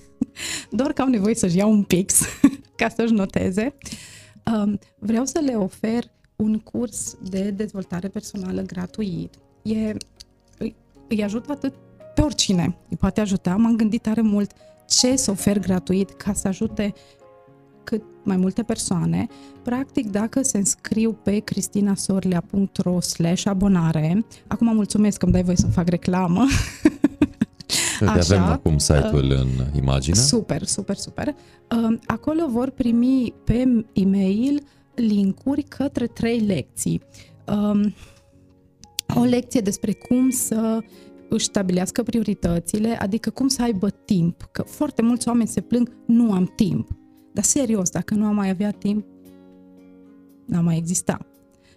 [0.70, 2.20] Doar că au nevoie să-și iau un pix
[2.76, 3.74] ca să-și noteze.
[4.54, 9.34] Um, vreau să le ofer un curs de dezvoltare personală gratuit.
[9.62, 9.96] E,
[10.58, 10.76] îi,
[11.08, 11.74] îi ajută atât
[12.14, 13.56] pe oricine, îi poate ajuta.
[13.56, 14.52] M-am gândit tare mult
[14.88, 16.94] ce să ofer gratuit ca să ajute
[17.84, 19.26] cât mai multe persoane.
[19.62, 25.72] Practic, dacă se înscriu pe cristinasorlea.ro slash abonare, acum mulțumesc că îmi dai voie să-mi
[25.72, 26.44] fac reclamă,
[28.00, 30.16] Așa, avem acum site-ul uh, în imagine.
[30.16, 31.26] Super, super, super.
[31.28, 34.62] Uh, acolo vor primi pe e-mail
[34.94, 37.02] linkuri către trei lecții.
[37.46, 37.92] Uh,
[39.14, 40.78] o lecție despre cum să
[41.28, 44.48] își stabilească prioritățile, adică cum să aibă timp.
[44.52, 46.88] Că foarte mulți oameni se plâng, nu am timp.
[47.34, 49.04] Dar serios, dacă nu am mai avea timp,
[50.46, 51.26] n-am mai exista.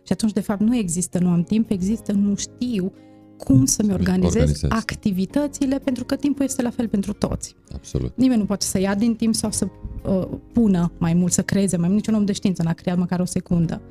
[0.03, 2.91] Și atunci, de fapt, nu există nu am timp, există nu știu
[3.37, 4.69] cum să-mi organizez Organizez.
[4.69, 7.55] activitățile, pentru că timpul este la fel pentru toți.
[7.73, 8.17] Absolut.
[8.17, 9.67] Nimeni nu poate să ia din timp sau să
[10.05, 11.99] uh, pună mai mult, să creeze mai mult.
[11.99, 13.81] Niciun om de știință n-a creat măcar o secundă.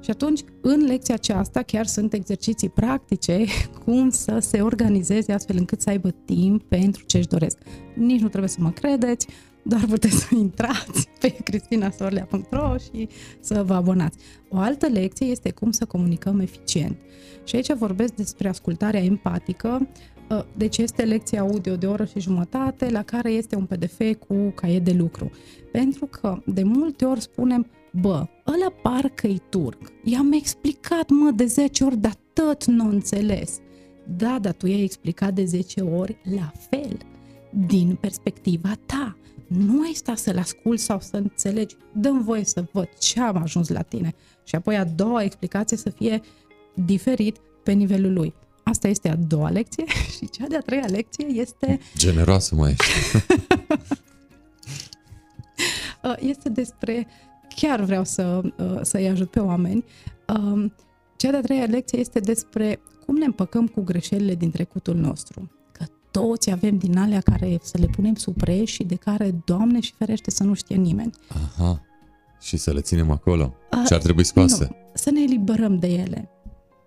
[0.00, 3.44] Și atunci, în lecția aceasta, chiar sunt exerciții practice
[3.84, 7.58] cum să se organizeze astfel încât să aibă timp pentru ce își doresc.
[7.94, 9.26] Nici nu trebuie să mă credeți,
[9.68, 13.08] doar puteți să intrați pe cristinasorlea.ro și
[13.40, 14.18] să vă abonați.
[14.48, 16.96] O altă lecție este cum să comunicăm eficient.
[17.44, 19.88] Și aici vorbesc despre ascultarea empatică,
[20.30, 24.34] uh, deci este lecția audio de oră și jumătate la care este un PDF cu
[24.54, 25.30] caiet de lucru.
[25.72, 29.92] Pentru că de multe ori spunem, bă, ăla parcă-i turc.
[30.04, 33.58] I-am explicat, mă, de 10 ori, dar tot nu înțeles.
[34.16, 36.98] Da, dar tu i-ai explicat de 10 ori la fel,
[37.66, 39.16] din perspectiva ta
[39.46, 41.76] nu ai sta să-l ascult sau să înțelegi.
[41.92, 44.14] Dăm voie să văd ce am ajuns la tine.
[44.44, 46.20] Și apoi a doua explicație să fie
[46.74, 48.34] diferit pe nivelul lui.
[48.62, 49.84] Asta este a doua lecție
[50.16, 51.80] și cea de-a treia lecție este...
[51.96, 52.84] Generoasă mai ești.
[56.02, 57.06] Uh, este despre...
[57.56, 59.84] Chiar vreau să, uh, să-i ajut pe oameni.
[60.26, 60.74] Um,
[61.16, 65.50] cea de-a treia lecție este despre cum ne împăcăm cu greșelile din trecutul nostru.
[66.16, 69.80] Că toți avem din alea care să le punem sub preș și de care, Doamne
[69.80, 71.10] și ferește, să nu știe nimeni.
[71.28, 71.82] Aha.
[72.40, 73.54] Și să le ținem acolo.
[73.86, 74.64] Ce ar trebui scoase?
[74.70, 76.30] Nu, să ne eliberăm de ele.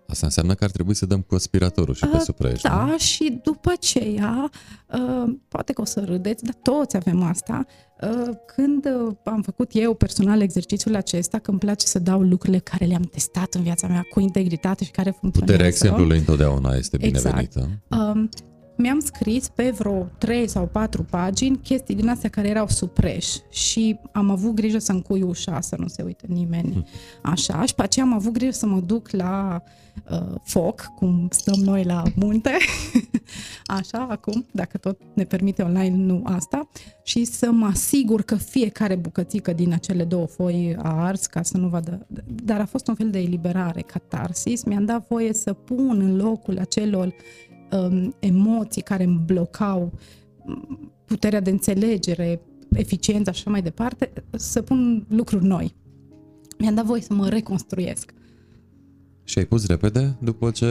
[0.08, 2.98] Asta înseamnă că ar trebui să dăm cu aspiratorul și pe Uh, supraești, Da, nu?
[2.98, 4.50] și după aceea,
[4.92, 7.66] uh, poate că o să râdeți, dar toți avem asta,
[8.02, 12.58] uh, când uh, am făcut eu personal exercițiul acesta, că îmi place să dau lucrurile
[12.58, 15.52] care le-am testat în viața mea cu integritate și care funcționează.
[15.52, 17.24] Puterea exemplului întotdeauna este Exact.
[17.24, 17.68] binevenită.
[17.88, 18.28] Um,
[18.80, 23.98] mi-am scris pe vreo 3 sau 4 pagini chestii din astea care erau supreș și
[24.12, 26.86] am avut grijă să încui ușa, să nu se uite nimeni
[27.22, 27.64] așa.
[27.64, 29.62] Și pe aceea am avut grijă să mă duc la
[30.10, 32.56] uh, foc, cum stăm noi la munte,
[33.78, 36.68] așa acum, dacă tot ne permite online, nu asta,
[37.02, 41.56] și să mă asigur că fiecare bucățică din acele două foi a ars ca să
[41.56, 42.06] nu vadă,
[42.44, 46.58] dar a fost un fel de eliberare, catarsis, mi-am dat voie să pun în locul
[46.58, 47.14] acelor
[47.72, 49.92] um, emoții care îmi blocau
[50.46, 52.40] um, puterea de înțelegere,
[52.72, 55.74] eficiența și așa mai departe, să pun lucruri noi.
[56.58, 58.14] Mi-am dat voie să mă reconstruiesc.
[59.24, 60.64] Și ai pus repede după ce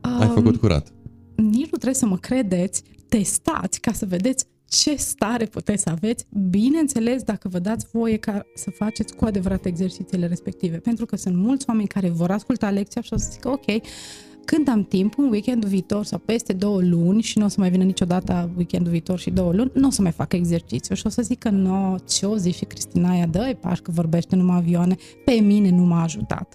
[0.00, 0.92] ai Um, făcut curat.
[1.36, 6.24] Nici nu trebuie să mă credeți, testați ca să vedeți ce stare puteți să aveți,
[6.50, 11.36] bineînțeles dacă vă dați voie ca să faceți cu adevărat exercițiile respective, pentru că sunt
[11.36, 13.64] mulți oameni care vor asculta lecția și o să zică, ok,
[14.50, 17.70] când am timp, un weekendul viitor sau peste două luni și nu o să mai
[17.70, 21.08] vină niciodată weekendul viitor și două luni, nu o să mai fac exercițiu și o
[21.08, 24.56] să zic că nu, ce o zi și Cristina aia dă pași că vorbește numai
[24.56, 26.54] avioane, pe mine nu m-a ajutat.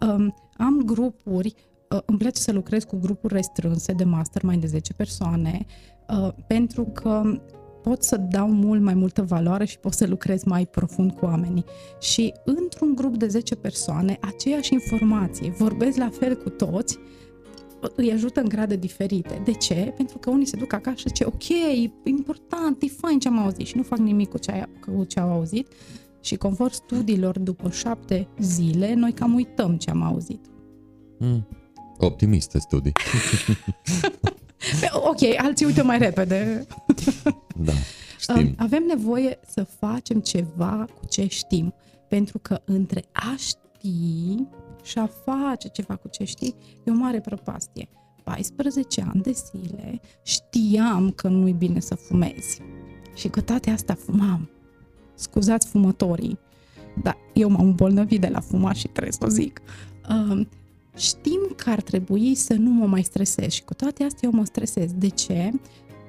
[0.00, 1.54] Um, am grupuri,
[1.90, 5.66] uh, îmi place să lucrez cu grupuri restrânse de mastermind de 10 persoane,
[6.08, 7.40] uh, pentru că
[7.82, 11.64] pot să dau mult mai multă valoare și pot să lucrez mai profund cu oamenii.
[12.00, 16.98] Și într-un grup de 10 persoane, aceeași informație, vorbesc la fel cu toți,
[17.96, 19.40] îi ajută în grade diferite.
[19.44, 19.92] De ce?
[19.96, 23.38] Pentru că unii se duc acasă și zice, ok, e important, e fain ce am
[23.38, 25.72] auzit și nu fac nimic cu ce, ai- cu ce au auzit
[26.20, 30.40] și conform studiilor, după șapte zile, noi cam uităm ce am auzit.
[31.18, 31.46] Mm.
[31.98, 32.92] Optimiste studii.
[35.10, 36.66] Ok, alții uită mai repede.
[37.56, 37.72] Da,
[38.20, 38.54] știm.
[38.56, 41.74] Avem nevoie să facem ceva cu ce știm,
[42.08, 44.36] pentru că între a ști
[44.82, 46.54] și a face ceva cu ce știi
[46.84, 47.88] e o mare prăpastie.
[48.24, 52.60] 14 ani de zile știam că nu-i bine să fumezi
[53.14, 54.50] și cu toate astea fumam.
[55.14, 56.38] Scuzați fumătorii,
[57.02, 59.60] dar eu m-am îmbolnăvit de la fumat și trebuie să o zic.
[60.10, 60.48] Um,
[60.98, 64.44] știm că ar trebui să nu mă mai stresez și cu toate astea eu mă
[64.44, 64.92] stresez.
[64.92, 65.50] De ce?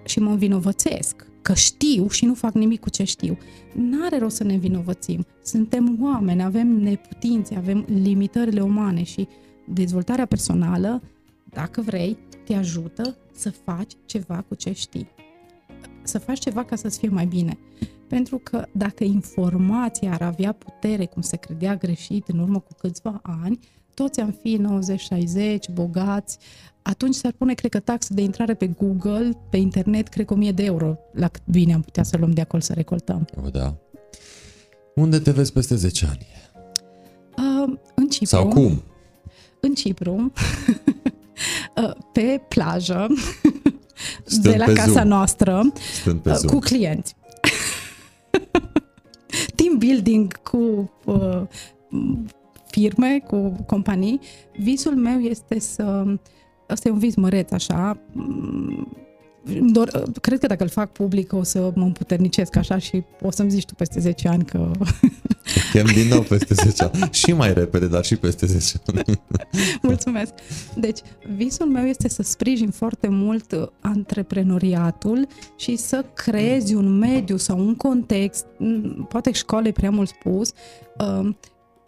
[0.05, 3.37] Și mă învinovățesc că știu și nu fac nimic cu ce știu.
[3.73, 5.25] N-are rost să ne învinovățim.
[5.43, 9.27] Suntem oameni, avem neputințe, avem limitările umane și
[9.67, 11.01] dezvoltarea personală,
[11.43, 15.07] dacă vrei, te ajută să faci ceva cu ce știi.
[16.03, 17.57] Să faci ceva ca să-ți fie mai bine.
[18.07, 23.19] Pentru că dacă informația ar avea putere, cum se credea greșit în urmă cu câțiva
[23.23, 23.59] ani,
[23.99, 24.61] toți am fi
[25.67, 26.37] 90-60, bogați,
[26.81, 30.51] atunci s-ar pune, cred că, taxă de intrare pe Google, pe internet, cred că 1000
[30.51, 33.27] de euro, la cât bine am putea să luăm de acolo să recoltăm.
[33.45, 33.75] O, da.
[34.95, 36.27] Unde te vezi peste 10 ani?
[37.37, 38.25] Uh, în Cipru.
[38.27, 38.83] Sau cum?
[39.59, 40.31] În Cipru,
[41.75, 43.07] uh, pe plajă,
[44.23, 45.07] Stând de la pe casa Zoom.
[45.07, 46.53] noastră, Stând pe uh, Zoom.
[46.53, 47.15] cu clienți.
[49.55, 51.41] Team building cu uh,
[52.71, 54.19] firme, cu companii.
[54.57, 56.03] Visul meu este să...
[56.67, 57.97] Asta e un vis măreț, așa.
[58.11, 58.99] Mm,
[59.43, 63.31] îmi Dor, cred că dacă îl fac public o să mă împuternicesc așa și o
[63.31, 64.71] să-mi zici tu peste 10 ani că
[65.71, 67.09] Chem din nou peste 10 ani.
[67.23, 69.21] Și mai repede, dar și peste 10 ani.
[69.81, 70.33] Mulțumesc!
[70.75, 70.99] Deci,
[71.35, 75.27] visul meu este să sprijin foarte mult uh, antreprenoriatul
[75.57, 80.51] și să creezi un mediu sau un context, m, poate școală e prea mult spus,
[80.99, 81.29] uh,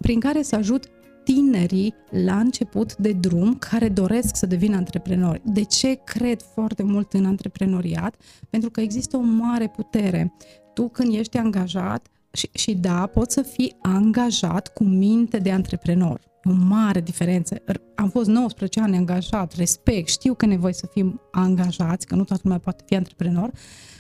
[0.02, 0.86] prin care să ajut
[1.24, 5.42] tinerii la început de drum care doresc să devină antreprenori.
[5.46, 8.16] De ce cred foarte mult în antreprenoriat?
[8.50, 10.34] Pentru că există o mare putere.
[10.74, 16.22] Tu când ești angajat, și, și da, poți să fii angajat cu minte de antreprenor.
[16.44, 17.62] E o mare diferență.
[17.96, 22.24] Am fost 19 ani angajat, respect, știu că e nevoie să fim angajați, că nu
[22.24, 23.52] toată lumea poate fi antreprenor,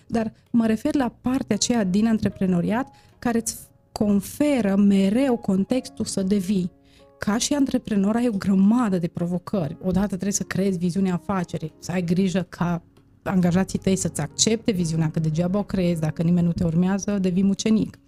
[0.07, 2.87] dar mă refer la partea aceea din antreprenoriat
[3.19, 3.55] care îți
[3.91, 6.71] conferă mereu contextul să devii.
[7.17, 9.77] Ca și antreprenor ai o grămadă de provocări.
[9.81, 12.83] Odată trebuie să creezi viziunea afacerii, să ai grijă ca
[13.23, 17.43] angajații tăi să-ți accepte viziunea, că degeaba o creezi, dacă nimeni nu te urmează, devii
[17.43, 17.99] mucenic.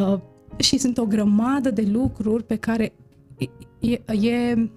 [0.00, 0.20] Uh,
[0.56, 2.92] și sunt o grămadă de lucruri pe care
[3.78, 4.70] e, e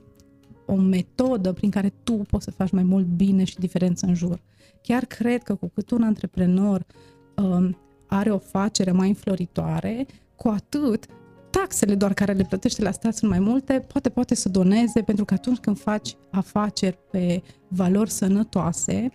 [0.65, 4.41] o metodă prin care tu poți să faci mai mult bine și diferență în jur.
[4.81, 6.85] Chiar cred că cu cât un antreprenor
[7.35, 10.05] um, are o facere mai înfloritoare,
[10.35, 11.05] cu atât
[11.49, 15.25] taxele doar care le plătește la stat sunt mai multe, poate poate să doneze, pentru
[15.25, 19.09] că atunci când faci afaceri pe valori sănătoase,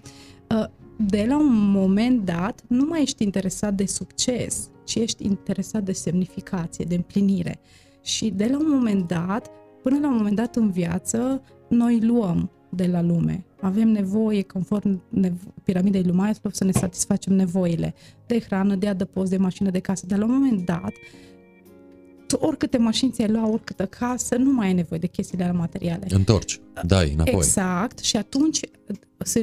[0.48, 0.64] uh,
[0.96, 5.92] de la un moment dat nu mai ești interesat de succes, ci ești interesat de
[5.92, 7.60] semnificație, de împlinire.
[8.02, 9.50] Și de la un moment dat,
[9.82, 13.44] până la un moment dat în viață, noi luăm de la lume.
[13.60, 17.94] Avem nevoie, conform nevo- piramidei lui Maslow, să ne satisfacem nevoile
[18.26, 20.06] de hrană, de adăpost, de mașină de casă.
[20.06, 20.92] Dar la un moment dat,
[22.26, 26.06] tu oricâte mașini ți-ai lua, oricâtă casă, nu mai ai nevoie de chestiile alea materiale.
[26.08, 27.34] Întorci, dai înapoi.
[27.34, 27.98] Exact.
[27.98, 28.60] Și atunci,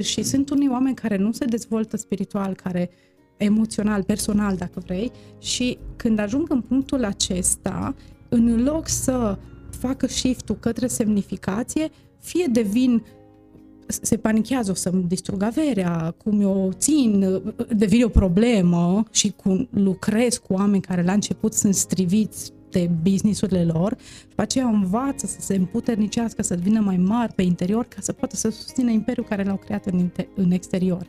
[0.01, 2.89] și sunt unii oameni care nu se dezvoltă spiritual, care
[3.37, 7.95] emoțional, personal, dacă vrei, și când ajung în punctul acesta,
[8.29, 9.37] în loc să
[9.69, 11.89] facă shift-ul către semnificație,
[12.19, 13.03] fie devin
[13.87, 17.41] se panichează, o să-mi distrug averea, cum eu țin,
[17.75, 23.63] devine o problemă și cum lucrez cu oameni care la început sunt striviți de businessurile
[23.63, 27.97] lor și după aceea învață să se împuternicească, să devină mai mari pe interior ca
[27.99, 31.07] să poată să susțină imperiul care l-au creat în, în exterior.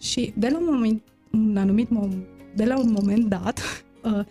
[0.00, 1.02] Și de la un, moment,
[1.32, 3.60] un anumit moment, de la un moment dat,
[4.04, 4.24] uh,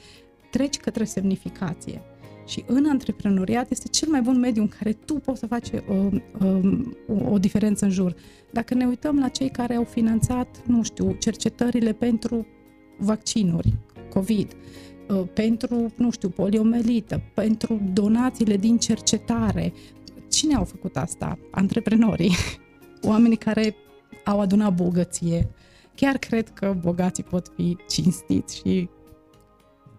[0.51, 2.01] treci către semnificație.
[2.47, 6.11] Și în antreprenoriat este cel mai bun mediu în care tu poți să faci uh,
[6.41, 8.15] uh, o, o diferență în jur.
[8.51, 12.47] Dacă ne uităm la cei care au finanțat, nu știu, cercetările pentru
[12.97, 13.73] vaccinuri,
[14.09, 14.53] COVID,
[15.09, 19.73] uh, pentru, nu știu, poliomelită, pentru donațiile din cercetare,
[20.29, 21.39] cine au făcut asta?
[21.51, 22.35] Antreprenorii,
[23.11, 23.75] oamenii care
[24.23, 25.49] au adunat bogăție.
[25.95, 28.89] Chiar cred că bogații pot fi cinstiți și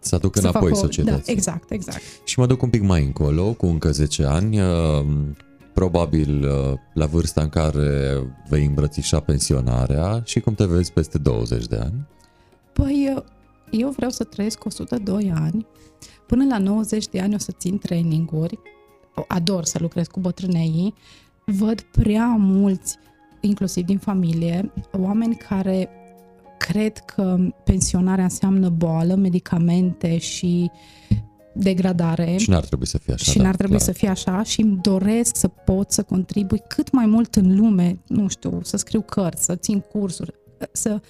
[0.01, 1.23] să aducă înapoi societatea.
[1.27, 2.03] Da, exact, exact.
[2.25, 5.07] Și mă duc un pic mai încolo, cu încă 10 ani, uh,
[5.73, 8.19] probabil uh, la vârsta în care
[8.49, 12.07] vei îmbrățișa pensionarea și cum te vezi peste 20 de ani?
[12.73, 13.23] Păi, uh,
[13.71, 15.67] eu vreau să trăiesc 102 ani.
[16.27, 18.59] Până la 90 de ani o să țin traininguri.
[19.29, 20.95] Ador să lucrez cu bătrânei.
[21.45, 22.97] Văd prea mulți,
[23.41, 25.91] inclusiv din familie, oameni care
[26.59, 30.71] cred că pensionarea înseamnă boală, medicamente și
[31.55, 32.37] degradare.
[32.37, 33.31] Și n-ar trebui să fie așa.
[33.31, 33.89] Și da, n-ar trebui clar.
[33.89, 37.99] să fie așa și îmi doresc să pot să contribui cât mai mult în lume,
[38.07, 40.35] nu știu, să scriu cărți, să țin cursuri,
[40.73, 41.01] să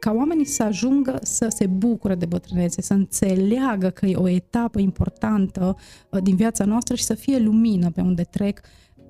[0.00, 4.80] ca oamenii să ajungă să se bucure de bătrânețe, să înțeleagă că e o etapă
[4.80, 5.76] importantă
[6.10, 8.60] uh, din viața noastră și să fie lumină pe unde trec.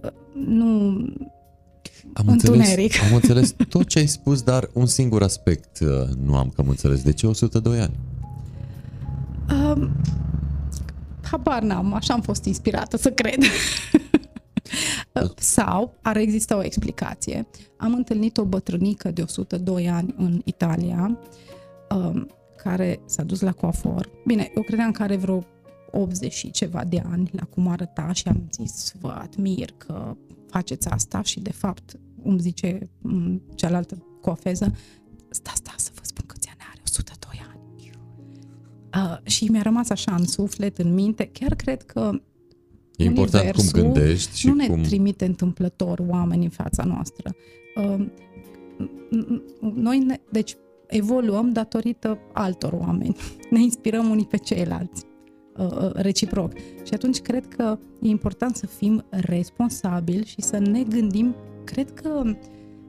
[0.02, 0.98] Uh, nu,
[2.12, 2.68] am înțeles,
[3.09, 5.89] am înțeles tot ce ai spus, dar un singur aspect uh,
[6.24, 7.02] nu am cam înțeles.
[7.02, 7.98] De ce 102 ani?
[9.51, 9.90] Um,
[11.22, 13.43] habar n-am, așa am fost inspirată să cred.
[15.36, 17.47] Sau ar exista o explicație.
[17.77, 21.18] Am întâlnit o bătrânică de 102 ani în Italia,
[21.90, 22.28] um,
[22.62, 24.10] care s-a dus la coafor.
[24.27, 25.44] Bine, eu credeam că are vreo
[25.90, 30.16] 80 și ceva de ani la cum arăta și am zis, vă admir că
[30.51, 32.90] faceți asta și de fapt îmi zice
[33.55, 34.72] cealaltă coafeză,
[35.28, 37.59] sta, sta să vă spun că ți are 102 ani.
[38.94, 42.20] Uh, și mi-a rămas așa în suflet, în minte, chiar cred că
[42.97, 44.82] E important cum gândești și nu ne cum...
[44.82, 47.35] trimite întâmplător oameni în fața noastră.
[47.77, 48.06] Uh,
[49.74, 50.56] noi, ne, deci,
[50.86, 53.16] evoluăm datorită altor oameni.
[53.51, 55.05] Ne inspirăm unii pe ceilalți.
[55.60, 56.52] Uh, uh, reciproc.
[56.84, 61.34] Și atunci cred că e important să fim responsabili și să ne gândim,
[61.64, 62.22] cred că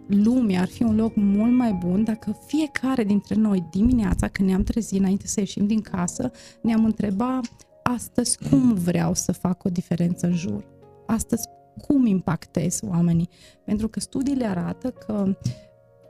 [0.07, 4.63] lumea ar fi un loc mult mai bun dacă fiecare dintre noi dimineața când ne-am
[4.63, 6.31] trezit înainte să ieșim din casă,
[6.61, 7.49] ne-am întrebat
[7.83, 10.63] astăzi cum vreau să fac o diferență în jur.
[11.07, 11.47] Astăzi
[11.87, 13.29] cum impactez oamenii.
[13.65, 15.37] Pentru că studiile arată că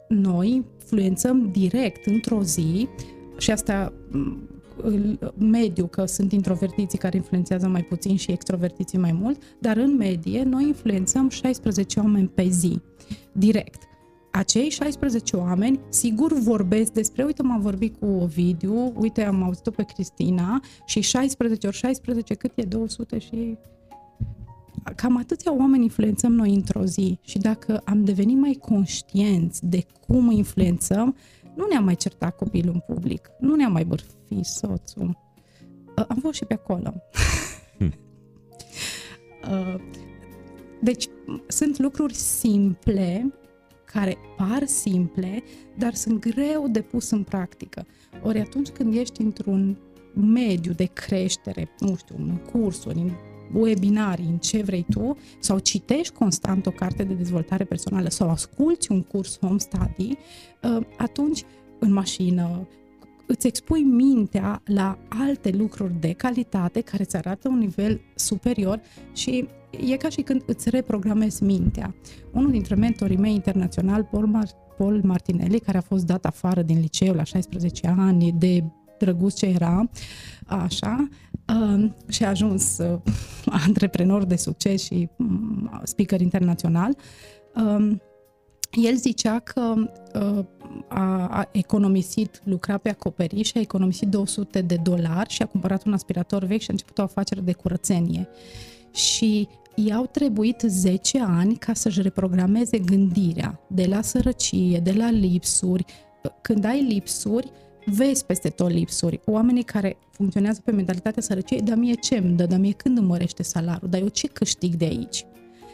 [0.07, 2.88] noi influențăm direct într-o zi
[3.38, 3.93] și asta
[5.38, 10.44] mediu, că sunt introvertiții care influențează mai puțin și extrovertiții mai mult, dar în medie
[10.44, 12.80] noi influențăm 16 oameni pe zi,
[13.32, 13.84] direct.
[14.32, 19.84] Acei 16 oameni, sigur vorbesc despre, uite, m-am vorbit cu Ovidiu, uite, am auzit-o pe
[19.84, 22.64] Cristina și 16 ori 16 cât e?
[22.64, 23.58] 200 și
[24.95, 30.32] cam atâția oameni influențăm noi într-o zi și dacă am devenit mai conștienți de cum
[30.32, 31.16] influențăm,
[31.56, 35.18] nu ne-am mai certat copilul în public, nu ne-am mai bârfi soțul.
[35.98, 36.94] Uh, am fost și pe acolo.
[37.78, 37.94] Hmm.
[39.52, 39.76] uh,
[40.82, 41.07] deci,
[41.48, 43.34] sunt lucruri simple,
[43.86, 45.44] care par simple,
[45.78, 47.86] dar sunt greu de pus în practică.
[48.23, 49.78] Ori atunci când ești într-un
[50.14, 53.11] mediu de creștere, nu știu, în cursuri, în
[53.53, 58.91] webinarii, în ce vrei tu, sau citești constant o carte de dezvoltare personală sau asculți
[58.91, 60.18] un curs home study,
[60.61, 61.44] uh, atunci
[61.80, 62.68] în mașină,
[63.26, 68.82] îți expui mintea la alte lucruri de calitate care îți arată un nivel superior
[69.14, 69.48] și
[69.90, 71.95] e ca și când îți reprogramezi mintea.
[72.32, 76.80] Unul dintre mentorii mei internațional, Paul, Mar- Paul Martinelli, care a fost dat afară din
[76.80, 78.64] liceu la 16 ani de
[78.99, 79.90] drăguț ce era,
[80.45, 81.31] așa, uh,
[82.07, 82.99] și a ajuns uh,
[83.65, 85.28] antreprenor de succes și uh,
[85.84, 86.95] speaker internațional.
[87.56, 87.95] Uh,
[88.72, 89.73] el zicea că
[90.14, 90.45] uh,
[90.88, 95.86] a, a economisit, lucra pe acoperiș și a economisit 200 de dolari și a cumpărat
[95.86, 98.28] un aspirator vechi și a început o afacere de curățenie.
[98.94, 105.86] Și i-au trebuit 10 ani ca să-și reprogrameze gândirea de la sărăcie, de la lipsuri.
[106.41, 107.52] Când ai lipsuri,
[107.86, 109.20] vezi peste tot lipsuri.
[109.26, 113.08] Oamenii care funcționează pe mentalitatea sărăciei, dar mie ce îmi dă, dar mie când îmi
[113.08, 115.26] mărește salariul, dar eu ce câștig de aici?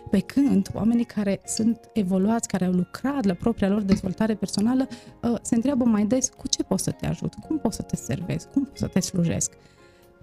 [0.10, 4.88] Pe când oamenii care sunt evoluați, care au lucrat la propria lor dezvoltare personală,
[5.22, 7.96] uh, se întreabă mai des cu ce pot să te ajut, cum pot să te
[7.96, 9.52] servesc, cum pot să te slujesc.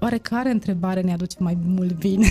[0.01, 2.27] Oare care întrebare ne aduce mai mult bine?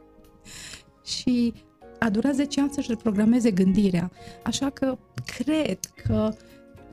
[1.14, 1.52] și
[1.98, 4.10] a durat 10 ani să-și reprogrameze gândirea.
[4.42, 6.36] Așa că cred că uh,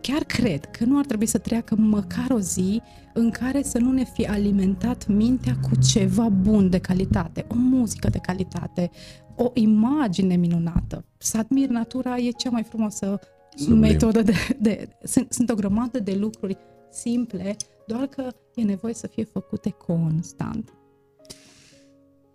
[0.01, 2.81] chiar cred că nu ar trebui să treacă măcar o zi
[3.13, 8.09] în care să nu ne fi alimentat mintea cu ceva bun de calitate, o muzică
[8.09, 8.89] de calitate,
[9.35, 11.05] o imagine minunată.
[11.17, 13.19] Să admir natura e cea mai frumoasă
[13.55, 13.79] Sublim.
[13.79, 14.33] metodă de...
[14.59, 16.57] de sunt, sunt o grămadă de lucruri
[16.91, 17.55] simple,
[17.87, 20.73] doar că e nevoie să fie făcute constant.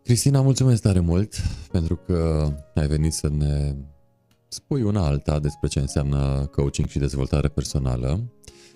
[0.02, 1.34] Cristina, mulțumesc tare mult
[1.70, 3.74] pentru că ai venit să ne
[4.54, 8.32] spui una alta despre ce înseamnă coaching și dezvoltare personală.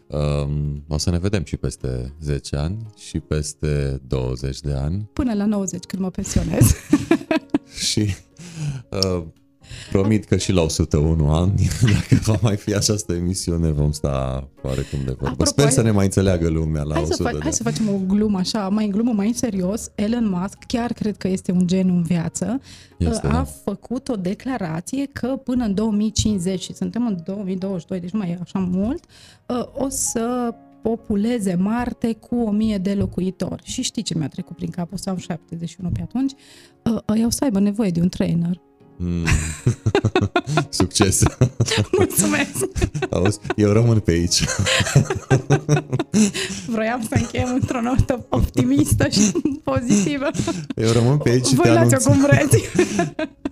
[0.07, 5.11] Um, o să ne vedem și peste 10 ani și peste 20 de ani.
[5.13, 6.75] Până la 90 când mă pensionez.
[7.91, 8.15] și
[8.91, 9.25] uh,
[9.93, 14.99] Promit că și la 101 ani, dacă va mai fi această emisiune, vom sta oarecum
[14.99, 15.27] de vorbă.
[15.27, 17.63] Apropo, Sper să ne mai înțeleagă lumea la hai 100 să fac, de Hai să
[17.63, 19.91] facem o glumă așa, mai în glumă, mai în serios.
[19.95, 22.61] Elon Musk, chiar cred că este un geniu în viață,
[22.97, 23.45] este, a da.
[23.45, 28.39] făcut o declarație că până în 2050, și suntem în 2022, deci nu mai e
[28.43, 29.05] așa mult,
[29.75, 33.63] o să populeze Marte cu 1000 de locuitori.
[33.65, 34.93] Și știi ce mi-a trecut prin cap?
[34.93, 36.33] O să am 71 pe atunci.
[37.09, 38.61] Ăia o să aibă nevoie de un trainer.
[39.01, 39.25] Mm.
[40.81, 41.23] Succes!
[41.99, 42.69] Mulțumesc!
[43.11, 44.45] Auzi, eu rămân pe aici.
[46.73, 49.33] Vroiam să încheiem într-o notă optimistă și
[49.65, 50.31] pozitivă.
[50.77, 52.05] Eu rămân pe aici și te anunț.
[52.05, 52.63] cum vreți.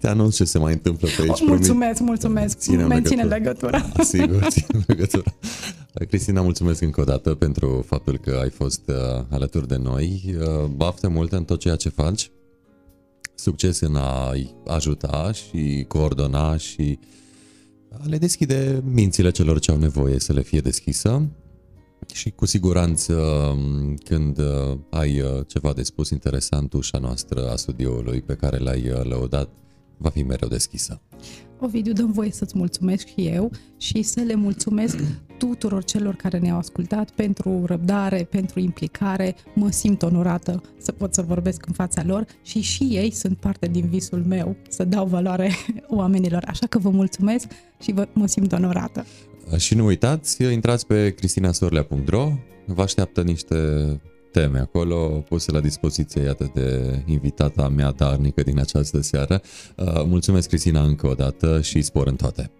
[0.01, 1.43] Te anunț ce se mai întâmplă pe aici.
[1.47, 2.59] Mulțumesc, mulțumesc.
[2.59, 3.77] Ținem Menține legătura.
[3.77, 4.05] legătura.
[4.05, 5.35] Sigur, ținem legătura.
[6.09, 8.95] Cristina, mulțumesc încă o dată pentru faptul că ai fost uh,
[9.31, 10.35] alături de noi.
[10.39, 12.31] Uh, bafte multe în tot ceea ce faci
[13.37, 14.33] succes în a
[14.67, 16.99] ajuta și coordona și
[17.91, 21.29] a le deschide mințile celor ce au nevoie să le fie deschisă
[22.13, 23.15] și cu siguranță
[24.05, 28.91] când uh, ai uh, ceva de spus interesant, ușa noastră a studioului pe care l-ai
[28.91, 29.49] uh, lăudat
[29.97, 31.01] va fi mereu deschisă.
[31.61, 34.99] Ovidiu, dăm voie să-ți mulțumesc și eu și să le mulțumesc
[35.39, 39.35] tuturor celor care ne-au ascultat pentru răbdare, pentru implicare.
[39.55, 43.67] Mă simt onorată să pot să vorbesc în fața lor și și ei sunt parte
[43.67, 45.51] din visul meu să dau valoare
[45.89, 46.43] oamenilor.
[46.47, 47.47] Așa că vă mulțumesc
[47.83, 49.07] și vă, mă simt onorată.
[49.57, 52.33] Și nu uitați, intrați pe cristinasorlea.ro,
[52.67, 53.57] vă așteaptă niște
[54.33, 59.41] teme acolo puse la dispoziție, iată, de invitata mea darnică din această seară.
[59.77, 62.51] Uh, mulțumesc, Cristina, încă o dată și spor în toate.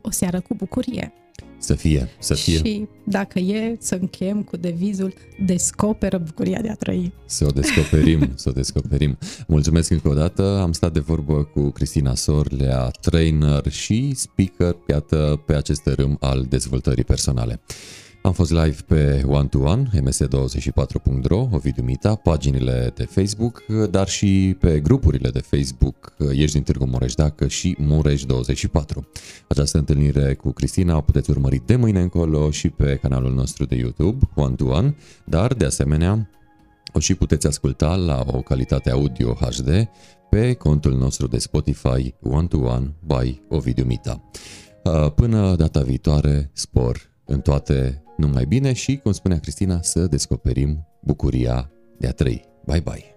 [0.00, 1.12] O seară cu bucurie!
[1.58, 2.56] Să fie, să fie.
[2.56, 5.12] Și dacă e, să închem cu devizul
[5.44, 7.12] Descoperă bucuria de a trăi.
[7.26, 9.18] Să o descoperim, să o descoperim.
[9.46, 10.58] Mulțumesc încă o dată.
[10.62, 16.46] Am stat de vorbă cu Cristina Sorlea, trainer și speaker, iată, pe acest râm al
[16.48, 17.60] dezvoltării personale.
[18.30, 24.56] Am fost live pe One to One, ms24.ro, Ovidiu Mita, paginile de Facebook, dar și
[24.60, 29.06] pe grupurile de Facebook Ești din Târgu Mureș Dacă și Mureș24.
[29.48, 33.76] Această întâlnire cu Cristina o puteți urmări de mâine încolo și pe canalul nostru de
[33.76, 36.30] YouTube, One to One, dar de asemenea
[36.92, 39.88] o și puteți asculta la o calitate audio HD
[40.30, 44.22] pe contul nostru de Spotify One to One by Ovidiu Mita.
[44.84, 50.86] Uh, până data viitoare, spor în toate numai bine și, cum spunea Cristina, să descoperim
[51.00, 52.44] bucuria de a trăi.
[52.64, 53.14] Bye bye!